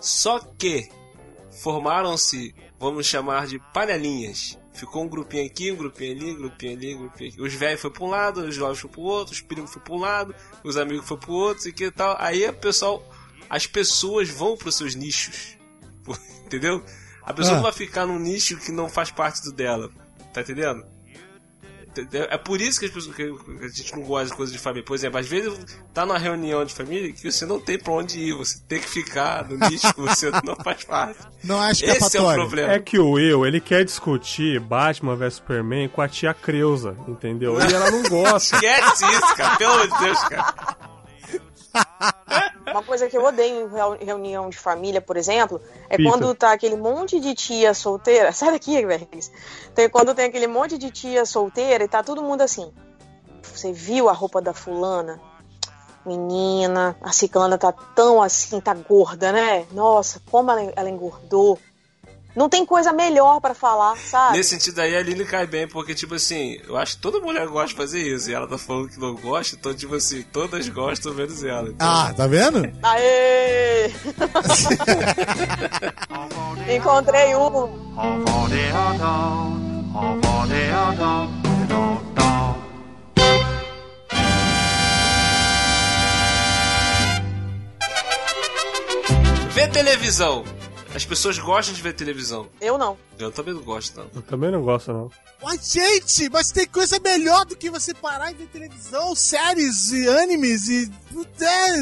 Só 0.00 0.38
que 0.38 0.88
formaram-se, 1.60 2.54
vamos 2.80 3.04
chamar 3.04 3.46
de 3.46 3.58
panelinhas. 3.74 4.58
Ficou 4.72 5.04
um 5.04 5.08
grupinho 5.08 5.44
aqui, 5.44 5.70
um 5.70 5.76
grupinho 5.76 6.16
ali, 6.16 6.32
um 6.32 6.36
grupinho 6.38 6.72
ali, 6.72 6.94
um 6.94 6.98
grupinho 7.00 7.30
aqui. 7.30 7.42
Os 7.42 7.52
velhos 7.52 7.82
foi 7.82 7.90
para 7.90 8.04
um 8.04 8.08
lado, 8.08 8.40
os 8.40 8.54
jovens 8.54 8.78
foi 8.78 8.88
para 8.88 9.00
o 9.02 9.04
outro, 9.04 9.34
os 9.34 9.42
primos 9.42 9.70
foi 9.70 9.82
para 9.82 9.94
um 9.94 9.98
lado, 9.98 10.34
os 10.64 10.78
amigos 10.78 11.06
foi 11.06 11.18
para 11.18 11.30
o 11.30 11.34
outro, 11.34 11.68
e 11.68 11.72
que 11.74 11.90
tal. 11.90 12.16
Aí 12.18 12.48
o 12.48 12.54
pessoal, 12.54 13.06
as 13.50 13.66
pessoas 13.66 14.30
vão 14.30 14.56
para 14.56 14.70
os 14.70 14.76
seus 14.76 14.94
nichos, 14.94 15.58
entendeu? 16.46 16.82
A 17.26 17.32
pessoa 17.32 17.54
Ah. 17.54 17.56
não 17.56 17.62
vai 17.62 17.72
ficar 17.72 18.06
num 18.06 18.18
nicho 18.18 18.56
que 18.58 18.70
não 18.72 18.88
faz 18.88 19.10
parte 19.10 19.42
do 19.42 19.52
dela, 19.52 19.90
tá 20.32 20.40
entendendo? 20.42 20.84
É 22.28 22.36
por 22.36 22.60
isso 22.60 22.80
que, 22.80 22.86
as 22.86 22.90
pessoas, 22.90 23.14
que 23.14 23.22
a 23.22 23.68
gente 23.68 23.94
não 23.94 24.02
gosta 24.02 24.30
de 24.30 24.34
coisas 24.34 24.52
de 24.52 24.58
família. 24.58 24.84
Por 24.84 24.96
exemplo, 24.96 25.16
às 25.20 25.28
vezes 25.28 25.56
tá 25.94 26.04
numa 26.04 26.18
reunião 26.18 26.64
de 26.64 26.74
família 26.74 27.12
que 27.12 27.30
você 27.30 27.46
não 27.46 27.60
tem 27.60 27.78
pra 27.78 27.92
onde 27.92 28.18
ir, 28.18 28.32
você 28.32 28.58
tem 28.66 28.80
que 28.80 28.88
ficar 28.88 29.48
no 29.48 29.56
nicho 29.70 29.94
que 29.94 30.00
você 30.00 30.28
não 30.42 30.56
faz 30.56 30.82
parte. 30.82 31.20
Não 31.44 31.60
acho 31.60 31.84
Esse 31.84 31.90
é 31.90 31.92
o 31.92 32.06
escapatório. 32.08 32.40
problema. 32.42 32.72
É 32.72 32.80
que 32.80 32.98
o 32.98 33.10
Will, 33.12 33.46
ele 33.46 33.60
quer 33.60 33.84
discutir 33.84 34.58
Batman 34.58 35.14
vs 35.14 35.34
Superman 35.34 35.88
com 35.88 36.02
a 36.02 36.08
tia 36.08 36.34
Creuza, 36.34 36.96
entendeu? 37.06 37.56
E 37.60 37.72
ela 37.72 37.88
não 37.92 38.02
gosta. 38.02 38.56
Esquece 38.58 39.04
isso, 39.12 39.36
cara. 39.36 39.56
Pelo 39.56 39.72
amor 39.74 39.88
de 39.88 39.98
Deus, 40.04 40.18
cara. 40.24 40.93
Uma 42.70 42.82
coisa 42.82 43.08
que 43.08 43.16
eu 43.16 43.24
odeio 43.24 43.66
em 43.66 43.68
reu- 43.72 43.98
reunião 44.00 44.48
de 44.50 44.56
família, 44.58 45.00
por 45.00 45.16
exemplo, 45.16 45.60
é 45.88 45.96
quando 45.96 46.34
tá 46.34 46.52
aquele 46.52 46.76
monte 46.76 47.20
de 47.20 47.34
tia 47.34 47.72
solteira. 47.74 48.30
Sai 48.34 48.50
daqui, 48.52 48.84
velho. 48.84 49.06
Tem 49.74 49.88
quando 49.88 50.14
tem 50.14 50.24
aquele 50.26 50.46
monte 50.46 50.76
de 50.76 50.90
tia 50.90 51.24
solteira 51.24 51.84
e 51.84 51.88
tá 51.88 52.02
todo 52.02 52.22
mundo 52.22 52.40
assim. 52.40 52.72
Você 53.42 53.72
viu 53.72 54.08
a 54.08 54.12
roupa 54.12 54.40
da 54.40 54.52
fulana? 54.52 55.20
Menina, 56.04 56.96
a 57.00 57.12
ciclana 57.12 57.56
tá 57.56 57.72
tão 57.72 58.20
assim, 58.22 58.60
tá 58.60 58.74
gorda, 58.74 59.32
né? 59.32 59.66
Nossa, 59.72 60.20
como 60.30 60.50
ela, 60.50 60.72
ela 60.76 60.90
engordou. 60.90 61.58
Não 62.34 62.48
tem 62.48 62.66
coisa 62.66 62.92
melhor 62.92 63.40
pra 63.40 63.54
falar, 63.54 63.96
sabe? 63.96 64.36
Nesse 64.36 64.50
sentido 64.50 64.80
aí, 64.80 64.96
a 64.96 64.98
Aline 64.98 65.24
cai 65.24 65.46
bem, 65.46 65.68
porque, 65.68 65.94
tipo 65.94 66.14
assim, 66.16 66.58
eu 66.66 66.76
acho 66.76 66.96
que 66.96 67.02
toda 67.02 67.20
mulher 67.20 67.46
gosta 67.46 67.68
de 67.68 67.74
fazer 67.76 68.00
isso. 68.02 68.28
E 68.28 68.34
ela 68.34 68.48
tá 68.48 68.58
falando 68.58 68.88
que 68.88 68.98
não 68.98 69.14
gosta, 69.14 69.54
então, 69.54 69.72
tipo 69.72 69.94
assim, 69.94 70.22
todas 70.32 70.68
gostam, 70.68 71.14
menos 71.14 71.44
ela. 71.44 71.68
Então, 71.68 71.86
Ah, 71.88 72.12
tá 72.16 72.26
vendo? 72.26 72.68
Aê! 72.82 73.90
Encontrei 76.74 77.34
um. 77.36 77.84
Ver 89.50 89.68
televisão. 89.70 90.44
As 90.94 91.04
pessoas 91.04 91.38
gostam 91.38 91.74
de 91.74 91.82
ver 91.82 91.92
televisão. 91.94 92.48
Eu 92.60 92.78
não. 92.78 92.96
Eu 93.18 93.32
também 93.32 93.52
não 93.52 93.62
gosto, 93.62 93.96
não. 93.98 94.08
Eu 94.14 94.22
também 94.22 94.50
não 94.52 94.62
gosto, 94.62 94.92
não. 94.92 95.10
Mas, 95.42 95.72
gente, 95.72 96.30
mas 96.30 96.52
tem 96.52 96.66
coisa 96.68 96.98
melhor 97.00 97.44
do 97.44 97.56
que 97.56 97.68
você 97.68 97.92
parar 97.92 98.30
e 98.30 98.34
ver 98.34 98.46
televisão, 98.46 99.14
séries 99.14 99.90
e 99.90 100.06
animes 100.08 100.68
e. 100.68 100.90
É, 101.40 101.76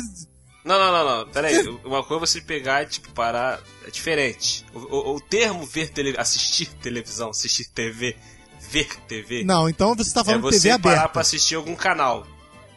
Não, 0.64 0.78
não, 0.78 0.92
não, 0.92 1.18
não. 1.18 1.28
Pera 1.32 1.48
aí. 1.48 1.68
Uma 1.84 2.02
coisa 2.02 2.24
é 2.24 2.26
você 2.26 2.40
pegar 2.40 2.82
e, 2.84 2.86
tipo, 2.86 3.10
parar. 3.12 3.60
É 3.86 3.90
diferente. 3.90 4.64
O, 4.72 4.78
o- 4.78 5.16
o 5.16 5.20
termo 5.20 5.66
ver 5.66 5.90
tele... 5.90 6.14
assistir 6.16 6.66
televisão, 6.76 7.30
assistir 7.30 7.68
TV, 7.70 8.16
ver 8.70 8.88
TV. 9.06 9.44
Não, 9.44 9.68
então 9.68 9.94
você 9.94 10.14
tá 10.14 10.20
é 10.22 10.24
falando 10.24 10.42
você 10.42 10.60
TV 10.70 10.78
parar 10.78 10.94
aberta. 10.94 11.08
pra 11.12 11.20
assistir 11.20 11.54
algum 11.56 11.74
canal. 11.74 12.26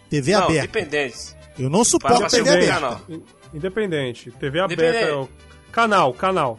TV 0.09 0.33
não, 0.33 0.43
aberta. 0.43 0.63
independente. 0.65 1.35
Eu 1.57 1.69
não 1.69 1.85
suporto 1.85 2.27
TV 2.27 2.49
aberta. 2.49 2.73
canal. 2.73 3.01
Independente. 3.53 4.31
TV 4.31 4.59
aberta 4.59 4.99
é 4.99 5.13
o. 5.15 5.29
Canal, 5.75 6.13
canal. 6.13 6.57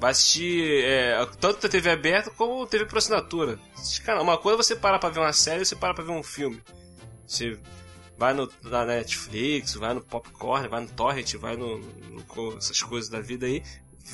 Vai 0.00 0.12
assistir 0.12 0.82
é, 0.84 1.22
tanto 1.38 1.66
a 1.66 1.68
TV 1.68 1.90
aberta 1.90 2.30
como 2.30 2.66
TV 2.66 2.86
por 2.86 2.96
assinatura. 2.96 3.58
Canal. 4.06 4.22
Uma 4.22 4.38
coisa 4.38 4.58
é 4.58 4.62
você 4.62 4.74
parar 4.74 4.98
pra 4.98 5.10
ver 5.10 5.20
uma 5.20 5.34
série, 5.34 5.62
você 5.66 5.76
para 5.76 5.92
pra 5.92 6.02
ver 6.02 6.12
um 6.12 6.22
filme. 6.22 6.62
Você 7.26 7.58
vai 8.16 8.32
no, 8.32 8.50
na 8.62 8.86
Netflix, 8.86 9.74
vai 9.74 9.92
no 9.92 10.00
Popcorn, 10.00 10.66
vai 10.68 10.80
no 10.80 10.88
Torrent, 10.88 11.34
vai 11.34 11.56
no, 11.58 11.76
no- 11.78 12.22
com 12.24 12.56
essas 12.56 12.82
coisas 12.82 13.10
da 13.10 13.20
vida 13.20 13.44
aí. 13.44 13.62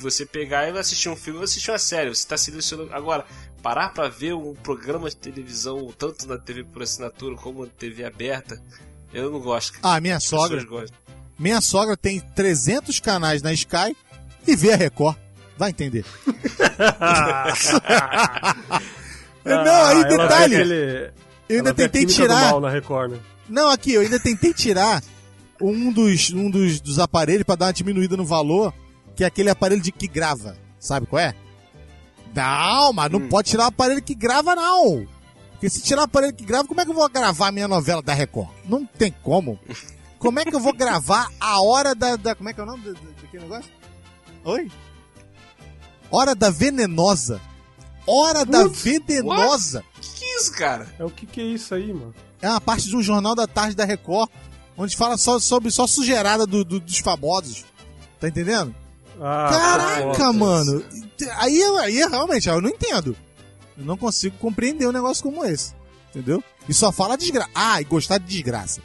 Você 0.01 0.25
pegar 0.25 0.67
e 0.67 0.71
vai 0.73 0.81
assistir 0.81 1.07
um 1.07 1.15
filme, 1.15 1.39
vai 1.39 1.45
assistir 1.45 1.71
uma 1.71 1.79
série. 1.79 2.09
Você 2.13 2.27
tá 2.27 2.37
selecionando. 2.37 2.93
Agora, 2.93 3.25
parar 3.63 3.93
pra 3.93 4.09
ver 4.09 4.33
um 4.33 4.53
programa 4.53 5.09
de 5.09 5.15
televisão, 5.15 5.93
tanto 5.97 6.27
na 6.27 6.37
TV 6.37 6.65
por 6.65 6.81
assinatura 6.83 7.35
como 7.37 7.65
na 7.65 7.71
TV 7.71 8.03
aberta, 8.03 8.61
eu 9.13 9.31
não 9.31 9.39
gosto. 9.39 9.79
Ah, 9.81 10.01
minha 10.01 10.17
As 10.17 10.25
sogra. 10.25 10.61
gostam. 10.65 10.97
Minha 11.39 11.61
sogra 11.61 11.95
tem 11.95 12.19
300 12.19 12.99
canais 12.99 13.41
na 13.41 13.51
Sky 13.53 13.95
e 14.47 14.55
vê 14.55 14.73
a 14.73 14.75
Record. 14.77 15.17
Vai 15.57 15.69
entender. 15.69 16.03
não, 19.45 19.85
aí 19.85 20.01
Ah, 20.01 20.03
detalhe. 20.07 20.55
aquele- 20.55 21.11
Eu 21.49 21.57
ainda 21.57 21.73
tentei 21.73 22.05
tirar. 22.05 22.51
Mal 22.51 22.61
na 22.61 22.69
Record, 22.69 23.11
né? 23.11 23.19
Não, 23.49 23.69
aqui, 23.69 23.93
eu 23.93 24.01
ainda 24.01 24.19
tentei 24.19 24.53
tirar 24.53 25.03
um 25.61 25.91
dos, 25.91 26.31
um 26.31 26.49
dos, 26.49 26.79
dos 26.79 26.97
aparelhos 26.99 27.43
pra 27.43 27.55
dar 27.55 27.65
uma 27.67 27.73
diminuída 27.73 28.15
no 28.15 28.25
valor, 28.25 28.73
que 29.15 29.23
é 29.23 29.27
aquele 29.27 29.49
aparelho 29.49 29.81
de 29.81 29.91
que 29.91 30.07
grava. 30.07 30.55
Sabe 30.79 31.05
qual 31.05 31.19
é? 31.21 31.35
Não, 32.33 32.93
mas 32.93 33.11
não 33.11 33.19
Hum. 33.19 33.27
pode 33.29 33.49
tirar 33.49 33.65
o 33.65 33.67
aparelho 33.67 34.01
que 34.01 34.15
grava, 34.15 34.55
não. 34.55 35.05
Porque 35.51 35.69
se 35.69 35.81
tirar 35.83 36.01
o 36.01 36.05
aparelho 36.05 36.33
que 36.33 36.45
grava, 36.45 36.67
como 36.67 36.79
é 36.81 36.85
que 36.85 36.89
eu 36.91 36.95
vou 36.95 37.07
gravar 37.09 37.47
a 37.49 37.51
minha 37.51 37.67
novela 37.67 38.01
da 38.01 38.13
Record? 38.13 38.49
Não 38.65 38.85
tem 38.85 39.13
como. 39.21 39.59
Como 40.17 40.39
é 40.39 40.45
que 40.45 40.55
eu 40.55 40.59
vou 40.59 40.73
gravar 40.73 41.27
a 41.39 41.61
hora 41.61 41.93
da. 41.93 42.15
da- 42.15 42.33
como 42.35 42.49
é 42.49 42.53
que 42.53 42.59
é 42.59 42.63
o 42.63 42.65
nome 42.67 42.83
daquele 43.21 43.43
negócio? 43.43 43.69
Oi? 44.43 44.71
Hora 46.09 46.35
da 46.35 46.49
venenosa. 46.49 47.39
Hora 48.05 48.43
da 48.45 48.63
Putz, 48.63 48.81
venenosa. 48.81 49.83
Que 50.01 50.09
que 50.19 50.25
é 50.25 50.37
isso, 50.39 50.51
cara? 50.53 50.87
É 50.99 51.03
o 51.05 51.09
que 51.09 51.25
que 51.25 51.39
é 51.39 51.43
isso 51.45 51.73
aí, 51.73 51.93
mano? 51.93 52.13
É 52.41 52.49
uma 52.49 52.59
parte 52.61 52.87
de 52.89 52.95
um 52.95 53.03
jornal 53.03 53.35
da 53.35 53.45
tarde 53.47 53.75
da 53.75 53.85
Record, 53.85 54.29
onde 54.75 54.97
fala 54.97 55.17
só 55.17 55.39
sobre 55.39 55.69
só 55.71 55.85
sujeirada 55.85 56.45
do- 56.47 56.65
do- 56.65 56.79
dos 56.79 56.97
famosos. 56.97 57.63
Tá 58.19 58.27
entendendo? 58.27 58.75
Ah, 59.21 59.49
Caraca, 59.51 60.33
mano. 60.33 60.83
Aí, 61.37 61.61
aí 61.79 61.95
realmente, 62.09 62.49
eu 62.49 62.59
não 62.61 62.69
entendo. 62.69 63.15
Eu 63.77 63.85
não 63.85 63.95
consigo 63.95 64.35
compreender 64.37 64.87
um 64.87 64.91
negócio 64.91 65.23
como 65.23 65.45
esse. 65.45 65.73
Entendeu? 66.09 66.43
E 66.67 66.73
só 66.73 66.91
fala 66.91 67.15
desgraça. 67.17 67.49
Ah, 67.53 67.79
e 67.79 67.85
gostar 67.85 68.17
de 68.17 68.25
desgraça. 68.25 68.81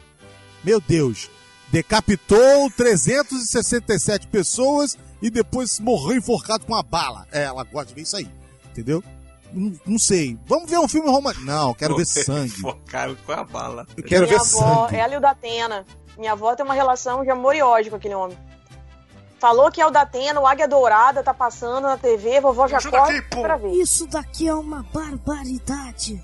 Meu 0.63 0.79
Deus. 0.79 1.29
Decapitou 1.71 2.71
367 2.77 4.27
pessoas 4.27 4.97
e 5.21 5.29
depois 5.29 5.79
morreu 5.79 6.17
enforcado 6.17 6.65
com 6.65 6.73
uma 6.73 6.83
bala. 6.83 7.25
É, 7.31 7.43
ela 7.43 7.63
gosta 7.63 7.87
de 7.87 7.95
ver 7.95 8.01
isso 8.01 8.17
aí. 8.17 8.29
Entendeu? 8.71 9.03
Não, 9.51 9.73
não 9.85 9.99
sei. 9.99 10.37
Vamos 10.45 10.69
ver 10.69 10.77
um 10.77 10.87
filme 10.87 11.09
romântico. 11.09 11.45
Não, 11.45 11.73
quero 11.73 11.95
ver 11.95 12.05
sangue. 12.07 12.49
Focaram 12.61 13.15
com 13.25 13.31
a 13.31 13.43
bala. 13.43 13.87
Eu 13.95 14.03
quero 14.03 14.27
Minha 14.27 14.37
ver 14.37 14.45
avó, 14.45 14.85
sangue. 14.87 14.95
ela 14.97 15.13
e 15.13 15.17
o 15.17 15.21
Datena. 15.21 15.85
Minha 16.17 16.31
avó 16.33 16.55
tem 16.55 16.65
uma 16.65 16.73
relação 16.73 17.23
de 17.23 17.29
amor 17.29 17.55
e 17.55 17.61
ódio 17.61 17.91
com 17.91 17.97
aquele 17.97 18.15
homem. 18.15 18.37
Falou 19.39 19.71
que 19.71 19.79
é 19.79 19.85
o 19.85 19.91
Datena, 19.91 20.39
o 20.39 20.47
Águia 20.47 20.67
Dourada, 20.67 21.21
tá 21.23 21.31
passando 21.31 21.83
na 21.83 21.95
TV, 21.95 22.41
vovó 22.41 22.67
já 22.67 22.81
corre 22.81 23.19
aqui, 23.19 23.29
pô. 23.29 23.41
pra 23.41 23.55
ver. 23.55 23.69
Isso 23.71 24.07
daqui 24.07 24.47
é 24.47 24.53
uma 24.53 24.81
barbaridade. 24.91 26.23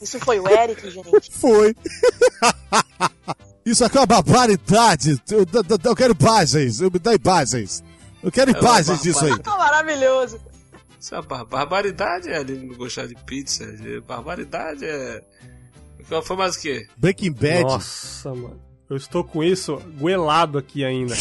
Isso 0.00 0.18
foi 0.20 0.38
o 0.38 0.46
Eric, 0.48 0.90
gente. 0.90 1.30
Foi. 1.32 1.74
Isso 3.64 3.84
aqui 3.84 3.96
é 3.96 4.00
uma 4.00 4.06
barbaridade. 4.06 5.20
Eu, 5.30 5.38
eu- 5.40 5.78
eu- 5.84 5.94
quero 5.96 6.16
imagens. 6.18 6.80
Eu 6.80 6.90
me 6.90 6.98
dá 6.98 7.14
imagens. 7.14 7.82
Eu 8.22 8.30
quero 8.32 8.50
É 8.54 8.58
imagens 8.58 9.02
disso 9.02 9.24
aí. 9.24 9.38
Tá 9.40 9.56
maravilhoso. 9.56 10.40
Isso 11.00 11.14
é 11.14 11.22
bar- 11.22 11.44
barbaridade 11.44 12.28
é 12.28 12.40
ele 12.40 12.66
não 12.66 12.76
gostar 12.76 13.06
de 13.06 13.14
pizza. 13.26 13.64
é- 13.64 14.00
Barbaridade 14.00 14.84
é. 14.84 15.22
Foi 16.24 16.36
mais 16.36 16.56
o 16.56 16.60
quê? 16.60 16.86
Breaking 16.96 17.32
Bad. 17.32 17.62
Nossa, 17.62 18.34
mano. 18.34 18.60
Eu 18.90 18.96
estou 18.96 19.24
com 19.24 19.42
isso 19.42 19.76
goelado 19.98 20.58
aqui 20.58 20.84
ainda. 20.84 21.14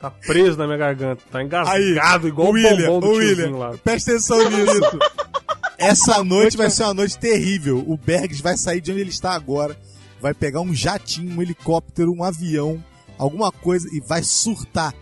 tá 0.00 0.10
preso 0.10 0.56
na 0.58 0.66
minha 0.66 0.78
garganta. 0.78 1.22
Tá 1.30 1.42
engasgado 1.42 2.26
igual 2.26 2.48
o 2.48 2.52
William, 2.52 2.86
bombom 2.88 3.00
do 3.00 3.06
o 3.14 3.16
William, 3.18 3.56
lá. 3.56 3.74
presta 3.84 4.10
atenção 4.12 4.38
nisso. 4.50 4.98
Essa 5.78 6.22
noite 6.24 6.56
vai 6.56 6.68
ser 6.68 6.82
uma 6.84 6.94
noite 6.94 7.16
terrível. 7.18 7.78
O 7.86 7.96
Bergs 7.96 8.42
vai 8.42 8.56
sair 8.56 8.80
de 8.80 8.90
onde 8.90 9.00
ele 9.00 9.10
está 9.10 9.32
agora, 9.32 9.78
vai 10.20 10.34
pegar 10.34 10.60
um 10.60 10.74
jatinho, 10.74 11.36
um 11.36 11.42
helicóptero, 11.42 12.12
um 12.12 12.22
avião, 12.24 12.82
alguma 13.18 13.50
coisa 13.50 13.88
e 13.92 14.00
vai 14.00 14.22
surtar. 14.22 14.94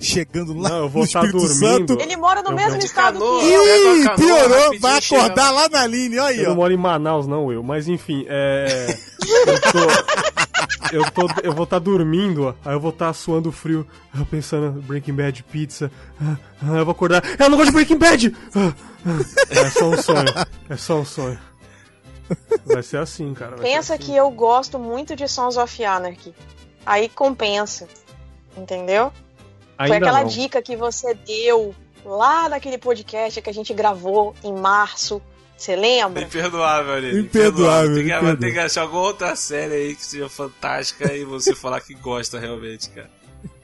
Chegando 0.00 0.52
lá 0.58 0.68
Não, 0.68 0.78
eu 0.78 0.88
vou 0.88 1.02
no 1.02 1.06
estar 1.06 1.24
Espírito 1.24 1.46
dormindo. 1.46 1.92
Santo. 1.92 2.02
Ele 2.02 2.16
mora 2.16 2.42
no 2.42 2.50
Eu 2.50 2.56
mesmo 2.56 2.78
estado 2.78 3.20
canoa. 3.20 3.40
que 3.40 3.46
eu. 3.52 3.62
Uma 3.62 4.12
Ih, 4.12 4.16
piorou, 4.16 4.80
vai 4.80 4.98
acordar 4.98 5.50
lá. 5.52 5.68
na 5.68 5.86
linha, 5.86 6.24
olha 6.24 6.30
aí, 6.30 6.38
Eu 6.38 6.46
não 6.46 6.52
ó. 6.52 6.56
moro 6.56 6.72
em 6.72 6.76
Manaus, 6.76 7.28
não, 7.28 7.52
eu. 7.52 7.62
Mas 7.62 7.86
enfim, 7.86 8.24
é. 8.28 8.98
Eu 9.46 9.60
tô. 9.60 10.92
Eu, 10.92 11.10
tô, 11.12 11.28
eu 11.44 11.52
vou 11.52 11.64
estar 11.64 11.78
dormindo, 11.78 12.42
ó, 12.48 12.54
aí 12.64 12.74
eu 12.74 12.80
vou 12.80 12.90
estar 12.90 13.12
suando 13.14 13.50
frio, 13.52 13.86
pensando 14.30 14.72
Breaking 14.82 15.14
Bad 15.14 15.42
pizza. 15.44 15.90
Eu 16.76 16.84
vou 16.84 16.92
acordar. 16.92 17.22
Eu 17.38 17.48
não 17.48 17.56
gosto 17.56 17.68
de 17.70 17.74
Breaking 17.74 17.96
Bad! 17.98 18.36
É 19.50 19.70
só 19.70 19.88
um 19.88 20.02
sonho. 20.02 20.24
É 20.68 20.76
só 20.76 21.00
um 21.00 21.04
sonho. 21.04 21.38
Vai 22.64 22.82
ser 22.82 22.98
assim, 22.98 23.32
cara. 23.34 23.56
Pensa 23.56 23.94
assim. 23.94 24.04
que 24.04 24.16
eu 24.16 24.30
gosto 24.30 24.78
muito 24.78 25.14
de 25.16 25.26
Sons 25.28 25.56
of 25.56 25.84
Anarchy. 25.84 26.34
Aí 26.84 27.08
compensa. 27.08 27.88
Entendeu? 28.56 29.12
Foi 29.76 29.86
Ainda 29.86 29.96
aquela 29.96 30.20
não. 30.20 30.28
dica 30.28 30.60
que 30.62 30.76
você 30.76 31.14
deu 31.14 31.74
lá 32.04 32.48
naquele 32.48 32.78
podcast 32.78 33.40
que 33.40 33.50
a 33.50 33.54
gente 33.54 33.72
gravou 33.74 34.34
em 34.44 34.52
março. 34.52 35.20
Você 35.56 35.76
lembra? 35.76 36.22
Imperdoável 36.24 36.92
ali. 36.94 37.20
Imperdoável, 37.20 37.94
Tem 37.94 38.02
que, 38.04 38.08
imperdoável. 38.10 38.40
tem 38.40 38.52
que 38.52 38.58
achar 38.58 38.82
alguma 38.82 39.02
outra 39.02 39.36
série 39.36 39.74
aí 39.74 39.94
que 39.94 40.04
seja 40.04 40.28
fantástica 40.28 41.12
e 41.14 41.24
você 41.24 41.54
falar 41.54 41.80
que 41.80 41.94
gosta 41.94 42.38
realmente, 42.38 42.90
cara. 42.90 43.10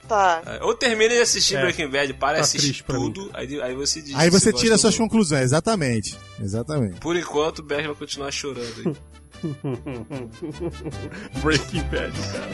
Tá. 0.08 0.42
É, 0.46 0.64
Ou 0.64 0.74
termina 0.74 1.14
de 1.14 1.20
assistir 1.20 1.56
É, 1.56 1.60
Breaking 1.60 1.88
Bad, 1.90 2.14
para 2.14 2.36
tá 2.36 2.40
assistir 2.40 2.82
tudo, 2.82 3.30
aí, 3.34 3.60
aí 3.60 3.74
você 3.74 4.00
diz. 4.00 4.14
Aí 4.16 4.30
você 4.30 4.52
tira 4.52 4.78
suas 4.78 4.96
conclusões, 4.96 5.42
exatamente. 5.42 6.16
Exatamente. 6.40 6.98
Por 6.98 7.14
enquanto, 7.14 7.58
o 7.58 7.62
Berg 7.62 7.86
vai 7.86 7.94
continuar 7.96 8.30
chorando 8.30 8.72
aí. 8.86 8.96
Breaking 11.42 11.82
Bad, 11.82 12.12
cara. 12.32 12.48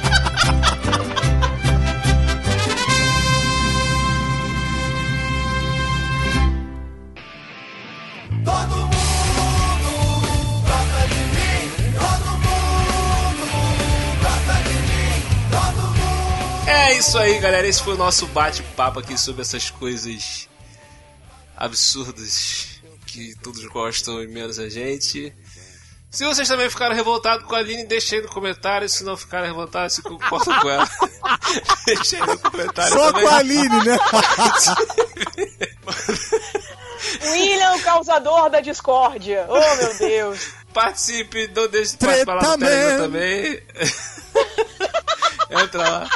isso 17.14 17.22
aí, 17.22 17.38
galera. 17.38 17.68
Esse 17.68 17.80
foi 17.80 17.94
o 17.94 17.96
nosso 17.96 18.26
bate-papo 18.26 18.98
aqui 18.98 19.16
sobre 19.16 19.42
essas 19.42 19.70
coisas 19.70 20.48
absurdas 21.56 22.80
que 23.06 23.36
todos 23.40 23.64
gostam 23.66 24.20
e 24.20 24.26
menos 24.26 24.58
a 24.58 24.68
gente. 24.68 25.32
Se 26.10 26.24
vocês 26.24 26.48
também 26.48 26.68
ficaram 26.68 26.92
revoltados 26.92 27.46
com 27.46 27.54
a 27.54 27.58
Aline, 27.58 27.84
deixem 27.84 28.18
aí 28.18 28.24
no 28.24 28.30
comentário. 28.30 28.88
Se 28.88 29.04
não 29.04 29.16
ficaram 29.16 29.46
revoltados, 29.46 29.94
se 29.94 30.02
concordam 30.02 30.58
com 30.60 30.68
ela. 30.68 30.90
deixem 31.86 32.20
aí 32.20 32.26
no 32.26 32.38
comentário 32.38 32.92
Só 32.92 33.12
também. 33.12 33.22
com 33.22 33.28
a 33.28 33.36
Aline, 33.36 33.84
né? 33.84 33.98
William, 37.30 37.76
o 37.76 37.82
causador 37.82 38.50
da 38.50 38.60
discórdia. 38.60 39.46
Oh, 39.48 39.76
meu 39.76 39.98
Deus. 39.98 40.48
Participe, 40.72 41.48
não 41.54 41.68
deixe 41.68 41.92
de 41.92 41.98
participar 41.98 42.34
lá 42.34 42.42
no 42.42 42.58
Treta 42.58 42.74
Telegram 42.74 42.98
também. 43.04 43.62
entra 45.62 45.88
lá. 45.88 46.10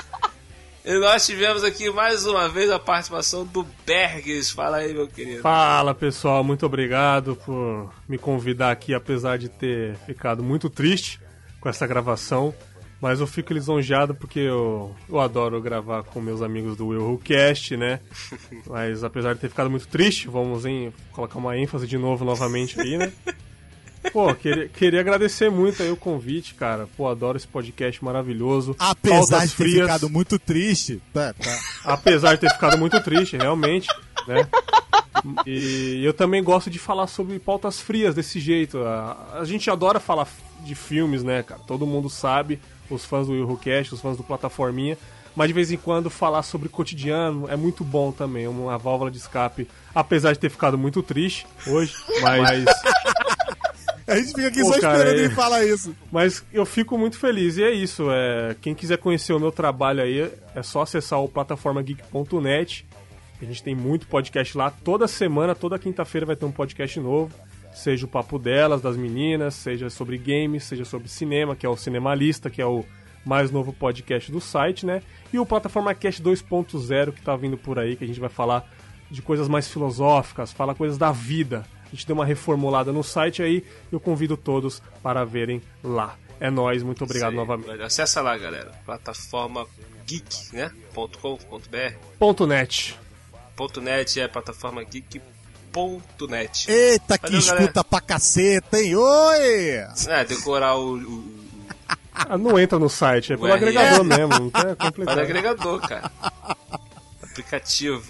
E 0.89 0.99
nós 0.99 1.27
tivemos 1.27 1.63
aqui 1.63 1.91
mais 1.91 2.25
uma 2.25 2.49
vez 2.49 2.71
a 2.71 2.79
participação 2.79 3.45
do 3.45 3.63
Bergs. 3.85 4.51
Fala 4.51 4.79
aí, 4.79 4.95
meu 4.95 5.07
querido. 5.07 5.43
Fala 5.43 5.95
pessoal, 5.95 6.43
muito 6.43 6.65
obrigado 6.65 7.37
por 7.37 7.93
me 8.09 8.17
convidar 8.17 8.71
aqui, 8.71 8.95
apesar 8.95 9.37
de 9.37 9.51
ter 9.51 9.97
ficado 10.07 10.43
muito 10.43 10.71
triste 10.71 11.21
com 11.61 11.69
essa 11.69 11.87
gravação. 11.87 12.55
Mas 13.03 13.21
eu 13.21 13.27
fico 13.27 13.53
lisonjeado 13.53 14.15
porque 14.15 14.41
eu, 14.41 14.97
eu 15.07 15.21
adoro 15.21 15.61
gravar 15.61 16.05
com 16.05 16.23
meus 16.23 16.41
amigos 16.41 16.75
do 16.75 16.87
Will 16.87 17.03
Who 17.03 17.19
Cast, 17.19 17.77
né? 17.77 18.01
Mas 18.67 19.05
apesar 19.05 19.35
de 19.35 19.41
ter 19.41 19.51
ficado 19.51 19.69
muito 19.69 19.87
triste, 19.89 20.27
vamos 20.27 20.65
em, 20.65 20.91
colocar 21.13 21.39
uma 21.39 21.55
ênfase 21.55 21.87
de 21.87 21.99
novo, 21.99 22.25
novamente 22.25 22.81
aí, 22.81 22.97
né? 22.97 23.13
Pô, 24.13 24.35
queria, 24.35 24.69
queria 24.69 25.01
agradecer 25.01 25.51
muito 25.51 25.83
aí 25.83 25.91
o 25.91 25.97
convite, 25.97 26.55
cara. 26.55 26.89
Pô, 26.97 27.09
adoro 27.09 27.37
esse 27.37 27.47
podcast 27.47 28.03
maravilhoso. 28.05 28.75
Apesar 28.79 29.47
de 29.47 29.55
ter 29.55 29.65
frias. 29.65 29.87
ficado 29.87 30.11
muito 30.11 30.39
triste. 30.39 31.01
Tá, 31.13 31.33
tá. 31.33 31.59
Apesar 31.85 32.35
de 32.35 32.41
ter 32.41 32.51
ficado 32.51 32.79
muito 32.79 33.01
triste, 33.01 33.37
realmente, 33.37 33.89
né? 34.27 34.47
E 35.47 36.03
eu 36.05 36.13
também 36.13 36.43
gosto 36.43 36.71
de 36.71 36.79
falar 36.79 37.07
sobre 37.07 37.39
pautas 37.39 37.81
frias 37.81 38.15
desse 38.15 38.39
jeito. 38.39 38.79
A, 38.79 39.39
a 39.41 39.45
gente 39.45 39.71
adora 39.71 39.99
falar 40.01 40.29
de 40.61 40.75
filmes, 40.75 41.23
né, 41.23 41.43
cara? 41.43 41.61
Todo 41.67 41.87
mundo 41.87 42.09
sabe, 42.09 42.61
os 42.91 43.05
fãs 43.05 43.27
do 43.27 43.33
Willcast, 43.33 43.95
os 43.95 44.01
fãs 44.01 44.17
do 44.17 44.23
Plataforminha. 44.23 44.97
Mas 45.35 45.49
de 45.49 45.55
vez 45.55 45.71
em 45.71 45.77
quando 45.77 46.11
falar 46.11 46.43
sobre 46.43 46.69
cotidiano 46.69 47.49
é 47.49 47.57
muito 47.57 47.85
bom 47.85 48.11
também, 48.11 48.49
uma 48.49 48.77
válvula 48.77 49.11
de 49.11 49.19
escape. 49.19 49.69
Apesar 49.95 50.33
de 50.33 50.39
ter 50.39 50.51
ficado 50.51 50.77
muito 50.77 51.01
triste 51.01 51.47
hoje, 51.67 51.95
mas, 52.21 52.65
A 54.09 54.17
gente 54.17 54.29
fica 54.35 54.49
aqui 54.49 54.61
Pô, 54.63 54.73
só 54.73 54.81
cara, 54.81 54.97
esperando 54.99 55.21
é- 55.21 55.25
ele 55.25 55.35
falar 55.35 55.65
isso. 55.65 55.95
mas 56.11 56.43
eu 56.53 56.65
fico 56.67 56.97
muito 56.97 57.19
feliz. 57.19 57.57
E 57.59 57.63
é 57.63 57.71
isso. 57.71 58.09
É, 58.11 58.57
quem 58.61 58.75
quiser 58.75 58.99
conhecer 58.99 59.33
o 59.33 59.39
meu 59.39 59.53
trabalho 59.53 60.03
aí, 60.03 60.31
é 60.55 60.63
só 60.63 60.83
acessar 60.83 61.21
o 61.21 61.29
plataformageek.net. 61.29 62.87
A 63.41 63.45
gente 63.45 63.63
tem 63.63 63.75
muito 63.75 64.07
podcast 64.09 64.57
lá. 64.57 64.71
Toda 64.71 65.07
semana, 65.07 65.55
toda 65.55 65.79
quinta-feira 65.79 66.27
vai 66.27 66.35
ter 66.37 66.45
um 66.45 66.51
podcast 66.51 66.99
novo. 66.99 67.33
Seja 67.73 68.07
o 68.07 68.09
Papo 68.09 68.39
Delas, 68.39 68.81
das 68.83 68.97
meninas, 68.97 69.55
seja 69.55 69.89
sobre 69.89 70.19
games, 70.19 70.65
seja 70.65 70.85
sobre 70.85 71.07
cinema, 71.09 71.55
que 71.55 71.65
é 71.65 71.69
o 71.69 71.77
Cinemalista, 71.77 72.51
que 72.51 72.61
é 72.61 72.67
o 72.67 72.85
mais 73.25 73.51
novo 73.53 73.73
podcast 73.73 74.33
do 74.33 74.41
site, 74.41 74.85
né? 74.85 75.03
E 75.33 75.39
o 75.39 75.47
Plataforma 75.47 75.95
Cast 75.95 76.21
2.0 76.23 77.13
que 77.13 77.23
tá 77.23 77.37
vindo 77.37 77.57
por 77.57 77.79
aí, 77.79 77.95
que 77.95 78.03
a 78.03 78.07
gente 78.07 78.19
vai 78.19 78.31
falar 78.31 78.69
de 79.11 79.23
coisas 79.23 79.49
mais 79.49 79.69
filosóficas, 79.69 80.51
fala 80.53 80.75
coisas 80.75 80.99
da 80.99 81.13
vida. 81.13 81.65
A 81.89 81.95
gente 81.95 82.07
deu 82.07 82.15
uma 82.15 82.25
reformulada 82.27 82.93
no 82.93 83.03
site 83.03 83.43
aí, 83.43 83.65
eu 83.91 83.99
convido 83.99 84.37
todos 84.37 84.83
para 85.03 85.25
verem 85.25 85.63
lá. 85.83 86.17
É 86.41 86.51
nóis, 86.51 86.83
muito 86.83 87.03
obrigado 87.03 87.35
novamente. 87.35 87.83
Acessa 87.83 88.21
lá, 88.21 88.37
galera. 88.39 88.71
Plataforma 88.85 89.67
geek, 90.07 90.55
né? 90.55 90.71
.com.br. 90.95 91.95
Ponto 92.19 92.47
net. 92.47 92.97
Ponto 93.57 93.81
.net 93.81 94.21
é 94.21 94.29
plataforma 94.29 94.85
geek.net. 94.85 96.71
Eita, 96.71 97.19
que 97.19 97.25
Valeu, 97.25 97.39
escuta 97.41 97.57
galera. 97.59 97.85
pra 97.85 98.01
caceta, 98.01 98.79
hein? 98.81 98.95
Oi! 98.95 99.41
É, 100.07 100.25
decorar 100.29 100.77
o, 100.77 100.97
o, 100.97 101.49
Ah, 102.15 102.39
não 102.39 102.59
entra 102.59 102.79
no 102.79 102.89
site, 102.89 103.33
é 103.33 103.37
pelo 103.37 103.49
Ué, 103.49 103.55
agregador 103.55 104.05
mesmo, 104.05 104.29
não 104.39 104.47
é 104.47 104.51
para 104.51 104.77
complicado. 104.87 105.19
agregador, 105.19 105.81
cara. 105.81 106.13
Aplicativo. 107.23 108.03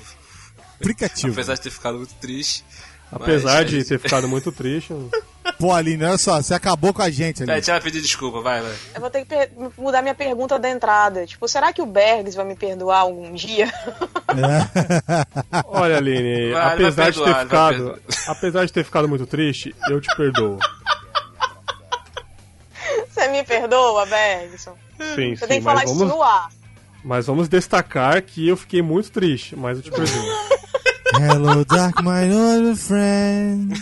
Aplicativo. 0.81 1.33
Apesar 1.33 1.55
de 1.55 1.61
ter 1.63 1.71
ficado 1.71 1.99
muito 1.99 2.15
triste. 2.15 2.65
Apesar 3.11 3.63
mas- 3.63 3.71
de 3.71 3.85
ter 3.85 3.99
ficado 3.99 4.29
muito 4.29 4.53
triste. 4.53 4.93
Pô, 5.59 5.73
Aline, 5.73 6.05
olha 6.05 6.19
só, 6.19 6.41
você 6.41 6.55
acabou 6.55 6.93
com 6.93 7.03
a 7.03 7.11
gente, 7.11 7.41
É, 7.41 7.43
Aline. 7.45 7.55
deixa 7.57 7.73
ela 7.73 7.81
pedir 7.81 8.01
desculpa, 8.01 8.41
vai, 8.41 8.61
vai. 8.63 8.73
Eu 8.95 9.01
vou 9.01 9.11
ter 9.11 9.25
que 9.25 9.51
mudar 9.77 10.03
minha 10.03 10.15
pergunta 10.15 10.59
da 10.59 10.69
entrada. 10.71 11.27
Tipo, 11.27 11.49
será 11.49 11.73
que 11.73 11.81
o 11.83 11.87
Bergs 11.87 12.37
vai 12.37 12.45
me 12.45 12.55
perdoar 12.55 12.99
algum 13.01 13.33
dia? 13.33 13.67
Olha, 15.67 15.97
Aline, 15.97 16.53
Vai, 16.53 16.75
apesar 16.75 17.03
vai 17.03 17.13
de 17.13 17.19
ter 17.19 17.25
perdoar, 17.25 17.35
vai 17.35 17.45
ficado. 17.47 17.75
perdoar. 17.77 17.99
Apesar 18.29 18.65
de 18.67 18.73
ter 18.73 18.85
ficado 18.85 19.09
muito 19.09 19.27
triste, 19.27 19.75
eu 19.91 20.01
te 20.01 20.15
perdoo. 20.17 20.59
Você 23.11 23.29
me 23.29 23.43
perdoa, 23.43 24.07
Bergson? 24.07 24.75
Sim, 25.15 25.35
Você 25.35 25.37
sim, 25.37 25.47
tem 25.47 25.59
que 25.59 25.65
falar 25.65 25.81
mas 25.81 25.91
isso 25.91 25.99
vamos, 25.99 26.15
no 26.15 26.23
ar. 26.23 26.49
mas 27.05 27.27
vamos 27.27 27.49
destacar 27.49 28.23
que 28.23 28.47
eu 28.47 28.57
fiquei 28.57 28.81
muito 28.83 29.11
triste, 29.11 29.57
mas 29.57 29.79
eu 29.79 29.83
te 29.83 29.91
perdoo. 29.91 30.07
Hello, 31.15 31.65
dark, 31.65 32.03
my 32.03 32.31
old 32.31 32.79
friend. 32.79 33.75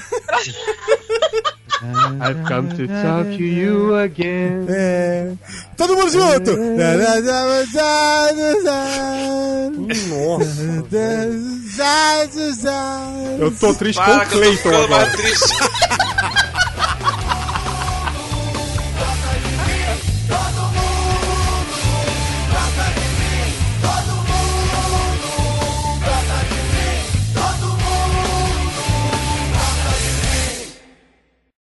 I've 2.20 2.45
come 2.47 2.68
to 2.77 2.87
talk 2.87 3.27
to 3.27 3.43
you 3.43 3.95
again. 3.97 4.66
É. 4.68 5.33
Todo 5.77 5.97
mundo 5.97 6.11
junto! 6.11 6.57
Nossa, 10.09 10.62
eu 13.39 13.51
tô 13.53 13.74
triste 13.74 13.99
com 13.99 14.05
Para 14.05 14.18
o 14.18 14.22
eu 14.22 14.29
tô 14.29 14.37
Clayton 14.39 14.85
agora. 14.85 15.12